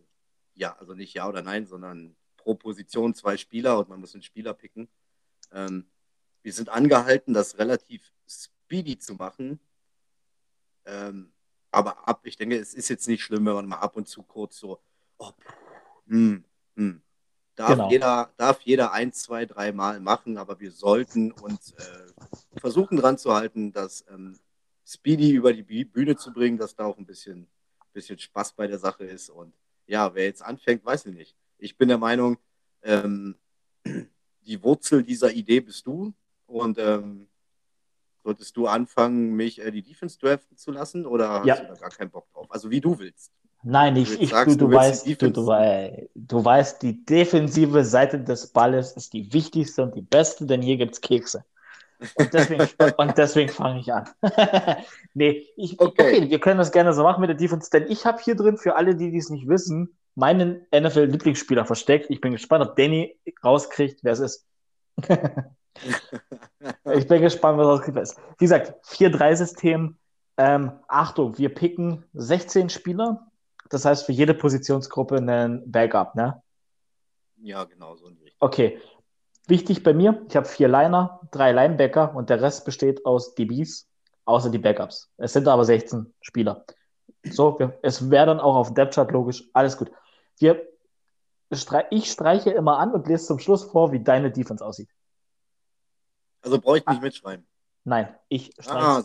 ja, 0.53 0.75
also 0.77 0.93
nicht 0.93 1.13
Ja 1.13 1.27
oder 1.27 1.41
Nein, 1.41 1.65
sondern 1.65 2.15
pro 2.37 2.55
Position 2.55 3.13
zwei 3.13 3.37
Spieler 3.37 3.79
und 3.79 3.89
man 3.89 3.99
muss 3.99 4.13
einen 4.13 4.23
Spieler 4.23 4.53
picken. 4.53 4.87
Ähm, 5.51 5.85
wir 6.41 6.53
sind 6.53 6.69
angehalten, 6.69 7.33
das 7.33 7.57
relativ 7.57 8.11
speedy 8.27 8.97
zu 8.97 9.15
machen. 9.15 9.59
Ähm, 10.85 11.31
aber 11.71 12.07
ab, 12.07 12.21
ich 12.23 12.37
denke, 12.37 12.57
es 12.57 12.73
ist 12.73 12.89
jetzt 12.89 13.07
nicht 13.07 13.23
schlimm, 13.23 13.45
wenn 13.45 13.53
man 13.53 13.67
mal 13.67 13.79
ab 13.79 13.97
und 13.97 14.07
zu 14.07 14.23
kurz 14.23 14.57
so, 14.57 14.79
oh, 15.17 15.31
hm, 16.07 16.45
hm. 16.75 17.01
Darf, 17.55 17.69
genau. 17.69 17.89
jeder, 17.89 18.33
darf 18.37 18.61
jeder 18.61 18.91
ein, 18.91 19.13
zwei, 19.13 19.45
drei 19.45 19.71
Mal 19.71 20.01
machen, 20.01 20.37
aber 20.37 20.59
wir 20.59 20.71
sollten 20.71 21.31
uns 21.31 21.71
äh, 21.73 22.59
versuchen 22.59 22.97
dran 22.97 23.17
zu 23.17 23.33
halten, 23.33 23.71
dass 23.71 24.05
ähm, 24.09 24.37
Speedy 24.85 25.31
über 25.31 25.53
die 25.53 25.85
Bühne 25.85 26.17
zu 26.17 26.33
bringen, 26.33 26.57
dass 26.57 26.75
da 26.75 26.85
auch 26.85 26.97
ein 26.97 27.05
bisschen, 27.05 27.47
bisschen 27.93 28.19
Spaß 28.19 28.53
bei 28.53 28.67
der 28.67 28.77
Sache 28.77 29.05
ist. 29.05 29.29
Und 29.29 29.53
ja, 29.87 30.13
wer 30.13 30.25
jetzt 30.25 30.43
anfängt, 30.43 30.83
weiß 30.83 31.05
ich 31.05 31.15
nicht. 31.15 31.35
Ich 31.57 31.77
bin 31.77 31.87
der 31.87 31.97
Meinung, 31.97 32.37
ähm, 32.83 33.35
die 34.45 34.61
Wurzel 34.61 35.03
dieser 35.03 35.31
Idee 35.31 35.61
bist 35.61 35.87
du. 35.87 36.13
Und 36.47 36.77
ähm, 36.77 37.27
solltest 38.23 38.57
du 38.57 38.67
anfangen, 38.67 39.35
mich 39.35 39.59
äh, 39.59 39.71
die 39.71 39.81
Defense 39.81 40.19
draften 40.19 40.57
zu 40.57 40.71
lassen 40.71 41.05
oder 41.05 41.39
hast 41.39 41.45
ja. 41.45 41.55
du 41.55 41.67
da 41.67 41.73
gar 41.73 41.89
keinen 41.89 42.11
Bock 42.11 42.29
drauf? 42.31 42.47
Also 42.51 42.69
wie 42.69 42.81
du 42.81 42.99
willst. 42.99 43.31
Nein, 43.67 43.95
ich, 43.95 44.21
ich 44.21 44.29
sagst, 44.29 44.61
du, 44.61 44.67
du, 44.67 44.75
weißt, 44.75 45.07
du, 45.07 45.31
du, 45.31 46.07
du, 46.13 46.45
weißt, 46.45 46.83
die 46.83 47.03
defensive 47.03 47.83
Seite 47.83 48.19
des 48.19 48.45
Balles 48.45 48.91
ist 48.91 49.11
die 49.13 49.33
wichtigste 49.33 49.81
und 49.81 49.95
die 49.95 50.03
beste, 50.03 50.45
denn 50.45 50.61
hier 50.61 50.77
gibt 50.77 50.93
es 50.93 51.01
Kekse. 51.01 51.43
Und 52.13 52.31
deswegen, 52.31 52.67
deswegen 53.17 53.49
fange 53.49 53.79
ich 53.79 53.91
an. 53.91 54.07
nee, 55.15 55.47
ich, 55.57 55.79
okay. 55.79 56.17
okay. 56.17 56.29
wir 56.29 56.39
können 56.39 56.59
das 56.59 56.71
gerne 56.71 56.93
so 56.93 57.01
machen 57.01 57.21
mit 57.21 57.29
der 57.29 57.37
Defense, 57.37 57.71
denn 57.71 57.89
ich 57.89 58.05
habe 58.05 58.21
hier 58.21 58.35
drin, 58.35 58.57
für 58.57 58.75
alle, 58.75 58.95
die 58.95 59.17
es 59.17 59.31
nicht 59.31 59.47
wissen, 59.47 59.97
meinen 60.13 60.67
NFL-Lieblingsspieler 60.71 61.65
versteckt. 61.65 62.11
Ich 62.11 62.21
bin 62.21 62.33
gespannt, 62.33 62.63
ob 62.63 62.75
Danny 62.75 63.17
rauskriegt, 63.43 64.01
wer 64.03 64.13
es 64.13 64.19
ist. 64.19 64.45
ich 66.93 67.07
bin 67.07 67.19
gespannt, 67.23 67.57
was 67.57 67.65
rauskriegt. 67.65 67.97
Ist. 67.97 68.15
Wie 68.37 68.45
gesagt, 68.45 68.75
4-3-System. 68.85 69.97
Ähm, 70.37 70.71
Achtung, 70.87 71.35
wir 71.39 71.49
picken 71.49 72.03
16 72.13 72.69
Spieler. 72.69 73.25
Das 73.75 73.83
heißt, 73.83 74.05
für 74.05 74.13
jede 74.13 74.33
Positionsgruppe 74.33 75.17
einen 75.17 75.69
Backup, 75.69 76.15
ne? 76.15 76.41
Ja, 77.37 77.65
genau, 77.65 77.95
so 77.95 78.07
in 78.07 78.15
die 78.15 78.23
Richtung. 78.23 78.47
Okay, 78.47 78.81
Wichtig 79.47 79.83
bei 79.83 79.93
mir, 79.93 80.25
ich 80.27 80.35
habe 80.35 80.47
vier 80.47 80.67
Liner, 80.67 81.19
drei 81.31 81.51
Linebacker 81.51 82.15
und 82.15 82.29
der 82.31 82.41
Rest 82.41 82.65
besteht 82.65 83.05
aus 83.05 83.35
DBs, 83.35 83.87
außer 84.25 84.49
die 84.49 84.57
Backups. 84.57 85.11
Es 85.17 85.33
sind 85.33 85.47
aber 85.47 85.65
16 85.65 86.11
Spieler. 86.21 86.65
So, 87.23 87.59
es 87.83 88.09
wäre 88.09 88.25
dann 88.25 88.39
auch 88.39 88.55
auf 88.55 88.69
dem 88.69 88.75
Depth-Chart 88.75 89.11
logisch, 89.11 89.47
alles 89.53 89.77
gut. 89.77 89.91
Wir, 90.39 90.67
ich 91.91 92.11
streiche 92.11 92.51
immer 92.51 92.79
an 92.79 92.91
und 92.91 93.07
lese 93.07 93.27
zum 93.27 93.39
Schluss 93.39 93.65
vor, 93.65 93.91
wie 93.91 93.99
deine 93.99 94.31
Defense 94.31 94.65
aussieht. 94.65 94.89
Also 96.41 96.59
brauche 96.59 96.79
ich 96.79 96.85
nicht 96.87 96.99
ah. 96.99 97.01
mitschreiben? 97.01 97.47
Nein, 97.83 98.15
ich 98.29 98.51
streiche 98.57 98.79
Ah, 98.79 99.03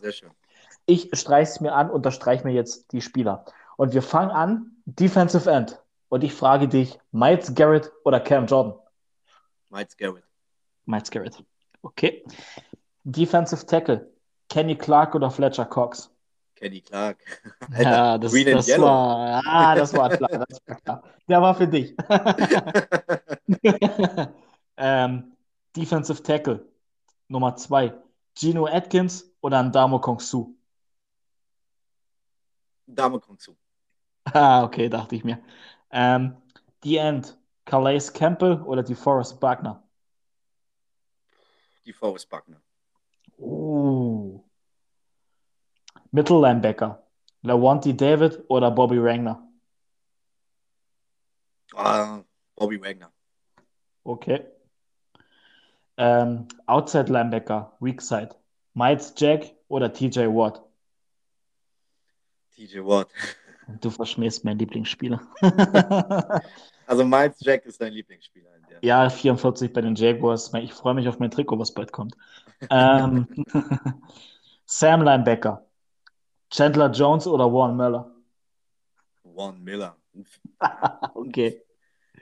es 1.41 1.61
mir 1.61 1.75
an, 1.75 1.91
und 1.91 2.07
da 2.07 2.11
streiche 2.11 2.47
mir 2.47 2.55
jetzt 2.55 2.93
die 2.93 3.03
Spieler. 3.03 3.45
Und 3.81 3.95
wir 3.95 4.03
fangen 4.03 4.31
an, 4.31 4.77
Defensive 4.85 5.51
End. 5.51 5.81
Und 6.11 6.23
ich 6.23 6.35
frage 6.35 6.69
dich, 6.69 6.99
Miles 7.13 7.55
Garrett 7.55 7.91
oder 8.05 8.21
Cam 8.21 8.45
Jordan? 8.45 8.75
Miles 9.71 9.97
Garrett. 9.97 10.25
Miles 10.85 11.11
Garrett. 11.11 11.43
Okay. 11.81 12.23
Defensive 13.05 13.65
Tackle. 13.65 14.13
Kenny 14.51 14.77
Clark 14.77 15.15
oder 15.15 15.31
Fletcher 15.31 15.65
Cox? 15.65 16.15
Kenny 16.57 16.83
Clark. 16.83 17.25
Alter, 17.73 17.91
ja, 17.91 18.19
das, 18.19 18.33
Green 18.33 18.55
das 18.55 18.69
war, 18.79 19.43
ah, 19.47 19.75
das 19.75 19.95
war 19.95 20.11
klar, 20.11 20.45
das 20.47 20.61
war 20.67 20.77
klar. 20.77 21.03
Der 21.27 21.41
war 21.41 21.55
für 21.55 21.67
dich. 21.67 21.97
ähm, 24.77 25.37
Defensive 25.75 26.23
Tackle. 26.23 26.69
Nummer 27.29 27.57
zwei. 27.57 27.95
Gino 28.37 28.67
Atkins 28.67 29.25
oder 29.41 29.63
Ndamo 29.63 30.01
Kongsu? 30.01 30.55
Ndamo 32.87 33.19
Kongsu. 33.19 33.57
Ah, 34.33 34.63
okay, 34.65 34.89
dachte 34.89 35.17
ich 35.17 35.25
mir. 35.25 35.43
Ähm, 35.91 36.37
die 36.85 36.97
End. 36.99 37.37
Calais 37.65 38.13
Campbell 38.13 38.63
oder 38.63 38.83
die 38.83 38.95
Forrest 38.95 39.41
Buckner? 39.41 39.83
die 41.91 41.93
Forrest 41.93 42.29
Buckner. 42.31 42.63
Oh. 43.39 44.45
Mittellinebacker. 46.13 47.03
Lawanti 47.43 47.97
David 47.97 48.45
oder 48.49 48.71
Bobby 48.71 49.03
Wagner? 49.03 49.43
Uh, 51.75 52.23
Bobby 52.55 52.81
Wagner. 52.81 53.13
Okay. 54.05 54.45
Ähm, 55.97 56.47
Outside 56.67 57.11
Linebacker, 57.13 57.77
Weak 57.81 58.01
Side. 58.01 58.37
Miles 58.75 59.13
Jack 59.17 59.55
oder 59.69 59.93
TJ 59.93 60.29
Watt? 60.29 60.63
TJ 62.55 62.85
Watt. 62.85 63.09
Du 63.81 63.91
verschmähst 63.91 64.45
meinen 64.45 64.59
Lieblingsspieler. 64.59 65.21
also 66.87 67.05
Miles 67.05 67.37
Jack 67.41 67.65
ist 67.67 67.81
dein 67.81 67.93
Lieblingsspieler. 67.93 68.51
Ja, 68.83 69.11
44 69.11 69.73
bei 69.73 69.83
den 69.83 69.95
Jaguars. 69.95 70.53
Ich 70.55 70.73
freue 70.73 70.95
mich 70.95 71.09
auf 71.09 71.19
mein 71.19 71.31
Trikot, 71.31 71.59
was 71.59 71.73
bald 71.73 71.93
kommt. 71.93 72.17
ähm, 72.71 73.27
Sam 74.65 75.03
Linebacker. 75.03 75.67
Chandler 76.51 76.91
Jones 76.91 77.27
oder 77.27 77.53
Warren 77.53 77.77
Miller? 77.77 78.11
Warren 79.25 79.63
Miller. 79.63 79.97
okay. 81.15 81.63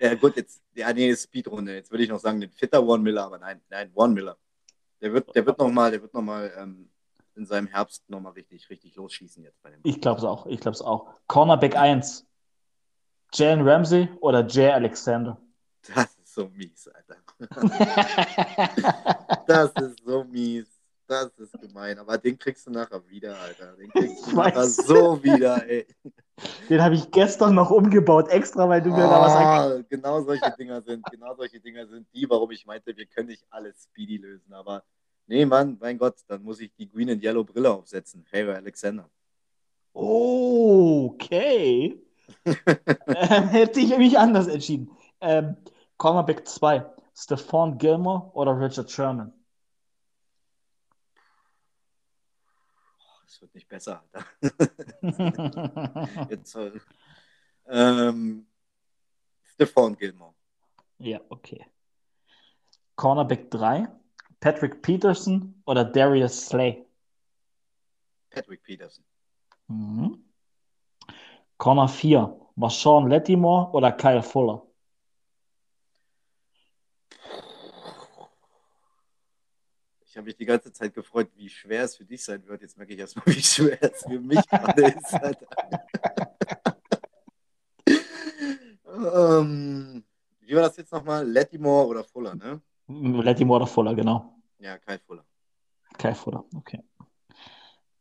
Ja, 0.00 0.14
gut, 0.14 0.36
jetzt, 0.36 0.62
ja, 0.74 0.92
nee, 0.92 1.14
Speedrunde. 1.14 1.74
Jetzt 1.74 1.90
würde 1.90 2.04
ich 2.04 2.10
noch 2.10 2.20
sagen, 2.20 2.40
den 2.40 2.50
fitter 2.50 2.86
Warren 2.86 3.02
Miller, 3.02 3.24
aber 3.24 3.38
nein, 3.38 3.60
nein, 3.68 3.90
Warren 3.94 4.14
Miller. 4.14 4.36
Der 5.00 5.12
wird, 5.12 5.34
der 5.34 5.46
wird 5.46 5.58
nochmal, 5.58 5.90
der 5.90 6.02
wird 6.02 6.12
noch 6.12 6.22
mal, 6.22 6.52
ähm, 6.58 6.90
in 7.38 7.46
seinem 7.46 7.68
Herbst 7.68 8.08
nochmal 8.10 8.32
richtig, 8.32 8.68
richtig 8.68 8.96
losschießen 8.96 9.42
jetzt 9.42 9.62
bei 9.62 9.70
dem. 9.70 9.80
Ich 9.84 10.00
glaube 10.00 10.18
es 10.18 10.24
auch, 10.24 10.46
ich 10.46 10.60
glaube 10.60 10.74
es 10.74 10.82
auch. 10.82 11.14
Cornerback 11.26 11.76
1. 11.76 12.26
Jalen 13.32 13.66
Ramsey 13.66 14.08
oder 14.20 14.46
Jay 14.46 14.70
Alexander? 14.70 15.40
Das 15.94 16.18
so 16.38 16.48
mies, 16.48 16.88
Alter. 16.88 17.16
das 19.46 19.70
ist 19.82 20.04
so 20.04 20.24
mies. 20.24 20.66
Das 21.06 21.30
ist 21.38 21.58
gemein. 21.58 21.98
Aber 21.98 22.18
den 22.18 22.38
kriegst 22.38 22.66
du 22.66 22.70
nachher 22.70 23.06
wieder, 23.08 23.38
Alter. 23.40 23.74
Den 23.76 23.90
kriegst 23.90 24.26
du 24.26 24.36
nachher 24.36 24.66
so 24.66 25.22
wieder, 25.22 25.66
ey. 25.66 25.86
Den 26.68 26.82
habe 26.82 26.94
ich 26.94 27.10
gestern 27.10 27.54
noch 27.54 27.70
umgebaut, 27.70 28.28
extra, 28.28 28.68
weil 28.68 28.82
du 28.82 28.90
mir 28.90 29.06
oh, 29.06 29.10
da 29.10 29.20
was 29.20 29.32
ah, 29.32 29.68
sagst. 29.70 29.90
Genau 29.90 30.22
solche 30.22 30.54
Dinger 30.56 30.82
sind, 30.82 31.04
genau 31.10 31.34
solche 31.34 31.60
Dinger 31.60 31.86
sind 31.86 32.06
die, 32.14 32.28
warum 32.28 32.50
ich 32.50 32.66
meinte, 32.66 32.96
wir 32.96 33.06
können 33.06 33.28
nicht 33.28 33.44
alles 33.50 33.84
speedy 33.84 34.18
lösen. 34.18 34.52
Aber 34.52 34.84
nee, 35.28 35.46
Mann, 35.46 35.76
mein 35.80 35.98
Gott, 35.98 36.16
dann 36.26 36.42
muss 36.42 36.60
ich 36.60 36.74
die 36.74 36.88
Green 36.88 37.10
and 37.10 37.22
Yellow 37.22 37.44
Brille 37.44 37.70
aufsetzen. 37.70 38.26
Harry 38.32 38.50
Alexander. 38.50 39.08
Okay. 39.92 42.02
ähm, 42.44 43.48
hätte 43.48 43.80
ich 43.80 43.96
mich 43.96 44.18
anders 44.18 44.48
entschieden. 44.48 44.90
Ähm, 45.20 45.56
Cornerback 45.96 46.46
2, 46.46 46.84
Stephon 47.14 47.78
Gilmore 47.78 48.30
oder 48.32 48.58
Richard 48.58 48.90
Sherman? 48.90 49.32
Es 53.26 53.42
wird 53.42 53.54
nicht 53.54 53.68
besser, 53.68 54.02
Alter. 54.12 54.26
Jetzt, 56.30 56.54
äh, 56.54 56.72
ähm, 57.66 58.46
Stephon 59.42 59.96
Gilmore. 59.96 60.34
Ja, 60.98 61.20
okay. 61.28 61.66
Cornerback 62.96 63.50
3, 63.50 63.88
Patrick 64.40 64.82
Peterson 64.82 65.62
oder 65.66 65.84
Darius 65.84 66.46
Slay? 66.46 66.86
Patrick 68.30 68.62
Peterson. 68.62 69.04
Mhm. 69.66 70.24
Corner 71.56 71.88
4, 71.88 72.38
Marshawn 72.54 73.08
Lettimore 73.08 73.70
oder 73.72 73.92
Kyle 73.92 74.22
Fuller? 74.22 74.68
habe 80.18 80.26
mich 80.26 80.36
die 80.36 80.44
ganze 80.44 80.70
Zeit 80.72 80.92
gefreut, 80.92 81.30
wie 81.36 81.48
schwer 81.48 81.84
es 81.84 81.96
für 81.96 82.04
dich 82.04 82.22
sein 82.22 82.46
wird. 82.46 82.60
Jetzt 82.60 82.76
merke 82.76 82.92
ich 82.92 82.98
erstmal, 82.98 83.24
wie 83.26 83.42
schwer 83.42 83.78
es 83.80 84.02
für 84.02 84.20
mich 84.20 84.46
gerade 84.48 84.82
ist. 84.82 85.16
ähm, 88.84 90.04
wie 90.40 90.54
war 90.54 90.62
das 90.62 90.76
jetzt 90.76 90.92
nochmal? 90.92 91.26
Lettimore 91.26 91.86
oder 91.86 92.04
Fuller, 92.04 92.34
ne? 92.34 92.60
Lettimore 92.88 93.62
oder 93.62 93.66
Fuller, 93.66 93.94
genau. 93.94 94.34
Ja, 94.58 94.78
Kai 94.78 94.98
Fuller. 94.98 95.24
Kai 95.98 96.14
Fuller, 96.14 96.44
okay. 96.54 96.82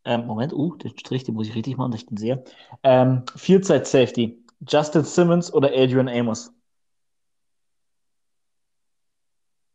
Ähm, 0.06 0.26
Moment, 0.26 0.54
uh, 0.54 0.76
den 0.76 0.98
Strich, 0.98 1.26
den 1.26 1.36
muss 1.36 1.50
ich 1.50 1.56
richtig 1.56 1.76
machen, 1.78 1.92
dass 1.92 2.02
ich 2.02 2.08
den 2.08 2.18
sehe. 2.18 2.44
Ähm, 2.84 3.26
Fieldside 3.36 3.86
Safety. 3.86 4.42
Justin 4.68 5.04
Simmons 5.04 5.54
oder 5.54 5.68
Adrian 5.68 6.08
Amos? 6.08 6.52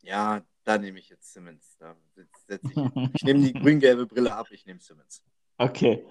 Ja, 0.01 0.41
da 0.63 0.77
nehme 0.77 0.99
ich 0.99 1.09
jetzt 1.09 1.31
Simmons. 1.31 1.77
Da 1.77 1.95
ich, 2.15 2.61
ich 3.13 3.23
nehme 3.23 3.41
die 3.41 3.53
grün-gelbe 3.53 4.05
Brille 4.05 4.35
ab, 4.35 4.47
ich 4.51 4.65
nehme 4.65 4.79
Simmons. 4.79 5.23
Okay. 5.57 6.05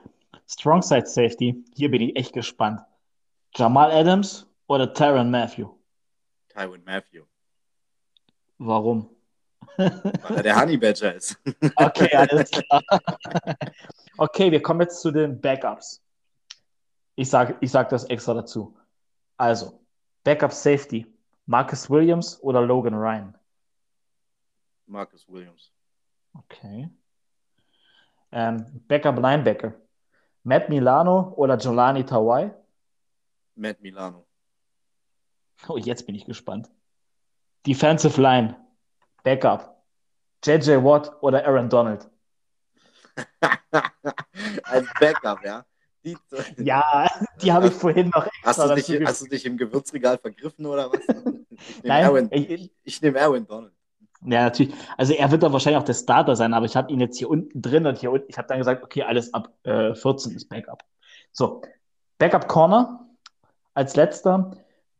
Strong 0.46 0.82
Side 0.82 1.06
Safety, 1.06 1.64
hier 1.74 1.90
bin 1.90 2.00
ich 2.00 2.16
echt 2.16 2.32
gespannt. 2.32 2.80
Jamal 3.54 3.90
Adams 3.90 4.46
oder 4.66 4.92
Tyron 4.94 5.30
Matthew? 5.30 5.68
Tyron 6.48 6.82
Matthew. 6.84 7.24
Warum? 8.64 9.10
Weil 9.76 10.36
er 10.36 10.42
der 10.42 10.60
Honey 10.60 10.76
Badger 10.76 11.14
ist. 11.14 11.36
Okay, 11.76 12.14
alles 12.14 12.50
klar. 12.50 12.82
Okay, 14.18 14.52
wir 14.52 14.62
kommen 14.62 14.82
jetzt 14.82 15.00
zu 15.00 15.10
den 15.10 15.40
Backups. 15.40 16.02
Ich 17.16 17.30
sage 17.30 17.56
ich 17.60 17.70
sag 17.70 17.88
das 17.88 18.04
extra 18.04 18.34
dazu. 18.34 18.76
Also, 19.36 19.80
Backup 20.22 20.52
Safety. 20.52 21.06
Marcus 21.46 21.90
Williams 21.90 22.40
oder 22.42 22.60
Logan 22.60 22.94
Ryan? 22.94 23.36
Marcus 24.86 25.26
Williams. 25.28 25.72
Okay. 26.34 26.88
Ähm, 28.30 28.84
Backup 28.86 29.18
Linebacker. 29.18 29.74
Matt 30.44 30.68
Milano 30.68 31.32
oder 31.36 31.56
Jolani 31.56 32.04
Tawai? 32.04 32.52
Matt 33.56 33.80
Milano. 33.80 34.26
Oh, 35.68 35.78
jetzt 35.78 36.06
bin 36.06 36.14
ich 36.14 36.26
gespannt. 36.26 36.70
Defensive 37.66 38.20
Line. 38.20 38.56
Backup. 39.22 39.76
JJ 40.44 40.82
Watt 40.82 41.12
oder 41.20 41.44
Aaron 41.46 41.68
Donald? 41.68 42.08
Als 44.64 44.88
Backup, 44.98 45.44
ja. 45.44 45.64
Die, 46.04 46.16
ja, 46.58 47.08
die 47.40 47.52
habe 47.52 47.68
ich 47.68 47.74
vorhin 47.74 48.10
noch 48.14 48.26
extra 48.26 48.68
hast 48.68 48.88
du, 48.88 48.94
dich, 48.94 49.06
hast 49.06 49.22
du 49.22 49.26
dich 49.26 49.46
im 49.46 49.56
Gewürzregal 49.56 50.18
vergriffen 50.18 50.66
oder 50.66 50.90
was? 50.90 51.00
Ich 51.64 51.82
nehme 51.84 51.94
Aaron, 51.94 52.28
ich, 52.32 52.72
ich 52.82 53.02
nehme 53.02 53.20
Aaron 53.20 53.46
Donald. 53.46 53.72
Ja, 54.24 54.44
natürlich. 54.44 54.74
Also 54.96 55.12
er 55.12 55.30
wird 55.30 55.44
da 55.44 55.52
wahrscheinlich 55.52 55.80
auch 55.80 55.84
der 55.84 55.94
Starter 55.94 56.34
sein, 56.34 56.54
aber 56.54 56.66
ich 56.66 56.74
habe 56.74 56.90
ihn 56.90 56.98
jetzt 56.98 57.18
hier 57.18 57.30
unten 57.30 57.62
drin 57.62 57.86
und 57.86 57.98
hier 57.98 58.10
unten, 58.10 58.26
ich 58.28 58.36
habe 58.36 58.48
dann 58.48 58.58
gesagt, 58.58 58.82
okay, 58.82 59.02
alles 59.02 59.32
ab 59.32 59.48
äh, 59.62 59.94
14 59.94 60.34
ist 60.34 60.48
Backup. 60.48 60.82
So, 61.30 61.62
Backup 62.18 62.48
Corner 62.48 63.06
als 63.74 63.94
letzter 63.94 64.50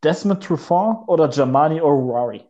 Desmond 0.03 0.41
Trufant 0.41 1.07
oder 1.07 1.29
Jamani 1.29 1.81
O'Rourke? 1.81 2.45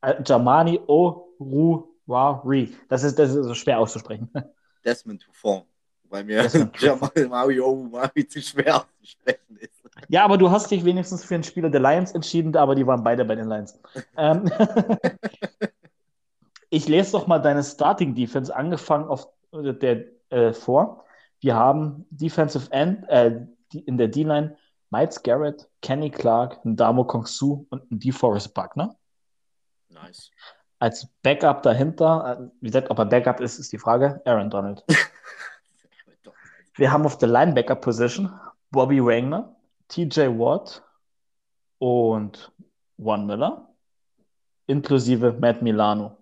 Äh, 0.00 0.22
Jamani 0.24 0.80
O'Rourke. 0.86 2.70
Das 2.88 3.02
ist, 3.02 3.18
das 3.18 3.34
ist 3.34 3.44
so 3.44 3.54
schwer 3.54 3.78
auszusprechen. 3.78 4.30
Desmond 4.84 5.22
Trufant, 5.22 5.64
weil 6.04 6.24
mir 6.24 6.46
Jamani 6.78 7.60
O'Rourke 7.60 8.28
zu 8.28 8.40
schwer 8.40 8.76
auszusprechen 8.76 9.56
ist. 9.58 9.82
Ja, 10.08 10.24
aber 10.24 10.36
du 10.36 10.50
hast 10.50 10.70
dich 10.70 10.84
wenigstens 10.84 11.24
für 11.24 11.34
einen 11.34 11.44
Spieler 11.44 11.70
der 11.70 11.80
Lions 11.80 12.12
entschieden, 12.12 12.54
aber 12.56 12.74
die 12.74 12.86
waren 12.86 13.02
beide 13.02 13.24
bei 13.24 13.34
den 13.34 13.48
Lions. 13.48 13.78
ähm, 14.16 14.48
ich 16.70 16.86
lese 16.86 17.12
doch 17.12 17.26
mal 17.26 17.38
deine 17.38 17.64
Starting 17.64 18.14
Defense 18.14 18.54
angefangen 18.54 19.08
auf 19.08 19.28
der 19.52 20.04
äh, 20.30 20.52
vor. 20.52 21.04
Wir 21.40 21.54
haben 21.54 22.06
Defensive 22.10 22.70
End 22.72 23.08
äh, 23.08 23.46
in 23.72 23.98
der 23.98 24.08
D-Line 24.08 24.56
Miles 24.90 25.22
Garrett, 25.22 25.68
Kenny 25.82 26.10
Clark, 26.10 26.64
Ndamo 26.64 27.04
Kongsu 27.04 27.66
und 27.70 27.90
ein 27.90 27.98
DeForest 27.98 28.54
Buckner. 28.54 28.96
Nice. 30.02 30.30
Als 30.78 31.08
Backup 31.22 31.62
dahinter, 31.62 32.38
äh, 32.38 32.50
wie 32.60 32.66
gesagt, 32.66 32.90
ob 32.90 32.98
er 32.98 33.06
Backup 33.06 33.40
ist, 33.40 33.58
ist 33.58 33.72
die 33.72 33.78
Frage, 33.78 34.20
Aaron 34.24 34.50
Donald. 34.50 34.84
Wir 36.74 36.92
haben 36.92 37.06
auf 37.06 37.16
der 37.16 37.28
Linebacker 37.28 37.76
Position 37.76 38.38
Bobby 38.70 39.02
Wagner, 39.02 39.56
TJ 39.88 40.28
Watt 40.38 40.82
und 41.78 42.52
Juan 42.98 43.24
Miller, 43.26 43.70
inklusive 44.66 45.32
Matt 45.32 45.62
Milano. 45.62 46.18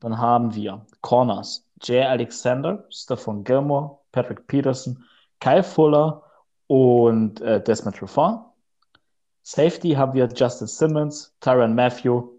Dann 0.00 0.18
haben 0.18 0.54
wir 0.54 0.84
Corners, 1.00 1.68
Jay 1.80 2.02
Alexander, 2.02 2.84
Stefan 2.90 3.44
Gilmore, 3.44 3.98
Patrick 4.10 4.46
Peterson, 4.48 5.04
Kyle 5.40 5.62
Fuller 5.62 6.24
und 6.66 7.40
äh, 7.40 7.62
Desmond 7.62 7.96
Trufant. 7.96 8.44
Safety 9.42 9.92
haben 9.92 10.14
wir 10.14 10.28
Justin 10.34 10.66
Simmons, 10.66 11.34
Tyron 11.40 11.74
Matthew 11.74 12.37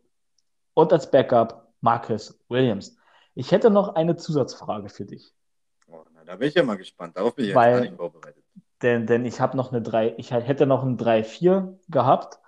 und 0.80 0.94
als 0.94 1.10
Backup 1.10 1.68
Marcus 1.82 2.40
Williams. 2.50 2.98
Ich 3.36 3.52
hätte 3.52 3.70
noch 3.70 3.96
eine 3.96 4.16
Zusatzfrage 4.16 4.90
für 4.90 5.06
dich. 5.06 5.34
Oh, 5.88 6.04
na, 6.14 6.24
da 6.24 6.36
bin 6.36 6.48
ich 6.48 6.56
ja 6.56 6.64
mal 6.64 6.78
gespannt. 6.78 7.18
Darauf 7.18 7.36
bin 7.36 7.46
ich 7.46 7.56
Weil, 7.56 7.72
jetzt 7.72 7.78
gar 7.78 7.90
nicht 7.90 7.98
vorbereitet. 7.98 8.44
Denn, 8.82 9.06
denn 9.06 9.26
ich 9.26 9.42
habe 9.42 9.58
noch 9.58 9.72
eine 9.72 9.82
3, 9.82 10.16
ich 10.18 10.32
hätte 10.32 10.66
noch 10.66 10.84
ein 10.84 10.98
3-4 10.98 11.78
gehabt. 11.90 12.40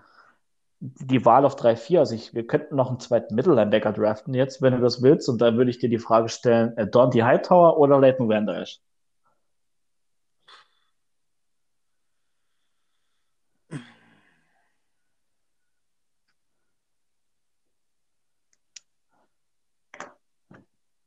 Die 0.80 1.26
Wahl 1.26 1.46
auf 1.46 1.56
3-4, 1.56 2.00
also 2.00 2.16
ich, 2.16 2.34
wir 2.34 2.48
könnten 2.48 2.76
noch 2.76 2.90
einen 2.90 3.00
zweiten 3.00 3.36
Mittellinebacker 3.36 3.92
draften 3.92 4.34
jetzt, 4.34 4.62
wenn 4.62 4.74
du 4.74 4.80
das 4.80 5.04
willst. 5.04 5.30
Und 5.30 5.40
dann 5.40 5.58
würde 5.58 5.70
ich 5.70 5.80
dir 5.80 5.90
die 5.90 6.00
Frage 6.00 6.30
stellen, 6.30 6.76
äh, 6.78 6.88
Dante 6.88 7.24
Hightower 7.24 7.78
oder 7.78 8.00
Leighton 8.00 8.32
Esch? 8.48 8.80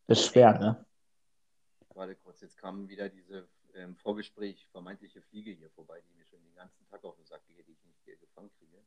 Ist 0.06 0.26
schwer, 0.26 0.58
ne? 0.58 0.84
Warte 1.94 2.16
kurz, 2.16 2.40
jetzt 2.40 2.58
kam 2.58 2.88
wieder 2.88 3.08
diese 3.08 3.48
ähm, 3.74 3.96
Vorgespräch 3.96 4.66
vermeintliche 4.72 5.22
Fliege 5.22 5.52
hier 5.52 5.70
vorbei, 5.70 6.00
die 6.06 6.18
mir 6.18 6.24
schon 6.26 6.42
den 6.42 6.54
ganzen 6.54 6.86
Tag 6.90 7.04
auf 7.04 7.16
den 7.16 7.24
Sack 7.24 7.40
geht, 7.46 7.66
die 7.66 7.72
ich 7.72 7.84
nicht 7.84 7.98
hier 8.04 8.16
gefangen 8.16 8.50
kriege. 8.58 8.78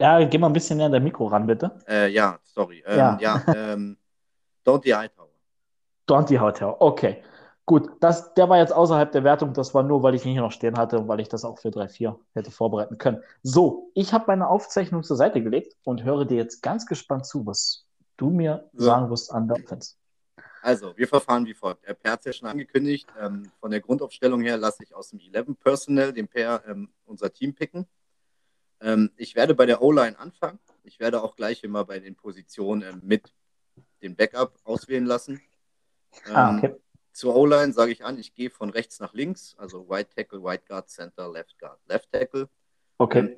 Ja, 0.00 0.24
geh 0.24 0.38
mal 0.38 0.48
ein 0.48 0.52
bisschen 0.52 0.78
näher 0.78 0.86
an 0.86 0.92
der 0.92 1.00
Mikro 1.00 1.26
ran, 1.26 1.46
bitte. 1.46 1.78
Äh, 1.86 2.08
ja, 2.08 2.38
sorry. 2.42 2.82
Ähm, 2.86 2.98
ja, 2.98 3.18
ja 3.20 3.44
ähm, 3.54 3.96
Don't 4.66 4.82
the 4.82 4.94
Hightower. 4.94 5.28
Don't 6.08 6.28
the 6.28 6.38
Hightower, 6.38 6.80
okay. 6.80 7.22
Gut, 7.66 7.90
das, 8.00 8.34
der 8.34 8.48
war 8.48 8.58
jetzt 8.58 8.74
außerhalb 8.74 9.10
der 9.12 9.24
Wertung. 9.24 9.54
Das 9.54 9.72
war 9.72 9.82
nur, 9.82 10.02
weil 10.02 10.14
ich 10.14 10.26
ihn 10.26 10.32
hier 10.32 10.42
noch 10.42 10.52
stehen 10.52 10.76
hatte 10.76 10.98
und 10.98 11.08
weil 11.08 11.20
ich 11.20 11.28
das 11.28 11.44
auch 11.46 11.58
für 11.58 11.70
3-4 11.70 12.14
hätte 12.34 12.50
vorbereiten 12.50 12.98
können. 12.98 13.22
So, 13.42 13.90
ich 13.94 14.12
habe 14.12 14.24
meine 14.26 14.48
Aufzeichnung 14.48 15.02
zur 15.02 15.16
Seite 15.16 15.42
gelegt 15.42 15.74
und 15.82 16.04
höre 16.04 16.26
dir 16.26 16.36
jetzt 16.36 16.62
ganz 16.62 16.84
gespannt 16.84 17.24
zu, 17.24 17.46
was 17.46 17.86
du 18.18 18.28
mir 18.28 18.68
ja. 18.72 18.84
sagen 18.84 19.08
wirst 19.08 19.32
an 19.32 19.48
der 19.48 19.56
Offense. 19.64 19.94
Also, 20.64 20.96
wir 20.96 21.06
verfahren 21.06 21.44
wie 21.44 21.52
folgt. 21.52 21.82
Per 21.82 22.12
hat 22.12 22.20
es 22.20 22.24
ja 22.24 22.32
schon 22.32 22.48
angekündigt. 22.48 23.06
Ähm, 23.20 23.50
von 23.60 23.70
der 23.70 23.82
Grundaufstellung 23.82 24.40
her 24.40 24.56
lasse 24.56 24.82
ich 24.82 24.94
aus 24.94 25.10
dem 25.10 25.20
11 25.20 25.60
Personal 25.60 26.10
den 26.14 26.26
Per 26.26 26.64
ähm, 26.66 26.88
unser 27.04 27.30
Team 27.30 27.54
picken. 27.54 27.86
Ähm, 28.80 29.10
ich 29.18 29.34
werde 29.34 29.54
bei 29.54 29.66
der 29.66 29.82
O-Line 29.82 30.18
anfangen. 30.18 30.58
Ich 30.82 31.00
werde 31.00 31.22
auch 31.22 31.36
gleich 31.36 31.62
immer 31.64 31.84
bei 31.84 31.98
den 31.98 32.14
Positionen 32.14 32.80
ähm, 32.80 33.00
mit 33.04 33.34
dem 34.00 34.16
Backup 34.16 34.58
auswählen 34.64 35.04
lassen. 35.04 35.42
Ah, 36.32 36.52
ähm, 36.52 36.58
okay. 36.58 36.74
Zur 37.12 37.36
O-Line 37.36 37.74
sage 37.74 37.92
ich 37.92 38.02
an, 38.02 38.18
ich 38.18 38.34
gehe 38.34 38.48
von 38.48 38.70
rechts 38.70 39.00
nach 39.00 39.12
links, 39.12 39.54
also 39.58 39.90
White 39.90 40.14
Tackle, 40.16 40.42
White 40.42 40.64
Guard, 40.66 40.88
Center, 40.88 41.30
Left 41.30 41.58
Guard, 41.58 41.78
Left 41.88 42.10
Tackle. 42.10 42.48
Okay. 42.96 43.36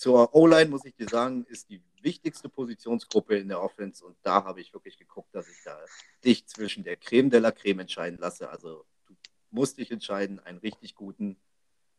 Zur 0.00 0.34
O-Line 0.34 0.70
muss 0.70 0.86
ich 0.86 0.94
dir 0.94 1.10
sagen, 1.10 1.44
ist 1.50 1.68
die 1.68 1.82
wichtigste 2.00 2.48
Positionsgruppe 2.48 3.36
in 3.36 3.48
der 3.48 3.60
Offense 3.60 4.02
und 4.02 4.16
da 4.22 4.44
habe 4.44 4.62
ich 4.62 4.72
wirklich 4.72 4.96
geguckt, 4.96 5.28
dass 5.34 5.46
ich 5.46 5.58
da 5.62 5.78
dich 6.24 6.46
zwischen 6.46 6.84
der 6.84 6.96
Creme 6.96 7.28
de 7.28 7.38
la 7.38 7.52
Creme 7.52 7.80
entscheiden 7.80 8.18
lasse. 8.18 8.48
Also 8.48 8.86
du 9.06 9.14
musst 9.50 9.76
dich 9.76 9.90
entscheiden, 9.90 10.40
einen 10.40 10.56
richtig 10.56 10.94
guten 10.94 11.36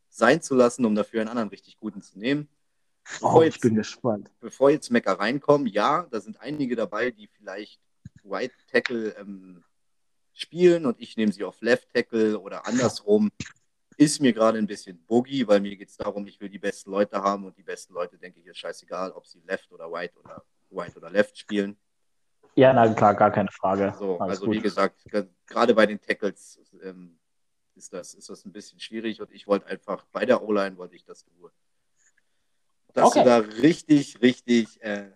sein 0.08 0.42
zu 0.42 0.56
lassen, 0.56 0.84
um 0.84 0.96
dafür 0.96 1.20
einen 1.20 1.28
anderen 1.28 1.50
richtig 1.50 1.78
guten 1.78 2.02
zu 2.02 2.18
nehmen. 2.18 2.48
Bevor 3.04 3.36
oh, 3.36 3.42
ich 3.42 3.54
jetzt, 3.54 3.60
bin 3.60 3.76
gespannt. 3.76 4.32
Bevor 4.40 4.70
jetzt 4.70 4.90
Mecker 4.90 5.12
reinkommen, 5.12 5.68
ja, 5.68 6.08
da 6.10 6.20
sind 6.20 6.40
einige 6.40 6.74
dabei, 6.74 7.12
die 7.12 7.28
vielleicht 7.28 7.80
White 8.24 8.56
Tackle 8.66 9.10
ähm, 9.10 9.62
spielen 10.32 10.86
und 10.86 11.00
ich 11.00 11.16
nehme 11.16 11.30
sie 11.30 11.44
auf 11.44 11.60
Left 11.60 11.88
Tackle 11.94 12.40
oder 12.40 12.66
andersrum 12.66 13.30
ist 13.96 14.20
mir 14.20 14.32
gerade 14.32 14.58
ein 14.58 14.66
bisschen 14.66 14.98
boogie, 15.06 15.46
weil 15.46 15.60
mir 15.60 15.76
geht 15.76 15.88
es 15.88 15.96
darum, 15.96 16.26
ich 16.26 16.40
will 16.40 16.48
die 16.48 16.58
besten 16.58 16.90
Leute 16.90 17.22
haben 17.22 17.44
und 17.44 17.56
die 17.56 17.62
besten 17.62 17.94
Leute, 17.94 18.18
denke 18.18 18.40
ich, 18.40 18.46
ist 18.46 18.58
scheißegal, 18.58 19.12
ob 19.12 19.26
sie 19.26 19.40
Left 19.46 19.70
oder 19.72 19.90
White 19.90 20.18
oder 20.18 20.42
White 20.70 20.96
oder 20.96 21.10
Left 21.10 21.36
spielen. 21.36 21.76
Ja, 22.54 22.72
na 22.72 22.92
klar, 22.92 23.14
gar 23.14 23.30
keine 23.30 23.50
Frage. 23.50 23.94
So, 23.98 24.18
also 24.18 24.46
gut. 24.46 24.56
wie 24.56 24.60
gesagt, 24.60 25.04
gerade 25.46 25.74
bei 25.74 25.86
den 25.86 26.00
Tackles 26.00 26.60
ähm, 26.82 27.18
ist, 27.74 27.92
das, 27.92 28.14
ist 28.14 28.28
das 28.28 28.44
ein 28.44 28.52
bisschen 28.52 28.78
schwierig 28.78 29.20
und 29.20 29.32
ich 29.32 29.46
wollte 29.46 29.66
einfach 29.66 30.04
bei 30.12 30.26
der 30.26 30.42
O-Line 30.42 30.76
wollte 30.76 30.96
ich, 30.96 31.04
dass 31.04 31.24
du, 31.24 31.50
dass 32.92 33.08
okay. 33.08 33.20
du 33.20 33.24
da 33.24 33.36
richtig, 33.38 34.20
richtig 34.20 34.82
äh, 34.82 35.10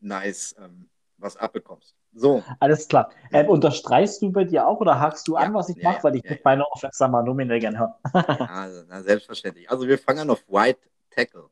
nice 0.00 0.54
ähm, 0.58 0.88
was 1.18 1.36
abbekommst. 1.36 1.94
So. 2.14 2.44
Alles 2.60 2.86
klar. 2.86 3.10
Ähm, 3.32 3.48
unterstreichst 3.48 4.22
du 4.22 4.30
bei 4.30 4.44
dir 4.44 4.66
auch 4.66 4.80
oder 4.80 5.00
hakst 5.00 5.26
du 5.26 5.34
ja, 5.34 5.40
an, 5.40 5.54
was 5.54 5.68
ich 5.68 5.76
ja, 5.76 5.90
mache, 5.90 6.04
weil 6.04 6.16
ich 6.16 6.24
ja, 6.24 6.36
meine 6.44 6.64
Offense 6.70 7.08
mal 7.08 7.22
nominell 7.22 7.58
gerne 7.58 7.78
hören. 7.78 7.94
also, 8.48 8.84
na, 8.88 9.02
selbstverständlich. 9.02 9.68
Also 9.68 9.86
wir 9.88 9.98
fangen 9.98 10.20
an 10.20 10.30
auf 10.30 10.44
White 10.48 10.80
Tackle. 11.10 11.50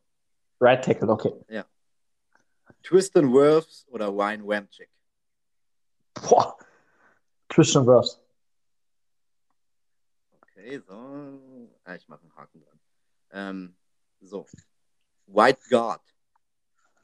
Right 0.60 0.84
Tackle, 0.84 1.08
okay. 1.08 1.32
Ja. 1.48 1.64
Tristan 2.82 3.32
Wirfs 3.32 3.86
oder 3.88 4.08
Ryan 4.08 4.46
Wamchick? 4.46 4.88
Boah. 6.14 6.56
Tristan 7.48 7.86
Wirfs. 7.86 8.20
Okay, 10.40 10.80
so. 10.86 10.94
Ah, 11.84 11.94
ich 11.96 12.06
mache 12.08 12.22
einen 12.22 12.36
Haken 12.36 12.60
dran. 12.60 12.80
Ähm, 13.32 13.76
so. 14.20 14.46
White 15.26 15.60
Guard. 15.68 16.02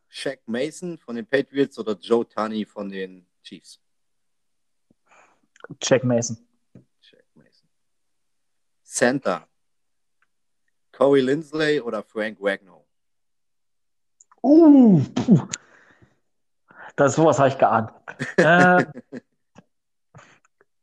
Shaq 0.09 0.41
Mason 0.47 0.97
von 0.97 1.17
den 1.17 1.27
Patriots 1.27 1.79
oder 1.79 1.93
Joe 1.95 2.27
Tunney 2.27 2.65
von 2.65 2.89
den 2.89 3.28
Chiefs? 3.43 3.81
Jack 5.81 6.05
Mason. 6.05 6.39
Jack 7.03 7.25
Mason. 7.35 7.69
Center. 8.85 9.47
Corey 10.93 11.21
Lindsley 11.21 11.81
oder 11.81 12.03
Frank 12.03 12.41
Wagner? 12.41 12.85
Uh, 14.43 15.01
puh. 15.15 15.49
das 16.97 17.15
sowas 17.15 17.39
habe 17.39 17.49
ich 17.49 17.59
geahnt. 17.59 17.91
äh, 18.37 18.85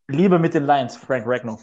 Liebe 0.07 0.39
mit 0.39 0.53
den 0.53 0.65
Lions, 0.65 0.95
Frank 0.95 1.25
Wagner. 1.25 1.57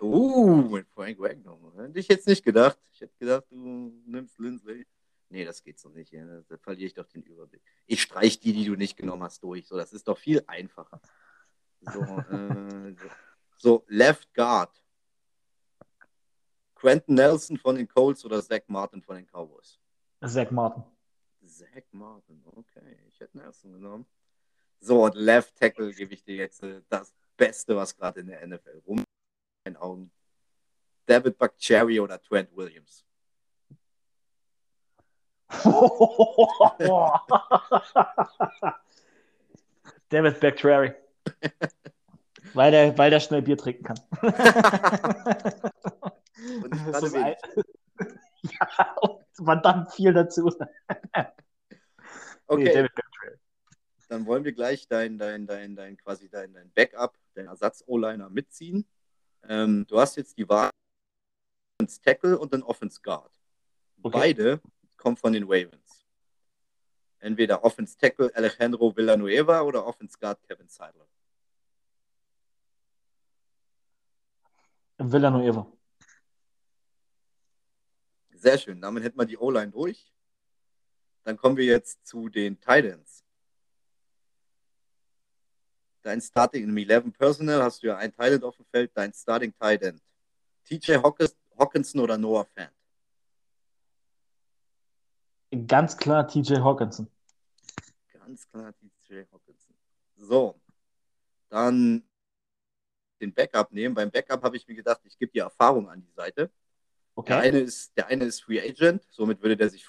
Uh, 0.00 0.62
mit 0.62 0.88
Frank 0.88 1.18
Wagner. 1.18 1.56
Hätte 1.76 1.98
ich 1.98 2.08
jetzt 2.08 2.26
nicht 2.26 2.44
gedacht. 2.44 2.78
Ich 2.92 3.00
hätte 3.00 3.14
gedacht, 3.18 3.44
du 3.50 3.92
nimmst 4.06 4.38
Lindsley. 4.38 4.86
Nee, 5.32 5.46
das 5.46 5.62
geht 5.62 5.78
so 5.78 5.88
nicht. 5.88 6.12
Da 6.12 6.58
verliere 6.58 6.88
ich 6.88 6.94
doch 6.94 7.06
den 7.06 7.22
Überblick. 7.22 7.62
Ich 7.86 8.02
streiche 8.02 8.38
die, 8.38 8.52
die 8.52 8.66
du 8.66 8.76
nicht 8.76 8.98
genommen 8.98 9.22
hast, 9.22 9.42
durch. 9.42 9.66
So, 9.66 9.78
das 9.78 9.94
ist 9.94 10.06
doch 10.06 10.18
viel 10.18 10.44
einfacher. 10.46 11.00
So, 11.80 12.02
äh, 12.02 12.94
so 13.56 13.82
Left 13.88 14.32
Guard. 14.34 14.82
Quentin 16.74 17.14
Nelson 17.14 17.56
von 17.56 17.76
den 17.76 17.88
Colts 17.88 18.26
oder 18.26 18.42
Zach 18.42 18.60
Martin 18.66 19.00
von 19.00 19.16
den 19.16 19.26
Cowboys? 19.26 19.80
Zach 20.22 20.50
Martin. 20.50 20.84
Zach 21.46 21.84
Martin, 21.92 22.42
okay. 22.44 22.98
Ich 23.08 23.18
hätte 23.18 23.38
Nelson 23.38 23.72
genommen. 23.72 24.04
So, 24.80 25.02
und 25.04 25.14
Left 25.14 25.56
Tackle 25.56 25.94
gebe 25.94 26.12
ich 26.12 26.24
dir 26.24 26.36
jetzt 26.36 26.62
äh, 26.62 26.82
das 26.90 27.14
Beste, 27.38 27.74
was 27.74 27.96
gerade 27.96 28.20
in 28.20 28.26
der 28.26 28.46
NFL 28.46 28.82
rum 28.86 29.02
in 29.64 29.76
Augen. 29.76 30.12
David 31.06 31.38
Buckcherry 31.38 32.00
oder 32.00 32.20
Trent 32.20 32.54
Williams? 32.54 33.06
David 40.08 40.40
Buckcherry. 40.40 40.94
weil, 42.54 42.70
der, 42.70 42.96
weil 42.98 43.10
der 43.10 43.20
schnell 43.20 43.42
Bier 43.42 43.56
trinken 43.56 43.84
kann. 43.84 44.00
und 46.62 46.74
ich 46.74 46.82
das 46.90 47.14
ein... 47.14 47.36
ja, 48.42 48.96
und 49.00 49.24
verdammt 49.34 49.92
viel 49.92 50.12
dazu. 50.12 50.50
okay. 52.46 52.82
Nee. 52.82 52.88
Dann 54.08 54.26
wollen 54.26 54.44
wir 54.44 54.52
gleich 54.52 54.88
dein, 54.88 55.18
dein, 55.18 55.46
dein, 55.46 55.74
dein, 55.74 55.96
quasi 55.96 56.28
dein, 56.28 56.52
dein 56.52 56.70
Backup, 56.72 57.16
dein 57.34 57.46
Ersatz-O-Liner 57.46 58.28
mitziehen. 58.28 58.86
Ähm, 59.48 59.86
du 59.88 59.98
hast 59.98 60.16
jetzt 60.16 60.36
die 60.36 60.46
Wahl 60.48 60.70
Offense 61.82 62.00
Tackle 62.00 62.38
und 62.38 62.52
den 62.52 62.62
Offense 62.62 63.00
Guard. 63.02 63.32
Okay. 64.02 64.18
Beide 64.18 64.60
kommen 65.02 65.16
von 65.16 65.32
den 65.32 65.42
Ravens. 65.44 66.06
Entweder 67.18 67.64
Offense 67.64 67.98
Tackle 67.98 68.30
Alejandro 68.34 68.96
Villanueva 68.96 69.60
oder 69.62 69.84
Offense 69.84 70.16
Guard 70.18 70.40
Kevin 70.44 70.68
Seidler. 70.68 71.08
Villanueva. 74.98 75.66
Sehr 78.30 78.58
schön. 78.58 78.80
Damit 78.80 79.02
hätten 79.02 79.18
wir 79.18 79.26
die 79.26 79.36
O-Line 79.36 79.72
durch. 79.72 80.12
Dann 81.24 81.36
kommen 81.36 81.56
wir 81.56 81.64
jetzt 81.64 82.06
zu 82.06 82.28
den 82.28 82.60
Titans. 82.60 83.24
Dein 86.02 86.20
Starting 86.20 86.64
im 86.64 86.76
11 86.76 87.12
Personal 87.16 87.62
hast 87.62 87.82
du 87.82 87.88
ja 87.88 87.96
ein 87.96 88.12
Titan 88.12 88.42
auf 88.44 88.56
dem 88.56 88.66
Feld, 88.66 88.92
dein 88.94 89.12
Starting 89.12 89.52
Titan. 89.52 90.00
TJ 90.64 90.98
Hawkinson 91.58 92.00
oder 92.00 92.16
Noah 92.16 92.44
Fant? 92.44 92.81
Ganz 95.66 95.96
klar 95.96 96.26
TJ 96.26 96.60
Hawkinson. 96.60 97.08
Ganz 98.12 98.48
klar 98.48 98.72
TJ 98.72 99.26
Hawkinson. 99.30 99.74
So, 100.16 100.58
dann 101.50 102.02
den 103.20 103.34
Backup 103.34 103.70
nehmen. 103.70 103.94
Beim 103.94 104.10
Backup 104.10 104.42
habe 104.42 104.56
ich 104.56 104.66
mir 104.66 104.74
gedacht, 104.74 105.00
ich 105.04 105.18
gebe 105.18 105.30
die 105.30 105.40
Erfahrung 105.40 105.88
an 105.90 106.00
die 106.00 106.12
Seite. 106.12 106.50
Okay. 107.14 107.32
Der, 107.34 107.40
eine 107.40 107.58
ist, 107.60 107.96
der 107.96 108.06
eine 108.06 108.24
ist 108.24 108.42
Free 108.42 108.60
Agent, 108.60 109.06
somit 109.10 109.42
würde 109.42 109.56
der 109.56 109.68
sich 109.68 109.86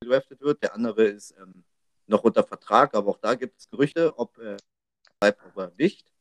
gedraftet 0.00 0.40
wird. 0.42 0.62
Der 0.62 0.74
andere 0.74 1.04
ist 1.04 1.34
ähm, 1.38 1.64
noch 2.06 2.22
unter 2.22 2.44
Vertrag, 2.44 2.94
aber 2.94 3.10
auch 3.10 3.18
da 3.18 3.34
gibt 3.34 3.58
es 3.58 3.70
Gerüchte, 3.70 4.18
ob 4.18 4.36
äh, 4.38 4.58
bleibt 5.18 5.42
aber 5.42 5.72
nicht. 5.78 6.12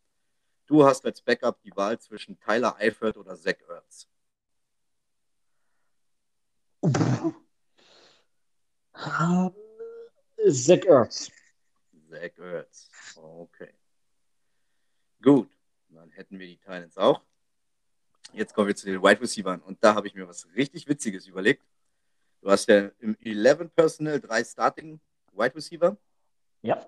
Du 0.67 0.85
hast 0.85 1.05
als 1.05 1.21
Backup 1.21 1.61
die 1.63 1.75
Wahl 1.75 1.99
zwischen 1.99 2.39
Tyler 2.39 2.77
Eifert 2.77 3.17
oder 3.17 3.35
Zach 3.35 3.57
Ertz. 3.67 4.07
Zach 10.49 10.85
Ertz. 10.85 11.31
Zach 12.09 12.37
Ertz. 12.37 12.89
Okay. 13.15 13.73
Gut, 15.21 15.49
dann 15.89 16.09
hätten 16.11 16.39
wir 16.39 16.47
die 16.47 16.57
Titans 16.57 16.97
auch. 16.97 17.21
Jetzt 18.33 18.53
kommen 18.53 18.67
wir 18.67 18.75
zu 18.75 18.85
den 18.85 19.01
Wide 19.01 19.21
Receivers 19.21 19.61
und 19.65 19.83
da 19.83 19.95
habe 19.95 20.07
ich 20.07 20.15
mir 20.15 20.27
was 20.27 20.47
richtig 20.55 20.87
Witziges 20.87 21.27
überlegt. 21.27 21.63
Du 22.41 22.49
hast 22.49 22.67
ja 22.67 22.89
im 22.99 23.15
11 23.19 23.75
Personal 23.75 24.19
drei 24.19 24.43
Starting 24.43 24.99
Wide 25.33 25.55
Receiver. 25.55 25.97
Ja 26.61 26.87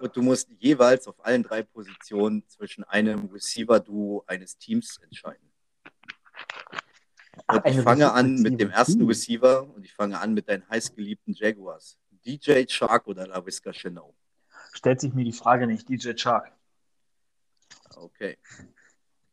und 0.00 0.16
du 0.16 0.22
musst 0.22 0.48
jeweils 0.58 1.06
auf 1.06 1.24
allen 1.24 1.42
drei 1.42 1.62
Positionen 1.62 2.46
zwischen 2.48 2.84
einem 2.84 3.26
Receiver-Duo 3.26 4.24
eines 4.26 4.56
Teams 4.56 4.98
entscheiden. 4.98 5.52
Und 7.46 7.66
ich 7.66 7.80
fange 7.80 8.12
an 8.12 8.42
mit 8.42 8.60
dem 8.60 8.70
ersten 8.70 9.06
Receiver 9.06 9.62
und 9.74 9.84
ich 9.84 9.94
fange 9.94 10.18
an 10.18 10.34
mit 10.34 10.48
deinen 10.48 10.68
heißgeliebten 10.68 11.34
Jaguars. 11.34 11.98
DJ 12.24 12.64
Shark 12.68 13.06
oder 13.06 13.26
LaVisca 13.26 13.72
Chanel? 13.72 14.12
Stellt 14.72 15.00
sich 15.00 15.12
mir 15.14 15.24
die 15.24 15.32
Frage 15.32 15.66
nicht, 15.66 15.88
DJ 15.88 16.16
Shark. 16.16 16.52
Okay. 17.96 18.38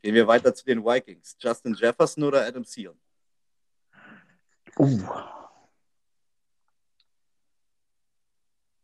Gehen 0.02 0.16
wir 0.16 0.28
weiter 0.28 0.54
zu 0.54 0.66
den 0.66 0.84
Vikings. 0.84 1.36
Justin 1.39 1.74
Jefferson 1.74 2.24
oder 2.24 2.45
Adam 2.45 2.64
Thielen? 2.64 3.00
Uh. 4.78 5.02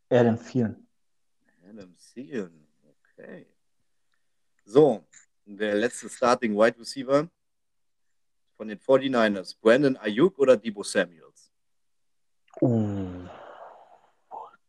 Adam 0.09 0.38
Thielen. 0.38 0.88
Adam 1.68 1.95
Thielen. 1.97 2.68
Okay. 2.84 3.47
So, 4.66 5.05
der 5.45 5.76
letzte 5.76 6.09
Starting 6.09 6.55
Wide 6.55 6.80
Receiver 6.80 7.30
von 8.64 8.70
den 8.70 8.80
49ers. 8.80 9.57
Brandon 9.59 9.97
Ayuk 9.97 10.39
oder 10.39 10.55
Debo 10.55 10.84
Samuels? 10.84 11.51
Uh, 12.61 13.28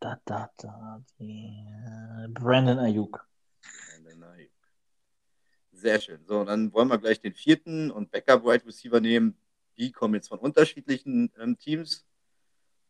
da, 0.00 0.20
da, 0.24 0.50
da. 0.56 1.00
Die, 1.20 1.64
äh, 2.24 2.28
Brandon 2.28 2.80
Ayuk. 2.80 3.24
Brandon 4.02 4.24
Ayuk. 4.24 4.50
Sehr 5.70 6.00
schön. 6.00 6.26
So, 6.26 6.44
dann 6.44 6.72
wollen 6.72 6.88
wir 6.88 6.98
gleich 6.98 7.20
den 7.20 7.34
vierten 7.34 7.92
und 7.92 8.10
Backup 8.10 8.44
Wide 8.44 8.66
Receiver 8.66 8.98
nehmen. 8.98 9.38
Die 9.76 9.92
kommen 9.92 10.14
jetzt 10.14 10.28
von 10.28 10.40
unterschiedlichen 10.40 11.32
ähm, 11.38 11.56
Teams. 11.56 12.04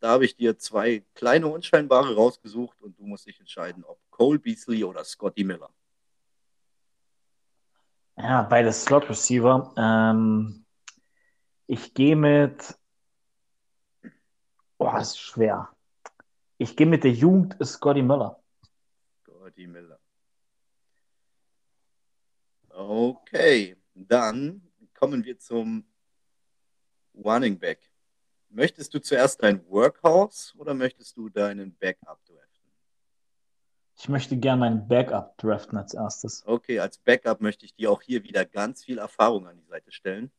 Da 0.01 0.09
habe 0.09 0.25
ich 0.25 0.37
dir 0.37 0.57
zwei 0.59 1.05
kleine 1.15 1.49
Unscheinbare 1.49 2.15
rausgesucht 2.15 2.81
und 2.81 2.99
du 2.99 3.05
musst 3.05 3.27
dich 3.27 3.39
entscheiden, 3.41 3.85
ob 3.85 3.99
Cole 4.09 4.39
Beasley 4.39 4.85
oder 4.85 5.05
Scotty 5.05 5.45
Miller. 5.45 5.69
Ja, 8.17 8.43
beide 8.43 8.73
Slot 8.73 9.11
Receiver. 9.11 9.75
Ähm, 9.77 10.64
ich 11.67 11.95
gehe 11.95 12.17
mit. 12.17 12.79
Boah, 14.79 14.95
das 14.95 15.11
ist 15.11 15.19
schwer. 15.19 15.69
Ich 16.59 16.77
gehe 16.77 16.87
mit 16.87 17.05
der 17.05 17.12
Jugend 17.12 17.57
Scotty 17.65 18.03
Miller. 18.03 18.41
Scotty 19.23 19.67
Miller. 19.67 19.99
Okay, 22.69 23.77
dann 23.95 24.62
kommen 24.95 25.25
wir 25.25 25.39
zum 25.39 25.85
Running 27.15 27.59
Back. 27.59 27.91
Möchtest 28.49 28.95
du 28.95 29.01
zuerst 29.01 29.43
dein 29.43 29.65
Workhouse 29.69 30.55
oder 30.57 30.75
möchtest 30.75 31.17
du 31.17 31.29
deinen 31.29 31.77
Backup 31.77 32.25
draften? 32.25 32.71
Ich 33.97 34.09
möchte 34.09 34.37
gerne 34.37 34.61
meinen 34.61 34.89
Backup 34.89 35.39
draften 35.39 35.79
als 35.79 35.95
erstes. 35.95 36.45
Okay, 36.47 36.81
als 36.81 36.99
Backup 36.99 37.41
möchte 37.41 37.65
ich 37.65 37.75
dir 37.75 37.91
auch 37.91 38.03
hier 38.03 38.25
wieder 38.25 38.45
ganz 38.45 38.85
viel 38.85 38.99
Erfahrung 38.99 39.47
an 39.47 39.57
die 39.57 39.67
Seite 39.67 39.93
stellen. 39.93 40.33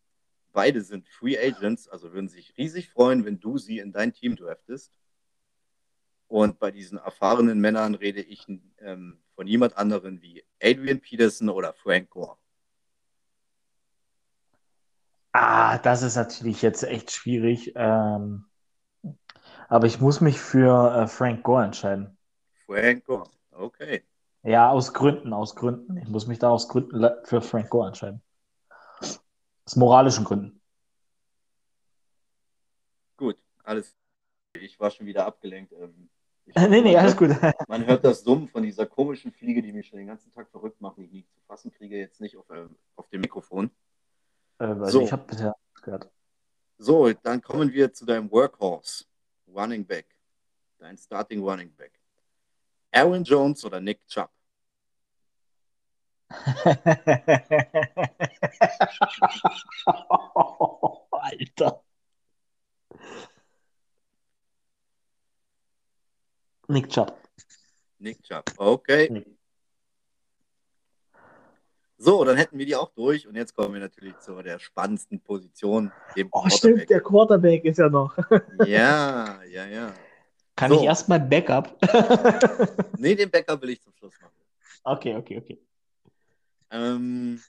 Beide 0.56 0.82
sind 0.82 1.06
Free 1.10 1.38
Agents, 1.38 1.89
also 1.89 2.14
würden 2.14 2.30
sich 2.30 2.58
riesig 2.58 2.89
freuen, 2.89 3.26
wenn 3.26 3.41
du 3.41 3.58
sie 3.58 3.80
in 3.80 3.91
dein 3.91 4.14
Team 4.14 4.38
draftest. 4.38 4.93
Und 6.28 6.60
bei 6.60 6.72
diesen 6.72 6.97
erfahrenen 6.97 7.60
Männern 7.60 7.93
rede 7.93 8.22
ich 8.22 8.47
ähm, 8.80 9.20
von 9.36 9.45
niemand 9.45 9.78
anderen 9.78 10.22
wie 10.22 10.45
Adrian 10.64 11.01
Peterson 11.01 11.49
oder 11.49 11.74
Frank 11.74 12.10
Gore. 12.10 12.38
Ah, 15.34 15.78
das 15.80 16.03
ist 16.03 16.16
natürlich 16.16 16.62
jetzt 16.62 16.84
echt 16.84 17.12
schwierig. 17.12 17.74
Ähm, 17.76 18.45
aber 19.68 19.88
ich 19.88 19.99
muss 19.99 20.22
mich 20.22 20.39
für 20.39 20.95
äh, 20.95 21.08
Frank 21.08 21.43
Gore 21.43 21.66
entscheiden. 21.66 22.18
Frank 22.66 23.03
Gore, 23.03 23.30
okay. 23.51 24.06
Ja, 24.43 24.70
aus 24.70 24.93
Gründen, 24.93 25.34
aus 25.34 25.53
Gründen. 25.58 25.97
Ich 25.97 26.08
muss 26.08 26.28
mich 26.28 26.39
da 26.39 26.47
aus 26.47 26.70
Gründen 26.70 27.06
für 27.26 27.41
Frank 27.41 27.70
Gore 27.70 27.88
entscheiden. 27.88 28.22
Aus 29.66 29.76
moralischen 29.76 30.24
Gründen. 30.24 30.61
Gut, 33.18 33.38
alles. 33.63 33.95
Ich 34.59 34.80
war 34.80 34.91
schon 34.91 35.07
wieder 35.07 35.26
abgelenkt. 35.26 35.74
Ähm, 35.74 36.09
ich 36.45 36.55
nee, 36.70 36.82
nee, 36.82 36.95
alles 36.95 37.18
gut. 37.18 37.30
Man 37.68 37.86
hört 37.86 38.05
das 38.05 38.22
Summen 38.22 38.47
von 38.47 38.61
dieser 38.61 38.86
komischen 38.86 39.32
Fliege, 39.32 39.61
die 39.61 39.74
mich 39.74 39.88
schon 39.88 39.97
den 39.97 40.07
ganzen 40.07 40.32
Tag 40.32 40.49
verrückt 40.49 40.80
machen, 40.82 41.01
die 41.01 41.05
ich 41.05 41.13
nicht 41.13 41.34
zu 41.34 41.41
fassen 41.47 41.72
kriege, 41.72 41.97
jetzt 41.97 42.22
nicht 42.22 42.38
auf, 42.38 42.47
äh, 42.51 42.68
auf 42.95 43.09
dem 43.09 43.22
Mikrofon. 43.22 43.72
Äh, 44.59 44.66
also 44.66 44.99
So. 44.99 45.01
ich 45.01 45.11
habe 45.11 45.24
bisher 45.26 45.55
gehört. 45.82 46.11
So, 46.78 47.11
dann 47.11 47.41
kommen 47.41 47.72
wir 47.72 47.91
zu 47.91 48.05
deinem 48.05 48.30
Workhorse, 48.30 49.05
Running 49.47 49.86
Back. 49.86 50.05
Dein 50.78 50.97
Starting 50.97 51.41
Running 51.41 51.74
Back. 51.74 51.99
Aaron 52.91 53.24
Jones 53.24 53.66
oder 53.66 53.80
Nick 53.80 54.05
Chubb? 54.07 54.30
Alter. 61.11 61.82
Nick 66.67 66.89
Chubb. 66.89 67.13
Nick 67.99 68.21
Chubb. 68.23 68.43
Okay. 68.57 69.07
Nick. 69.11 69.28
So, 71.97 72.23
dann 72.26 72.36
hätten 72.38 72.57
wir 72.57 72.65
die 72.65 72.76
auch 72.76 72.89
durch. 72.91 73.28
Und 73.28 73.36
jetzt 73.36 73.55
kommen 73.55 73.73
wir 73.73 73.80
natürlich 73.82 74.17
zu 74.19 74.41
der 74.41 74.59
spannendsten 74.59 75.21
Position, 75.21 75.91
dem 76.15 76.28
Oh, 76.32 76.47
stimmt, 76.49 76.89
der 76.89 77.01
Quarterback 77.01 77.63
ist 77.65 77.78
ja 77.80 77.88
noch. 77.89 78.17
Ja, 78.65 79.41
ja, 79.43 79.65
ja. 79.65 79.93
Kann 80.55 80.71
So. 80.71 80.80
ich 80.80 80.86
erstmal 80.86 81.19
Backup? 81.19 81.78
Nee, 82.97 83.15
den 83.15 83.30
Bäcker 83.30 83.61
will 83.61 83.69
ich 83.71 83.82
zum 83.82 83.93
Schluss 83.93 84.13
machen. 84.21 84.34
okay, 84.84 85.15
okay, 85.15 85.38
okay. 85.38 85.61
Ähm, 86.72 87.41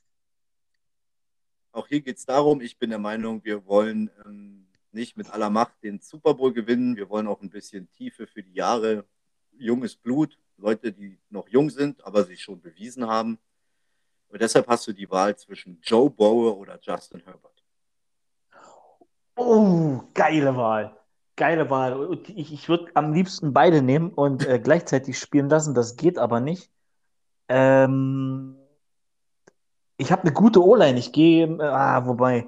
auch 1.72 1.88
hier 1.88 2.00
geht 2.00 2.16
es 2.16 2.24
darum, 2.24 2.60
ich 2.60 2.78
bin 2.78 2.90
der 2.90 2.98
Meinung, 2.98 3.44
wir 3.44 3.66
wollen 3.66 4.10
ähm, 4.24 4.66
nicht 4.92 5.16
mit 5.16 5.30
aller 5.30 5.50
Macht 5.50 5.82
den 5.82 6.00
Super 6.00 6.34
Bowl 6.34 6.52
gewinnen. 6.52 6.96
Wir 6.96 7.08
wollen 7.08 7.28
auch 7.28 7.42
ein 7.42 7.50
bisschen 7.50 7.90
Tiefe 7.92 8.26
für 8.26 8.42
die 8.42 8.54
Jahre. 8.54 9.04
Junges 9.52 9.94
Blut, 9.94 10.38
Leute, 10.56 10.92
die 10.92 11.18
noch 11.30 11.48
jung 11.48 11.70
sind, 11.70 12.04
aber 12.04 12.24
sich 12.24 12.42
schon 12.42 12.60
bewiesen 12.60 13.06
haben. 13.06 13.38
Und 14.28 14.40
deshalb 14.40 14.66
hast 14.66 14.86
du 14.88 14.92
die 14.92 15.08
Wahl 15.10 15.36
zwischen 15.36 15.78
Joe 15.82 16.10
Burrow 16.10 16.56
oder 16.58 16.78
Justin 16.82 17.22
Herbert. 17.24 17.62
Oh, 19.36 20.02
geile 20.14 20.56
Wahl. 20.56 20.96
Geile 21.36 21.68
Wahl. 21.68 22.18
Ich, 22.34 22.52
ich 22.52 22.68
würde 22.68 22.90
am 22.94 23.12
liebsten 23.12 23.52
beide 23.52 23.82
nehmen 23.82 24.10
und 24.10 24.46
äh, 24.46 24.58
gleichzeitig 24.58 25.18
spielen 25.18 25.50
lassen. 25.50 25.74
Das 25.74 25.96
geht 25.96 26.18
aber 26.18 26.40
nicht. 26.40 26.70
Ähm, 27.48 28.55
ich 29.96 30.12
habe 30.12 30.22
eine 30.22 30.32
gute 30.32 30.62
O-Line. 30.62 30.98
Ich 30.98 31.12
gehe, 31.12 31.46
äh, 31.46 31.62
ah, 31.62 32.06
wobei. 32.06 32.46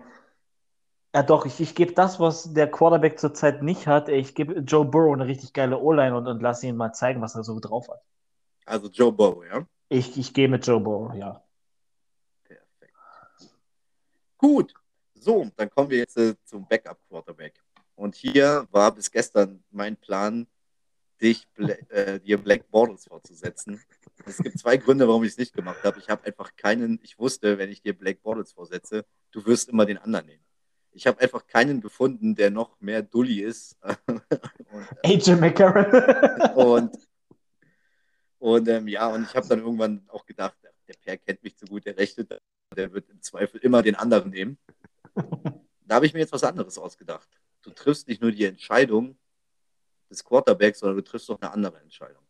Ja, 1.15 1.23
doch, 1.23 1.47
ich, 1.47 1.61
ich 1.61 1.75
gebe 1.75 1.93
das, 1.93 2.21
was 2.21 2.53
der 2.53 2.71
Quarterback 2.71 3.19
zurzeit 3.19 3.63
nicht 3.63 3.87
hat. 3.87 4.09
Ich 4.09 4.35
gebe 4.35 4.61
Joe 4.61 4.85
Burrow 4.85 5.15
eine 5.15 5.27
richtig 5.27 5.53
geile 5.53 5.79
O-Line 5.79 6.17
und, 6.17 6.27
und 6.27 6.43
lasse 6.43 6.67
ihn 6.67 6.77
mal 6.77 6.93
zeigen, 6.93 7.23
was 7.23 7.35
er 7.35 7.45
so 7.45 7.59
drauf 7.61 7.89
hat. 7.89 8.03
Also 8.67 8.89
Joe 8.89 9.11
Burrow, 9.11 9.45
ja? 9.45 9.67
Ich, 9.89 10.19
ich 10.19 10.35
gehe 10.35 10.49
mit 10.49 10.67
Joe 10.67 10.81
Burrow, 10.81 11.15
ja. 11.15 11.43
Perfekt. 12.45 12.95
Gut, 14.37 14.75
so, 15.15 15.51
dann 15.57 15.71
kommen 15.71 15.91
wir 15.91 15.99
jetzt 15.99 16.19
äh, 16.19 16.35
zum 16.45 16.67
Backup-Quarterback. 16.69 17.55
Und 17.95 18.15
hier 18.15 18.69
war 18.71 18.93
bis 18.93 19.11
gestern 19.11 19.65
mein 19.71 19.97
Plan, 19.97 20.47
dich 21.21 21.49
Bla 21.55 21.75
äh, 21.89 22.21
dir 22.21 22.39
Black 22.39 22.71
Bortles 22.71 23.07
vorzusetzen. 23.07 23.81
Es 24.27 24.39
gibt 24.39 24.59
zwei 24.59 24.77
Gründe, 24.77 25.09
warum 25.09 25.25
ich 25.25 25.33
es 25.33 25.39
nicht 25.39 25.55
gemacht 25.55 25.83
habe. 25.85 25.99
Ich 25.99 26.09
habe 26.09 26.25
einfach 26.27 26.55
keinen, 26.57 26.99
ich 27.03 27.19
wusste, 27.19 27.59
wenn 27.59 27.71
ich 27.71 27.83
dir 27.83 27.97
Black 27.97 28.23
Bortles 28.23 28.53
vorsetze, 28.53 29.05
du 29.31 29.45
wirst 29.47 29.69
immer 29.69 29.87
den 29.87 29.99
anderen 29.99 30.27
nehmen. 30.27 30.45
Ich 30.93 31.07
habe 31.07 31.21
einfach 31.21 31.47
keinen 31.47 31.81
gefunden, 31.81 32.35
der 32.35 32.51
noch 32.51 32.81
mehr 32.81 33.03
Dulli 33.03 33.41
ist. 33.41 33.77
und, 34.07 34.23
äh, 35.03 35.15
AJ 35.15 35.37
McCarron. 35.37 36.55
und, 36.57 36.97
und 38.39 38.69
ähm, 38.69 38.89
ja, 38.89 39.09
und 39.09 39.25
ich 39.25 39.35
habe 39.35 39.47
dann 39.49 39.61
irgendwann 39.61 40.05
auch 40.09 40.27
gedacht, 40.27 40.57
der 40.89 40.95
Per 40.95 41.17
kennt 41.19 41.43
mich 41.43 41.57
zu 41.57 41.67
gut, 41.67 41.85
der 41.85 41.97
rechnet, 41.97 42.31
der 42.77 42.93
wird 42.93 43.09
im 43.11 43.21
Zweifel 43.23 43.61
immer 43.61 43.83
den 43.83 43.95
anderen 43.95 44.31
nehmen. 44.31 44.59
Da 45.85 45.95
habe 45.95 46.07
ich 46.07 46.13
mir 46.13 46.21
jetzt 46.21 46.33
was 46.33 46.45
anderes 46.45 46.79
ausgedacht. 46.79 47.29
Du 47.63 47.71
triffst 47.71 48.09
nicht 48.09 48.21
nur 48.21 48.31
die 48.31 48.45
Entscheidung 48.45 49.19
des 50.11 50.25
Quarterbacks, 50.25 50.81
sondern 50.81 50.97
du 50.97 51.03
triffst 51.03 51.31
auch 51.31 51.41
eine 51.41 51.51
andere 51.51 51.81
Entscheidung. 51.81 52.23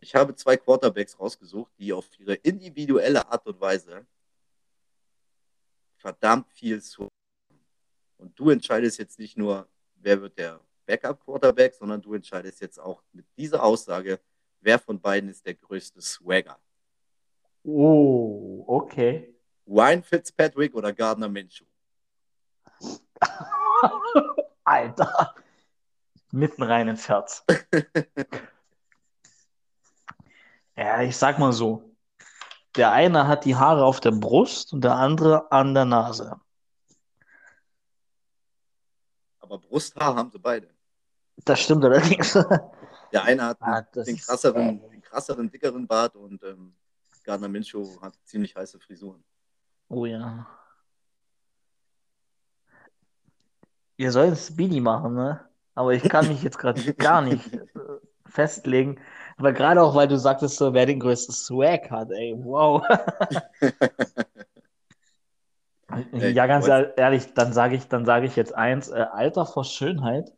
Ich 0.00 0.14
habe 0.14 0.34
zwei 0.34 0.56
Quarterbacks 0.56 1.18
rausgesucht, 1.18 1.72
die 1.78 1.92
auf 1.92 2.06
ihre 2.18 2.34
individuelle 2.34 3.26
Art 3.26 3.46
und 3.46 3.60
Weise 3.60 4.06
verdammt 5.96 6.50
viel 6.52 6.80
zu. 6.82 7.08
Und 8.16 8.38
du 8.38 8.50
entscheidest 8.50 8.98
jetzt 8.98 9.18
nicht 9.18 9.36
nur, 9.36 9.68
wer 9.96 10.20
wird 10.20 10.38
der 10.38 10.60
Backup-Quarterback, 10.86 11.74
sondern 11.74 12.00
du 12.00 12.14
entscheidest 12.14 12.60
jetzt 12.60 12.78
auch 12.78 13.02
mit 13.12 13.26
dieser 13.36 13.62
Aussage, 13.62 14.20
wer 14.60 14.78
von 14.78 15.00
beiden 15.00 15.28
ist 15.28 15.44
der 15.44 15.54
größte 15.54 16.00
Swagger. 16.00 16.58
Oh, 17.64 18.64
okay. 18.66 19.34
Ryan 19.66 20.02
Fitzpatrick 20.02 20.74
oder 20.74 20.92
Gardner 20.92 21.28
Minshew? 21.28 21.66
Alter. 24.64 25.34
Mitten 26.30 26.62
rein 26.62 26.88
ins 26.88 27.08
Herz. 27.08 27.44
ja, 30.78 31.02
ich 31.02 31.16
sag 31.16 31.38
mal 31.38 31.52
so. 31.52 31.94
Der 32.76 32.92
eine 32.92 33.26
hat 33.26 33.44
die 33.44 33.56
Haare 33.56 33.84
auf 33.84 34.00
der 34.00 34.12
Brust 34.12 34.72
und 34.72 34.82
der 34.82 34.94
andere 34.94 35.50
an 35.50 35.74
der 35.74 35.84
Nase. 35.84 36.38
Aber 39.40 39.58
Brusthaar 39.58 40.14
haben 40.14 40.30
sie 40.30 40.38
beide. 40.38 40.68
Das 41.44 41.60
stimmt 41.60 41.84
allerdings. 41.84 42.32
Der 43.12 43.24
eine 43.24 43.42
hat 43.46 43.56
Ah, 43.62 43.80
den, 43.80 44.02
ist- 44.16 44.26
krasseren, 44.26 44.82
den 44.90 45.00
krasseren, 45.00 45.50
dickeren 45.50 45.86
Bart 45.86 46.14
und 46.14 46.42
ähm, 46.44 46.74
Gardner 47.24 47.48
Minshew 47.48 47.98
hat 48.02 48.12
ziemlich 48.24 48.54
heiße 48.54 48.78
Frisuren. 48.78 49.24
Oh 49.88 50.04
ja. 50.04 50.46
Ihr 53.96 54.12
sollt 54.12 54.38
Speedy 54.38 54.80
machen, 54.80 55.14
ne? 55.14 55.40
Aber 55.74 55.94
ich 55.94 56.02
kann 56.02 56.28
mich 56.28 56.42
jetzt 56.42 56.58
gerade 56.58 56.92
gar 56.94 57.22
nicht 57.22 57.50
äh, 57.54 57.66
festlegen. 58.28 59.00
Aber 59.36 59.52
gerade 59.52 59.82
auch, 59.82 59.94
weil 59.94 60.08
du 60.08 60.18
sagtest, 60.18 60.56
so, 60.56 60.74
wer 60.74 60.86
den 60.86 61.00
größten 61.00 61.34
Swag 61.34 61.90
hat, 61.90 62.10
ey, 62.10 62.34
wow. 62.36 62.82
Ey, 66.12 66.32
Ja, 66.32 66.46
ganz 66.46 66.68
ehrlich, 66.68 67.32
dann 67.34 67.52
sage 67.52 67.76
ich, 67.76 67.88
dann 67.88 68.04
sage 68.04 68.26
ich 68.26 68.36
jetzt 68.36 68.54
eins, 68.54 68.88
äh, 68.88 69.06
Alter 69.10 69.46
vor 69.46 69.64
Schönheit 69.64 70.32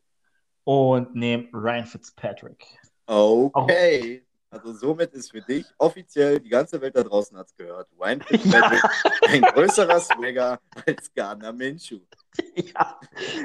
und 0.64 1.14
nehme 1.14 1.48
Ryan 1.52 1.86
Fitzpatrick. 1.86 2.64
Okay. 3.06 4.24
Also 4.50 4.72
somit 4.72 5.12
ist 5.12 5.30
für 5.30 5.40
dich 5.40 5.64
offiziell, 5.78 6.40
die 6.40 6.48
ganze 6.48 6.80
Welt 6.80 6.96
da 6.96 7.04
draußen 7.04 7.36
hat 7.38 7.46
es 7.46 7.54
gehört, 7.54 7.88
Ryan 7.98 8.20
Fitzpatrick 8.26 8.82
ein 9.28 9.42
größerer 9.42 10.00
Swagger 10.00 10.60
als 10.86 11.12
Gardner 11.14 11.52
Minshew. 11.52 12.00
Ja, 12.54 13.00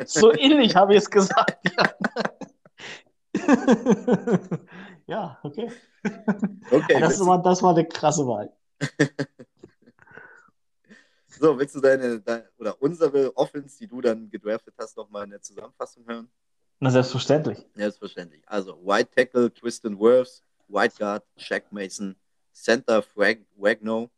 so 0.05 0.31
ähnlich 0.31 0.75
habe 0.75 0.93
ich 0.93 0.99
es 0.99 1.09
gesagt. 1.09 1.57
Ja, 1.75 1.91
ja 5.07 5.37
okay. 5.43 5.71
Okay, 6.71 6.99
Das 6.99 7.19
war, 7.25 7.41
das 7.41 7.61
war 7.63 7.71
eine 7.71 7.87
krasse 7.87 8.25
Wahl. 8.27 8.51
so, 11.27 11.57
willst 11.57 11.75
du 11.75 11.81
deine, 11.81 12.19
deine 12.21 12.49
oder 12.57 12.81
unsere 12.81 13.35
Offense, 13.35 13.77
die 13.79 13.87
du 13.87 14.01
dann 14.01 14.29
gedraftet 14.29 14.73
hast, 14.77 14.95
nochmal 14.97 15.23
in 15.23 15.31
der 15.31 15.41
Zusammenfassung 15.41 16.05
hören? 16.07 16.29
Na, 16.79 16.89
selbstverständlich. 16.91 17.65
Selbstverständlich. 17.73 18.43
Also 18.47 18.77
White 18.85 19.09
Tackle, 19.15 19.53
Tristan 19.53 19.99
Wirfs, 19.99 20.43
White 20.67 20.95
Guard, 20.97 21.23
Shaq 21.37 21.71
Mason, 21.71 22.15
Center 22.53 23.01
Frank 23.01 23.45
Wagno, 23.55 24.09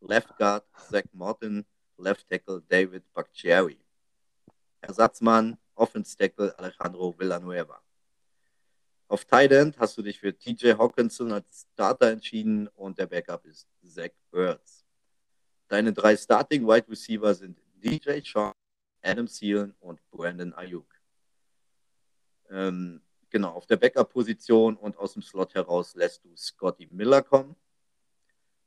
Left 0.00 0.36
Guard, 0.38 0.64
Zach 0.90 1.04
Martin, 1.12 1.64
Left 1.98 2.28
Tackle, 2.28 2.62
David 2.68 3.04
Bakhtiari. 3.12 3.78
Ersatzmann, 4.80 5.58
Offense 5.74 6.16
Tackle, 6.16 6.54
Alejandro 6.58 7.12
Villanueva. 7.18 7.80
Auf 9.10 9.24
Tight 9.24 9.50
End 9.50 9.76
hast 9.80 9.98
du 9.98 10.02
dich 10.02 10.20
für 10.20 10.32
TJ 10.32 10.74
Hawkinson 10.74 11.32
als 11.32 11.66
Starter 11.72 12.12
entschieden 12.12 12.68
und 12.68 12.96
der 12.96 13.06
Backup 13.06 13.44
ist 13.44 13.66
Zach 13.82 14.12
Ertz. 14.30 14.84
Deine 15.66 15.92
drei 15.92 16.16
Starting 16.16 16.64
Wide 16.64 16.88
Receiver 16.88 17.34
sind 17.34 17.58
DJ 17.74 18.20
Shaw, 18.22 18.52
Adam 19.02 19.26
Thielen 19.26 19.74
und 19.80 20.00
Brandon 20.12 20.54
Ayuk. 20.54 20.86
Ähm, 22.50 23.02
genau, 23.30 23.50
auf 23.50 23.66
der 23.66 23.78
Backup-Position 23.78 24.76
und 24.76 24.96
aus 24.96 25.14
dem 25.14 25.22
Slot 25.22 25.54
heraus 25.54 25.96
lässt 25.96 26.24
du 26.24 26.36
Scotty 26.36 26.86
Miller 26.92 27.22
kommen. 27.22 27.56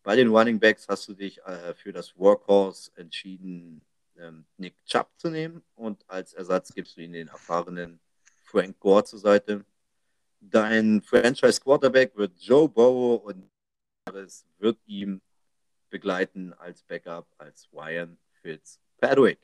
Bei 0.04 0.18
den 0.18 0.28
Running 0.28 0.60
Backs 0.60 0.90
hast 0.90 1.08
du 1.08 1.14
dich 1.14 1.42
äh, 1.46 1.74
für 1.74 1.94
das 1.94 2.18
Workhorse 2.18 2.92
entschieden, 2.96 3.82
ähm, 4.18 4.44
Nick 4.58 4.76
Chubb 4.84 5.08
zu 5.16 5.30
nehmen 5.30 5.64
und 5.76 6.04
als 6.10 6.34
Ersatz 6.34 6.74
gibst 6.74 6.98
du 6.98 7.02
ihm 7.02 7.14
den 7.14 7.30
erfahrenen 7.30 8.02
Frank 8.42 8.78
Gore 8.82 9.06
zur 9.06 9.20
Seite. 9.20 9.64
Dein 10.50 11.02
Franchise 11.02 11.62
Quarterback 11.62 12.16
wird 12.16 12.38
Joe 12.38 12.68
Burrow 12.68 13.24
und 13.24 13.50
es 14.14 14.46
wird 14.58 14.78
ihm 14.86 15.22
begleiten 15.90 16.54
als 16.54 16.84
Backup 16.84 17.28
als 17.38 17.70
Ryan 17.72 18.18
Fitzpatrick. 18.42 19.40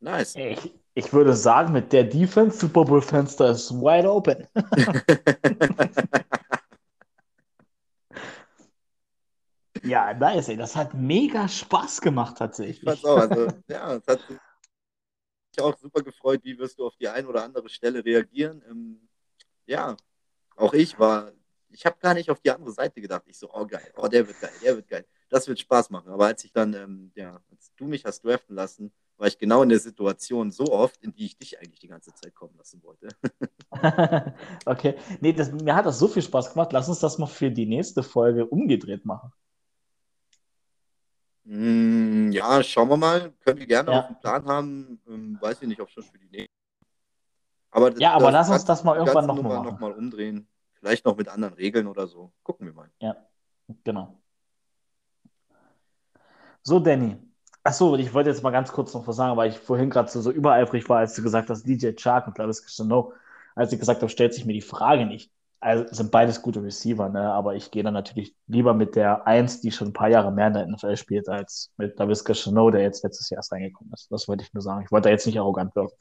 Nice. 0.00 0.34
Ich, 0.34 0.74
ich 0.94 1.12
würde 1.12 1.34
sagen, 1.34 1.72
mit 1.72 1.92
der 1.92 2.04
Defense, 2.04 2.58
Super 2.58 2.84
Bowl 2.84 3.02
Fenster 3.02 3.50
ist 3.50 3.70
wide 3.72 4.10
open. 4.10 4.46
Ja, 9.82 10.12
nice, 10.14 10.48
ey. 10.48 10.56
Das 10.56 10.76
hat 10.76 10.94
mega 10.94 11.48
Spaß 11.48 12.00
gemacht 12.00 12.36
tatsächlich. 12.38 12.82
Ich 12.82 13.04
auch. 13.04 13.16
Also, 13.16 13.48
ja, 13.68 13.94
es 13.94 14.06
hat 14.06 14.20
mich 14.28 14.38
auch 15.60 15.76
super 15.78 16.02
gefreut, 16.02 16.40
wie 16.44 16.58
wirst 16.58 16.78
du 16.78 16.86
auf 16.86 16.96
die 16.96 17.08
eine 17.08 17.26
oder 17.26 17.42
andere 17.44 17.68
Stelle 17.68 18.04
reagieren. 18.04 18.62
Ja, 19.70 19.96
auch 20.56 20.74
ich 20.74 20.98
war, 20.98 21.32
ich 21.70 21.86
habe 21.86 21.96
gar 22.00 22.14
nicht 22.14 22.28
auf 22.28 22.40
die 22.40 22.50
andere 22.50 22.72
Seite 22.72 23.00
gedacht. 23.00 23.22
Ich 23.26 23.38
so, 23.38 23.48
oh 23.52 23.64
geil, 23.64 23.92
oh, 23.96 24.08
der 24.08 24.26
wird 24.26 24.40
geil, 24.40 24.50
der 24.62 24.76
wird 24.76 24.88
geil. 24.88 25.06
Das 25.28 25.46
wird 25.46 25.60
Spaß 25.60 25.90
machen. 25.90 26.10
Aber 26.10 26.26
als 26.26 26.44
ich 26.44 26.52
dann, 26.52 26.74
ähm, 26.74 27.12
ja, 27.14 27.40
als 27.50 27.72
du 27.76 27.86
mich 27.86 28.04
hast 28.04 28.24
draften 28.24 28.56
lassen, 28.56 28.92
war 29.16 29.28
ich 29.28 29.38
genau 29.38 29.62
in 29.62 29.68
der 29.68 29.78
Situation 29.78 30.50
so 30.50 30.64
oft, 30.64 31.00
in 31.02 31.12
die 31.12 31.26
ich 31.26 31.38
dich 31.38 31.58
eigentlich 31.58 31.78
die 31.78 31.88
ganze 31.88 32.12
Zeit 32.14 32.34
kommen 32.34 32.56
lassen 32.56 32.82
wollte. 32.82 33.08
okay. 34.66 34.96
Nee, 35.20 35.32
das, 35.32 35.52
mir 35.52 35.76
hat 35.76 35.86
das 35.86 36.00
so 36.00 36.08
viel 36.08 36.22
Spaß 36.22 36.52
gemacht. 36.52 36.72
Lass 36.72 36.88
uns 36.88 36.98
das 36.98 37.18
mal 37.18 37.26
für 37.26 37.50
die 37.50 37.66
nächste 37.66 38.02
Folge 38.02 38.46
umgedreht 38.46 39.04
machen. 39.04 39.32
Mm, 41.44 42.32
ja, 42.32 42.62
schauen 42.64 42.88
wir 42.88 42.96
mal. 42.96 43.32
Können 43.44 43.60
wir 43.60 43.66
gerne 43.66 43.92
ja. 43.92 44.00
auf 44.00 44.06
den 44.08 44.18
Plan 44.18 44.44
haben. 44.46 45.00
Ähm, 45.06 45.38
weiß 45.40 45.62
ich 45.62 45.68
nicht, 45.68 45.80
ob 45.80 45.90
schon 45.90 46.02
für 46.02 46.18
die 46.18 46.30
nächste. 46.30 46.59
Aber 47.70 47.96
ja, 47.98 48.12
aber 48.12 48.30
lass 48.30 48.50
uns 48.50 48.64
das 48.64 48.84
mal 48.84 48.96
irgendwann 48.96 49.26
nochmal 49.26 49.62
noch, 49.62 49.78
mal 49.78 49.92
umdrehen. 49.92 50.48
Vielleicht 50.74 51.04
noch 51.04 51.16
mit 51.16 51.28
anderen 51.28 51.54
Regeln 51.54 51.86
oder 51.86 52.06
so. 52.06 52.32
Gucken 52.42 52.66
wir 52.66 52.74
mal. 52.74 52.90
Ja, 53.00 53.16
genau. 53.84 54.20
So, 56.62 56.78
Danny. 56.78 57.16
Achso, 57.62 57.94
ich 57.96 58.14
wollte 58.14 58.30
jetzt 58.30 58.42
mal 58.42 58.50
ganz 58.50 58.72
kurz 58.72 58.94
noch 58.94 59.06
was 59.06 59.16
sagen, 59.16 59.36
weil 59.36 59.50
ich 59.50 59.58
vorhin 59.58 59.90
gerade 59.90 60.10
so, 60.10 60.20
so 60.22 60.30
übereifrig 60.30 60.88
war, 60.88 60.98
als 60.98 61.14
du 61.14 61.22
gesagt 61.22 61.50
hast, 61.50 61.64
DJ 61.64 61.92
Chark 61.94 62.26
und 62.26 62.36
Travis 62.36 62.62
Cristiano. 62.62 63.12
Als 63.54 63.72
ich 63.72 63.78
gesagt 63.78 64.00
habe, 64.00 64.10
stellt 64.10 64.32
sich 64.32 64.46
mir 64.46 64.54
die 64.54 64.62
Frage 64.62 65.04
nicht. 65.04 65.30
Also 65.62 65.84
sind 65.92 66.10
beides 66.10 66.40
gute 66.40 66.62
Receiver, 66.62 67.10
ne? 67.10 67.30
aber 67.32 67.54
ich 67.54 67.70
gehe 67.70 67.82
dann 67.82 67.92
natürlich 67.92 68.34
lieber 68.46 68.72
mit 68.72 68.96
der 68.96 69.26
Eins, 69.26 69.60
die 69.60 69.70
schon 69.70 69.88
ein 69.88 69.92
paar 69.92 70.08
Jahre 70.08 70.32
mehr 70.32 70.46
in 70.46 70.54
der 70.54 70.66
NFL 70.66 70.96
spielt, 70.96 71.28
als 71.28 71.70
mit 71.76 72.00
Daviska 72.00 72.32
Chanot, 72.32 72.72
der 72.72 72.80
jetzt 72.80 73.04
letztes 73.04 73.28
Jahr 73.28 73.40
erst 73.40 73.52
reingekommen 73.52 73.92
ist. 73.92 74.10
Das 74.10 74.26
wollte 74.26 74.42
ich 74.42 74.54
nur 74.54 74.62
sagen. 74.62 74.84
Ich 74.84 74.90
wollte 74.90 75.08
da 75.08 75.10
jetzt 75.10 75.26
nicht 75.26 75.38
arrogant 75.38 75.76
wirken. 75.76 75.94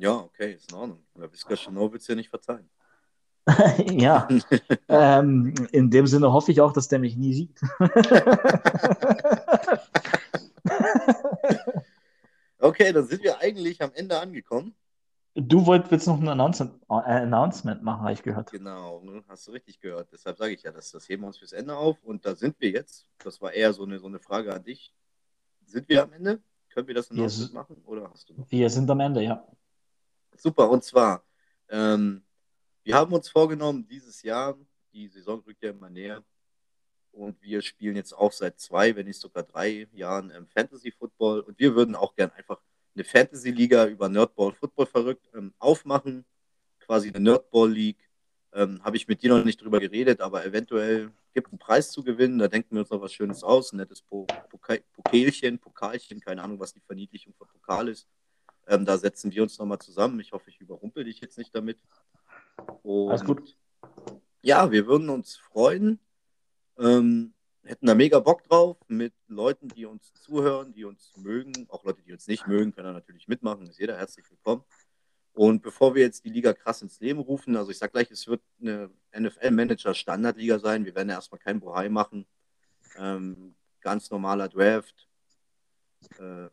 Ja, 0.00 0.16
okay, 0.16 0.54
ist 0.54 0.72
in 0.72 0.78
Ordnung. 0.78 1.04
Daviska 1.14 1.54
Chanot 1.56 1.92
wird 1.92 2.00
es 2.00 2.08
ja 2.08 2.14
nicht 2.14 2.30
verzeihen. 2.30 2.70
ja, 3.86 4.26
ähm, 4.88 5.52
in 5.72 5.90
dem 5.90 6.06
Sinne 6.06 6.32
hoffe 6.32 6.52
ich 6.52 6.62
auch, 6.62 6.72
dass 6.72 6.88
der 6.88 7.00
mich 7.00 7.16
nie 7.16 7.34
sieht. 7.34 7.60
okay, 12.58 12.94
dann 12.94 13.06
sind 13.06 13.22
wir 13.22 13.38
eigentlich 13.40 13.82
am 13.82 13.92
Ende 13.92 14.18
angekommen. 14.18 14.74
Du 15.34 15.66
wolltest 15.66 15.92
jetzt 15.92 16.06
noch 16.06 16.18
ein 16.18 16.28
Announcement, 16.28 16.80
äh, 16.88 16.94
Announcement 16.94 17.82
machen, 17.82 18.00
habe 18.00 18.14
ich 18.14 18.22
gehört. 18.22 18.50
Genau, 18.52 19.02
ne? 19.02 19.22
hast 19.28 19.48
du 19.48 19.52
richtig 19.52 19.80
gehört. 19.80 20.08
Deshalb 20.12 20.38
sage 20.38 20.54
ich 20.54 20.62
ja, 20.62 20.72
das, 20.72 20.92
das 20.92 21.06
heben 21.10 21.24
wir 21.24 21.26
uns 21.26 21.36
fürs 21.36 21.52
Ende 21.52 21.76
auf. 21.76 22.02
Und 22.02 22.24
da 22.24 22.34
sind 22.34 22.58
wir 22.58 22.70
jetzt. 22.70 23.06
Das 23.18 23.42
war 23.42 23.52
eher 23.52 23.74
so 23.74 23.84
eine, 23.84 23.98
so 23.98 24.06
eine 24.06 24.18
Frage 24.18 24.54
an 24.54 24.64
dich. 24.64 24.94
Sind 25.66 25.90
wir 25.90 26.04
am 26.04 26.12
Ende? 26.14 26.40
Können 26.70 26.88
wir 26.88 26.94
das 26.94 27.10
Announcement 27.10 27.52
machen? 27.52 27.82
Oder 27.84 28.10
hast 28.10 28.30
du 28.30 28.34
noch? 28.34 28.50
Wir 28.50 28.70
sind 28.70 28.90
am 28.90 29.00
Ende, 29.00 29.22
ja. 29.22 29.46
Super, 30.40 30.70
und 30.70 30.82
zwar, 30.82 31.22
ähm, 31.68 32.22
wir 32.82 32.94
haben 32.94 33.12
uns 33.12 33.28
vorgenommen, 33.28 33.86
dieses 33.86 34.22
Jahr, 34.22 34.56
die 34.92 35.08
Saison 35.08 35.40
rückt 35.40 35.62
ja 35.62 35.70
immer 35.70 35.90
näher, 35.90 36.24
und 37.12 37.42
wir 37.42 37.60
spielen 37.60 37.96
jetzt 37.96 38.12
auch 38.12 38.32
seit 38.32 38.58
zwei, 38.58 38.94
wenn 38.96 39.06
nicht 39.06 39.20
sogar 39.20 39.42
drei 39.42 39.88
Jahren 39.92 40.30
ähm, 40.30 40.46
Fantasy 40.46 40.92
Football. 40.92 41.40
Und 41.40 41.58
wir 41.58 41.74
würden 41.74 41.94
auch 41.94 42.14
gern 42.14 42.30
einfach 42.30 42.60
eine 42.94 43.04
Fantasy-Liga 43.04 43.86
über 43.86 44.08
Nerdball 44.08 44.52
Football 44.52 44.86
verrückt 44.86 45.28
ähm, 45.34 45.52
aufmachen, 45.58 46.24
quasi 46.78 47.08
eine 47.08 47.20
Nerdball 47.20 47.70
League. 47.70 48.08
Ähm, 48.52 48.82
Habe 48.82 48.96
ich 48.96 49.08
mit 49.08 49.22
dir 49.22 49.30
noch 49.30 49.44
nicht 49.44 49.60
drüber 49.60 49.80
geredet, 49.80 50.20
aber 50.20 50.44
eventuell 50.44 51.10
gibt 51.34 51.48
es 51.48 51.52
einen 51.52 51.58
Preis 51.58 51.90
zu 51.90 52.02
gewinnen. 52.02 52.38
Da 52.38 52.48
denken 52.48 52.74
wir 52.74 52.80
uns 52.80 52.90
noch 52.90 53.00
was 53.00 53.12
Schönes 53.12 53.42
aus. 53.42 53.72
Ein 53.72 53.78
nettes 53.78 54.02
po 54.02 54.26
Pokalchen, 54.48 55.58
Pokalchen, 55.58 56.20
keine 56.20 56.42
Ahnung, 56.42 56.58
was 56.58 56.72
die 56.72 56.80
Verniedlichung 56.80 57.34
von 57.34 57.48
Pokal 57.48 57.88
ist. 57.88 58.08
Ähm, 58.66 58.84
da 58.84 58.98
setzen 58.98 59.32
wir 59.32 59.42
uns 59.42 59.58
nochmal 59.58 59.78
zusammen. 59.78 60.20
Ich 60.20 60.32
hoffe, 60.32 60.50
ich 60.50 60.60
überrumpel 60.60 61.04
dich 61.04 61.20
jetzt 61.20 61.38
nicht 61.38 61.54
damit. 61.54 61.82
Und 62.82 63.10
Alles 63.10 63.24
gut. 63.24 63.56
Ja, 64.42 64.70
wir 64.70 64.86
würden 64.86 65.08
uns 65.08 65.36
freuen. 65.36 65.98
Ähm, 66.78 67.34
hätten 67.62 67.86
da 67.86 67.94
mega 67.94 68.20
Bock 68.20 68.42
drauf 68.44 68.78
mit 68.88 69.12
Leuten, 69.28 69.68
die 69.68 69.86
uns 69.86 70.14
zuhören, 70.14 70.72
die 70.72 70.84
uns 70.84 71.12
mögen. 71.16 71.66
Auch 71.68 71.84
Leute, 71.84 72.02
die 72.02 72.12
uns 72.12 72.26
nicht 72.26 72.46
mögen, 72.46 72.72
können 72.72 72.86
da 72.86 72.92
natürlich 72.92 73.28
mitmachen. 73.28 73.66
Ist 73.66 73.78
jeder 73.78 73.96
herzlich 73.96 74.30
willkommen. 74.30 74.64
Und 75.32 75.62
bevor 75.62 75.94
wir 75.94 76.02
jetzt 76.02 76.24
die 76.24 76.30
Liga 76.30 76.52
krass 76.52 76.82
ins 76.82 77.00
Leben 77.00 77.20
rufen, 77.20 77.56
also 77.56 77.70
ich 77.70 77.78
sage 77.78 77.92
gleich, 77.92 78.10
es 78.10 78.26
wird 78.26 78.42
eine 78.60 78.90
NFL-Manager-Standardliga 79.16 80.58
sein. 80.58 80.84
Wir 80.84 80.94
werden 80.94 81.08
ja 81.08 81.16
erstmal 81.16 81.38
kein 81.38 81.60
Bohai 81.60 81.88
machen. 81.88 82.26
Ähm, 82.96 83.54
ganz 83.80 84.10
normaler 84.10 84.48
Draft. 84.48 85.08
Äh, 86.18 86.48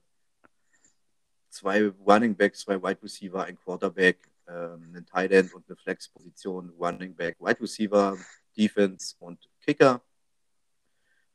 zwei 1.58 1.88
Running 2.06 2.36
Backs, 2.36 2.62
zwei 2.62 2.82
Wide 2.82 3.02
Receiver, 3.02 3.44
ein 3.44 3.58
Quarterback, 3.58 4.30
ähm, 4.48 4.84
einen 4.94 5.06
Tight 5.06 5.32
End 5.32 5.54
und 5.54 5.68
eine 5.68 5.76
Flex-Position, 5.76 6.70
Running 6.80 7.16
Back, 7.16 7.38
Wide 7.40 7.60
Receiver, 7.60 8.18
Defense 8.56 9.16
und 9.20 9.50
Kicker 9.62 10.02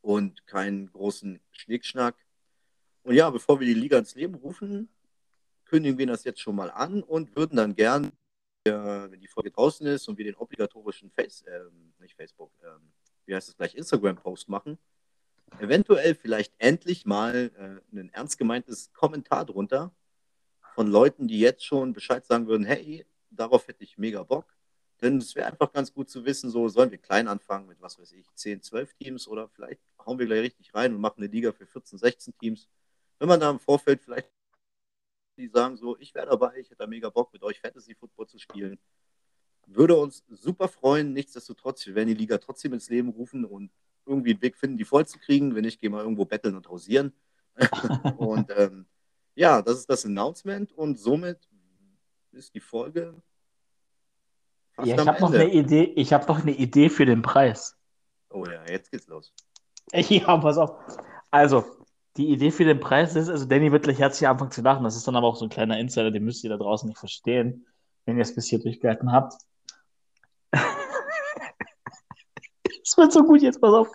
und 0.01 0.47
keinen 0.47 0.91
großen 0.91 1.41
Schnickschnack. 1.51 2.17
Und 3.03 3.15
ja, 3.15 3.29
bevor 3.31 3.59
wir 3.61 3.67
die 3.67 3.75
Liga 3.75 3.99
ins 3.99 4.15
Leben 4.15 4.35
rufen, 4.35 4.89
kündigen 5.65 5.99
wir 5.99 6.07
das 6.07 6.25
jetzt 6.25 6.41
schon 6.41 6.57
mal 6.57 6.71
an 6.71 7.03
und 7.03 7.35
würden 7.35 7.57
dann 7.57 7.75
gern, 7.75 8.13
wenn 8.65 9.21
die 9.21 9.27
Folge 9.27 9.51
draußen 9.51 9.87
ist 9.87 10.09
und 10.09 10.19
wir 10.19 10.25
den 10.25 10.37
obligatorischen 10.37 11.11
Face, 11.11 11.43
äh, 11.43 11.65
nicht 11.99 12.15
Facebook, 12.15 12.53
äh, 12.63 12.69
wie 13.27 13.35
heißt 13.35 13.49
es 13.49 13.57
gleich, 13.57 13.75
Instagram-Post 13.75 14.49
machen, 14.49 14.79
eventuell 15.59 16.15
vielleicht 16.15 16.55
endlich 16.59 17.07
mal 17.07 17.51
äh, 17.57 17.99
ein 17.99 18.11
ernst 18.13 18.39
gemeintes 18.39 18.93
Kommentar 18.93 19.45
drunter 19.45 19.93
von 20.75 20.87
Leuten, 20.87 21.29
die 21.29 21.39
jetzt 21.39 21.65
schon 21.65 21.93
Bescheid 21.93 22.25
sagen 22.25 22.47
würden, 22.47 22.65
hey, 22.65 23.07
darauf 23.31 23.69
hätte 23.69 23.85
ich 23.85 23.99
mega 23.99 24.23
Bock. 24.23 24.55
Denn 25.01 25.19
es 25.19 25.35
wäre 25.35 25.49
einfach 25.49 25.73
ganz 25.73 25.93
gut 25.93 26.09
zu 26.09 26.25
wissen, 26.25 26.51
so 26.51 26.69
sollen 26.69 26.91
wir 26.91 26.99
klein 26.99 27.27
anfangen 27.27 27.67
mit, 27.67 27.81
was 27.81 27.99
weiß 27.99 28.13
ich, 28.13 28.27
10, 28.35 28.63
12 28.63 28.95
Teams 28.95 29.27
oder 29.27 29.49
vielleicht 29.49 29.81
hauen 30.07 30.19
wir 30.19 30.27
gleich 30.27 30.43
richtig 30.43 30.75
rein 30.75 30.95
und 30.95 31.01
machen 31.01 31.19
eine 31.19 31.27
Liga 31.27 31.53
für 31.53 31.67
14, 31.67 31.99
16 31.99 32.35
Teams. 32.39 32.69
Wenn 33.19 33.29
man 33.29 33.41
da 33.41 33.51
im 33.51 33.59
Vorfeld 33.59 34.01
vielleicht 34.01 34.29
die 35.39 35.49
sagen 35.49 35.77
so, 35.77 35.97
ich 35.99 36.15
wäre 36.15 36.27
dabei, 36.27 36.59
ich 36.59 36.67
hätte 36.67 36.79
da 36.79 36.87
mega 36.87 37.09
Bock 37.09 37.33
mit 37.33 37.43
euch 37.43 37.61
Fantasy 37.61 37.95
Football 37.95 38.27
zu 38.27 38.39
spielen. 38.39 38.79
Würde 39.67 39.97
uns 39.97 40.25
super 40.29 40.69
freuen. 40.69 41.13
Nichtsdestotrotz, 41.13 41.87
wir 41.87 41.95
werden 41.95 42.09
die 42.09 42.15
Liga 42.15 42.39
trotzdem 42.39 42.73
ins 42.73 42.91
Leben 42.91 43.09
rufen 43.09 43.45
und 43.45 43.71
irgendwie 44.05 44.33
einen 44.33 44.43
Weg 44.43 44.57
finden, 44.57 44.77
die 44.77 44.85
voll 44.85 45.07
zu 45.07 45.19
kriegen. 45.19 45.55
Wenn 45.55 45.63
nicht, 45.63 45.81
gehen 45.81 45.93
wir 45.93 46.03
irgendwo 46.03 46.25
betteln 46.25 46.57
und 46.57 46.69
hausieren. 46.69 47.13
und 48.19 48.51
ähm, 48.57 48.87
ja, 49.35 49.63
das 49.63 49.79
ist 49.79 49.91
das 49.91 50.05
Announcement 50.05 50.73
und 50.73 50.99
somit 50.99 51.39
ist 52.33 52.55
die 52.55 52.61
Folge 52.61 53.23
ja, 54.79 54.97
ich 54.97 55.07
habe 55.07 55.21
noch 55.21 55.33
eine 55.33 55.53
Idee. 55.53 55.93
Ich 55.97 56.13
habe 56.13 56.27
noch 56.27 56.41
eine 56.41 56.53
Idee 56.53 56.89
für 56.89 57.07
den 57.07 57.23
Preis. 57.23 57.77
Oh 58.31 58.45
ja, 58.47 58.65
jetzt 58.69 58.91
geht's 58.91 59.07
los. 59.07 59.33
Ja, 59.93 60.37
pass 60.39 60.57
auf. 60.57 60.73
Also, 61.31 61.65
die 62.17 62.29
Idee 62.29 62.51
für 62.51 62.65
den 62.65 62.81
Preis 62.81 63.15
ist, 63.15 63.29
also 63.29 63.45
Danny 63.45 63.73
wird 63.73 63.85
gleich 63.85 63.99
herzlich 63.99 64.29
anfangen 64.29 64.51
zu 64.51 64.63
lachen. 64.63 64.85
Das 64.85 64.97
ist 64.97 65.07
dann 65.07 65.17
aber 65.17 65.27
auch 65.27 65.37
so 65.37 65.45
ein 65.45 65.51
kleiner 65.51 65.79
Insider, 65.79 66.11
den 66.11 66.25
müsst 66.25 66.43
ihr 66.45 66.51
da 66.51 66.57
draußen 66.57 66.89
nicht 66.89 66.99
verstehen, 66.99 67.67
wenn 68.07 68.17
ihr 68.17 68.23
es 68.23 68.35
bis 68.35 68.47
hier 68.47 68.59
durchgehalten 68.59 69.13
habt. 69.13 69.35
Es 72.85 72.99
wird 72.99 73.13
so 73.13 73.23
gut 73.23 73.41
jetzt, 73.41 73.61
pass 73.61 73.73
auf. 73.73 73.89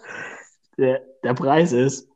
Der, 0.78 1.02
der 1.24 1.34
Preis 1.36 1.72
ist, 1.72 2.10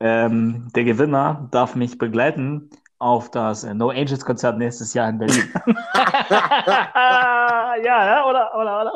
ähm, 0.00 0.68
der 0.74 0.84
Gewinner 0.84 1.48
darf 1.50 1.74
mich 1.74 1.98
begleiten 1.98 2.70
auf 2.98 3.30
das 3.30 3.64
äh, 3.64 3.74
No 3.74 3.90
Angels 3.90 4.24
Konzert 4.24 4.58
nächstes 4.58 4.94
Jahr 4.94 5.08
in 5.08 5.18
Berlin. 5.18 5.52
ja, 5.94 7.76
ja, 7.82 8.26
oder, 8.26 8.54
oder, 8.54 8.82
oder? 8.82 8.92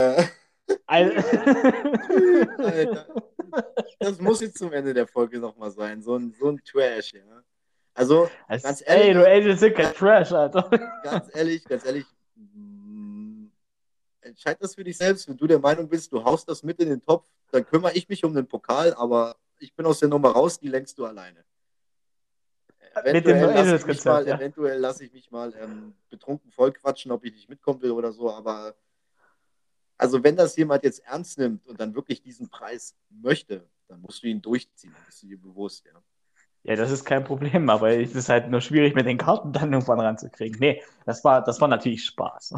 Alter. 0.86 1.22
Das 3.98 4.20
muss 4.20 4.40
jetzt 4.40 4.58
zum 4.58 4.72
Ende 4.72 4.94
der 4.94 5.06
Folge 5.06 5.38
nochmal 5.38 5.70
sein. 5.70 6.02
So 6.02 6.16
ein, 6.16 6.34
so 6.38 6.48
ein 6.48 6.60
Trash, 6.64 7.12
ja. 7.14 7.42
Also, 7.94 8.30
es, 8.48 8.62
ganz 8.62 8.82
ehrlich. 8.86 9.08
Ey, 9.08 9.14
No 9.14 9.24
Angels 9.24 9.60
sind 9.60 9.74
kein 9.74 9.92
Trash, 9.92 10.32
Alter. 10.32 10.70
Ganz 11.02 11.28
ehrlich, 11.34 11.64
ganz 11.64 11.84
ehrlich. 11.84 12.06
Mm, 12.34 13.46
entscheid 14.20 14.56
das 14.60 14.74
für 14.74 14.84
dich 14.84 14.96
selbst. 14.96 15.28
Wenn 15.28 15.36
du 15.36 15.46
der 15.46 15.58
Meinung 15.58 15.88
bist, 15.88 16.12
du 16.12 16.24
haust 16.24 16.48
das 16.48 16.62
mit 16.62 16.80
in 16.80 16.88
den 16.88 17.02
Topf, 17.02 17.26
dann 17.50 17.66
kümmere 17.66 17.92
ich 17.94 18.08
mich 18.08 18.24
um 18.24 18.34
den 18.34 18.46
Pokal, 18.46 18.94
aber 18.94 19.36
ich 19.58 19.74
bin 19.74 19.86
aus 19.86 20.00
der 20.00 20.08
Nummer 20.08 20.30
raus, 20.30 20.58
die 20.58 20.68
lenkst 20.68 20.98
du 20.98 21.04
alleine 21.04 21.44
eventuell 22.94 23.54
lasse 23.54 23.76
ich, 23.76 23.86
mich 23.86 24.04
mal, 24.04 24.26
ja. 24.26 24.36
eventuell 24.36 24.78
lass 24.78 25.00
ich 25.00 25.12
mich 25.12 25.30
mal 25.30 25.54
ähm, 25.60 25.94
betrunken 26.08 26.50
vollquatschen, 26.50 27.12
ob 27.12 27.24
ich 27.24 27.32
nicht 27.32 27.48
mitkommen 27.48 27.80
will 27.82 27.90
oder 27.92 28.12
so, 28.12 28.30
aber 28.30 28.74
also 29.96 30.22
wenn 30.24 30.36
das 30.36 30.56
jemand 30.56 30.82
jetzt 30.82 31.04
ernst 31.06 31.38
nimmt 31.38 31.66
und 31.66 31.78
dann 31.80 31.94
wirklich 31.94 32.22
diesen 32.22 32.48
Preis 32.48 32.96
möchte, 33.10 33.68
dann 33.88 34.00
musst 34.00 34.22
du 34.22 34.28
ihn 34.28 34.40
durchziehen, 34.40 34.94
bist 35.06 35.22
du 35.22 35.28
dir 35.28 35.40
bewusst, 35.40 35.84
ja. 35.86 36.00
Ja, 36.62 36.76
das 36.76 36.90
ist 36.90 37.06
kein 37.06 37.24
Problem, 37.24 37.70
aber 37.70 37.96
es 37.96 38.14
ist 38.14 38.28
halt 38.28 38.50
nur 38.50 38.60
schwierig, 38.60 38.94
mit 38.94 39.06
den 39.06 39.16
Karten 39.16 39.50
dann 39.50 39.72
irgendwann 39.72 39.98
ranzukriegen. 39.98 40.58
Nee, 40.60 40.82
das 41.06 41.24
war, 41.24 41.42
das 41.42 41.58
war 41.58 41.68
natürlich 41.68 42.04
Spaß. 42.04 42.54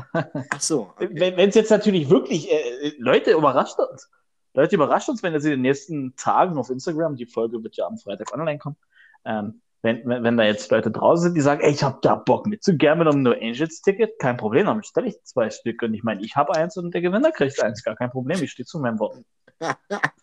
Ach 0.51 0.61
so. 0.61 0.93
Okay. 0.97 1.37
Wenn 1.37 1.49
es 1.49 1.55
jetzt 1.55 1.71
natürlich 1.71 2.11
wirklich, 2.11 2.51
äh, 2.51 2.95
Leute, 2.99 3.31
überrascht 3.31 3.79
uns. 3.79 4.11
Leute, 4.55 4.75
überrascht 4.77 5.09
uns, 5.09 5.23
wenn 5.23 5.33
ihr 5.33 5.41
sie 5.41 5.49
in 5.49 5.59
den 5.59 5.63
nächsten 5.63 6.15
Tagen 6.17 6.59
auf 6.59 6.71
Instagram, 6.71 7.17
die 7.17 7.27
Folge 7.27 7.63
wird 7.63 7.77
ja 7.77 7.87
am 7.87 7.97
Freitag 7.97 8.33
online 8.33 8.59
kommen, 8.59 8.77
ähm, 9.25 9.63
wenn, 9.83 10.07
wenn, 10.07 10.23
wenn 10.23 10.37
da 10.37 10.45
jetzt 10.45 10.71
Leute 10.71 10.91
draußen 10.91 11.25
sind, 11.25 11.35
die 11.35 11.41
sagen, 11.41 11.61
ey, 11.61 11.73
ich 11.73 11.83
habe 11.83 11.99
da 12.03 12.15
Bock 12.15 12.47
mit 12.47 12.63
zu 12.63 12.77
gerne 12.77 13.05
mit 13.05 13.13
einem 13.13 13.23
No 13.23 13.33
Angels 13.33 13.83
Ticket, 13.83 14.19
kein 14.19 14.37
Problem, 14.37 14.67
dann 14.67 14.85
stelle 14.85 15.09
ich 15.09 15.23
zwei 15.25 15.51
Stück 15.51 15.83
und 15.83 15.95
ich 15.95 16.05
meine, 16.05 16.23
ich 16.23 16.37
habe 16.37 16.55
eins 16.55 16.77
und 16.77 16.93
der 16.95 17.01
Gewinner 17.01 17.33
kriegt 17.33 17.61
eins, 17.63 17.83
gar 17.83 17.97
kein 17.97 18.11
Problem, 18.11 18.43
ich 18.43 18.53
stehe 18.53 18.67
zu 18.67 18.79
meinem 18.79 18.99
Wort. 19.01 19.17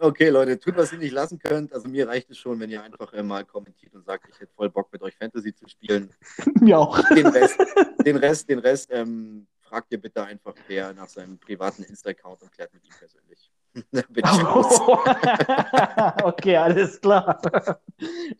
okay, 0.00 0.28
Leute, 0.28 0.58
tut, 0.58 0.76
was 0.76 0.92
ihr 0.92 0.98
nicht 0.98 1.12
lassen 1.12 1.38
könnt. 1.38 1.72
Also 1.72 1.88
mir 1.88 2.08
reicht 2.08 2.30
es 2.30 2.38
schon, 2.38 2.60
wenn 2.60 2.70
ihr 2.70 2.82
einfach 2.82 3.12
äh, 3.12 3.22
mal 3.22 3.44
kommentiert 3.44 3.94
und 3.94 4.04
sagt, 4.04 4.26
ich 4.28 4.40
hätte 4.40 4.52
voll 4.54 4.70
Bock 4.70 4.92
mit 4.92 5.02
euch 5.02 5.16
Fantasy 5.16 5.54
zu 5.54 5.68
spielen. 5.68 6.12
Mir 6.60 6.78
auch. 6.78 6.98
Den 7.08 7.26
Rest, 7.26 7.58
den 8.04 8.16
Rest, 8.16 8.48
den 8.48 8.58
Rest 8.58 8.90
ähm, 8.92 9.46
fragt 9.68 9.92
ihr 9.92 10.00
bitte 10.00 10.24
einfach 10.24 10.54
wer 10.66 10.92
nach 10.94 11.08
seinem 11.08 11.38
privaten 11.38 11.82
Insta-Account 11.82 12.42
und 12.42 12.52
klärt 12.52 12.72
mit 12.72 12.84
ihm 12.84 12.94
persönlich. 12.98 13.50
oh. 14.24 14.98
okay, 16.24 16.56
alles 16.56 17.00
klar. 17.00 17.40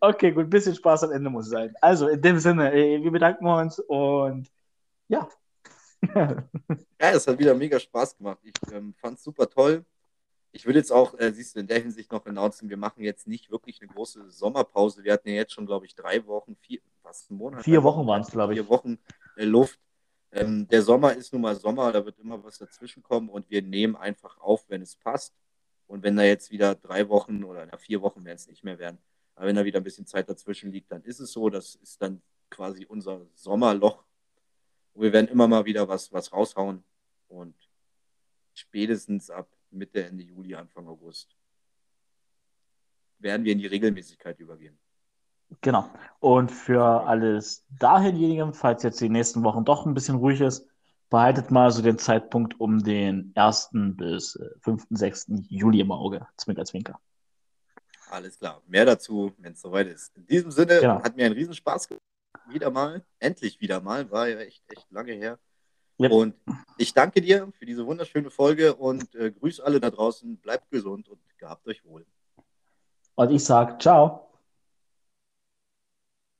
Okay, 0.01 0.33
gut, 0.33 0.45
ein 0.45 0.51
bisschen 0.51 0.75
Spaß 0.75 1.05
am 1.05 1.13
Ende 1.13 1.31
muss 1.31 1.49
sein. 1.49 1.75
Also 1.81 2.09
in 2.09 2.21
dem 2.21 2.39
Sinne, 2.39 2.73
äh, 2.73 3.03
wir 3.03 3.11
bedanken 3.11 3.47
uns 3.47 3.79
und 3.79 4.51
ja. 5.09 5.29
ja, 6.15 6.45
es 6.99 7.27
hat 7.27 7.39
wieder 7.39 7.55
mega 7.55 7.79
Spaß 7.79 8.17
gemacht. 8.17 8.39
Ich 8.43 8.55
ähm, 8.73 8.95
fand 8.95 9.19
es 9.19 9.25
super 9.25 9.49
toll. 9.49 9.85
Ich 10.53 10.65
würde 10.65 10.79
jetzt 10.79 10.93
auch, 10.93 11.19
äh, 11.19 11.33
siehst 11.33 11.57
du, 11.57 11.61
in 11.61 11.67
der 11.67 11.81
Hinsicht 11.81 12.11
noch 12.11 12.25
announcen, 12.25 12.71
wir 12.71 12.77
machen 12.77 13.03
jetzt 13.03 13.27
nicht 13.27 13.51
wirklich 13.51 13.81
eine 13.83 13.93
große 13.93 14.31
Sommerpause. 14.31 15.05
Wir 15.05 15.13
hatten 15.13 15.29
ja 15.29 15.35
jetzt 15.35 15.53
schon, 15.53 15.67
glaube 15.67 15.87
ich, 15.87 15.95
drei 15.95 16.25
Wochen, 16.27 16.57
vier, 16.57 16.81
was, 17.03 17.29
ein 17.31 17.37
Monat? 17.37 17.65
Vier 17.65 17.83
Wochen 17.83 18.07
waren 18.07 18.23
es, 18.23 18.31
glaube 18.31 18.55
ich. 18.55 18.61
Vier 18.61 18.69
Wochen 18.69 18.99
äh, 19.37 19.45
Luft. 19.45 19.79
Ähm, 20.33 20.69
der 20.69 20.83
Sommer 20.83 21.15
ist 21.15 21.33
nun 21.33 21.43
mal 21.43 21.57
Sommer, 21.57 21.91
da 21.93 22.05
wird 22.05 22.19
immer 22.19 22.43
was 22.45 22.59
dazwischen 22.59 23.03
kommen 23.03 23.29
und 23.29 23.49
wir 23.51 23.63
nehmen 23.63 23.97
einfach 23.97 24.39
auf, 24.39 24.69
wenn 24.69 24.83
es 24.83 24.97
passt. 24.97 25.35
Und 25.87 26.03
wenn 26.03 26.17
da 26.17 26.23
jetzt 26.23 26.51
wieder 26.51 26.75
drei 26.75 27.09
Wochen 27.09 27.45
oder 27.45 27.65
na, 27.65 27.79
vier 27.79 28.03
Wochen 28.03 28.25
werden 28.25 28.37
es 28.37 28.47
nicht 28.47 28.63
mehr 28.63 28.79
werden, 28.79 28.99
aber 29.35 29.47
wenn 29.47 29.57
da 29.57 29.65
wieder 29.65 29.81
ein 29.81 29.85
bisschen 29.85 30.07
Zeit 30.07 30.29
dazwischen 30.29 30.71
liegt, 30.73 30.93
dann 30.93 31.03
ist 31.05 31.21
es 31.21 31.33
so. 31.33 31.49
Das 31.49 31.77
ist 31.77 32.03
dann 32.03 32.21
quasi 32.51 32.85
unser 32.85 33.27
Sommerloch. 33.35 34.05
Und 34.95 35.03
wir 35.03 35.13
werden 35.13 35.29
immer 35.29 35.49
mal 35.49 35.65
wieder 35.65 35.89
was, 35.89 36.13
was 36.13 36.33
raushauen 36.33 36.83
und 37.29 37.55
spätestens 38.53 39.31
ab 39.31 39.49
Mitte, 39.71 40.05
Ende 40.05 40.25
Juli, 40.25 40.55
Anfang 40.55 40.89
August 40.89 41.37
werden 43.19 43.45
wir 43.45 43.53
in 43.53 43.59
die 43.59 43.67
Regelmäßigkeit 43.67 44.39
übergehen. 44.41 44.79
Genau. 45.61 45.89
Und 46.21 46.51
für 46.51 47.07
alles 47.07 47.65
dahinjenigen, 47.79 48.53
falls 48.53 48.83
jetzt 48.83 49.01
die 49.01 49.09
nächsten 49.09 49.43
Wochen 49.45 49.65
doch 49.65 49.87
ein 49.87 49.95
bisschen 49.95 50.17
ruhig 50.17 50.41
ist, 50.41 50.67
behaltet 51.11 51.51
mal 51.51 51.71
so 51.71 51.83
den 51.83 51.99
Zeitpunkt 51.99 52.61
um 52.61 52.83
den 52.83 53.33
1. 53.35 53.71
bis 53.73 54.39
5., 54.61 54.83
äh, 54.83 54.87
6. 54.91 55.27
Juli 55.49 55.81
im 55.81 55.93
Auge. 55.93 56.27
Zwinker, 56.37 56.65
zwinker. 56.65 57.01
Alles 58.11 58.39
klar. 58.39 58.63
Mehr 58.67 58.85
dazu, 58.85 59.33
wenn 59.39 59.53
es 59.53 59.61
soweit 59.61 59.87
ist. 59.89 60.17
In 60.17 60.27
diesem 60.27 60.51
Sinne 60.51 60.81
genau. 60.81 61.03
hat 61.03 61.17
mir 61.17 61.27
einen 61.27 61.35
Riesenspaß 61.35 61.89
gemacht. 61.89 62.03
Wieder 62.49 62.71
mal, 62.71 63.05
endlich 63.19 63.61
wieder 63.61 63.81
mal, 63.81 64.11
war 64.11 64.29
ja 64.29 64.39
echt, 64.39 64.63
echt 64.69 64.91
lange 64.91 65.13
her. 65.13 65.39
Yep. 66.01 66.13
Und 66.13 66.35
ich 66.79 66.95
danke 66.95 67.21
dir 67.21 67.51
für 67.59 67.67
diese 67.67 67.85
wunderschöne 67.85 68.31
Folge 68.31 68.75
und 68.75 69.15
äh, 69.15 69.33
grüße 69.33 69.65
alle 69.65 69.81
da 69.81 69.91
draußen. 69.91 70.37
Bleibt 70.39 70.71
gesund 70.71 71.09
und 71.09 71.21
gehabt 71.37 71.67
euch 71.67 71.85
wohl. 71.85 72.07
Und 73.17 73.31
ich 73.31 73.45
sage 73.45 73.77
ciao. 73.79 74.28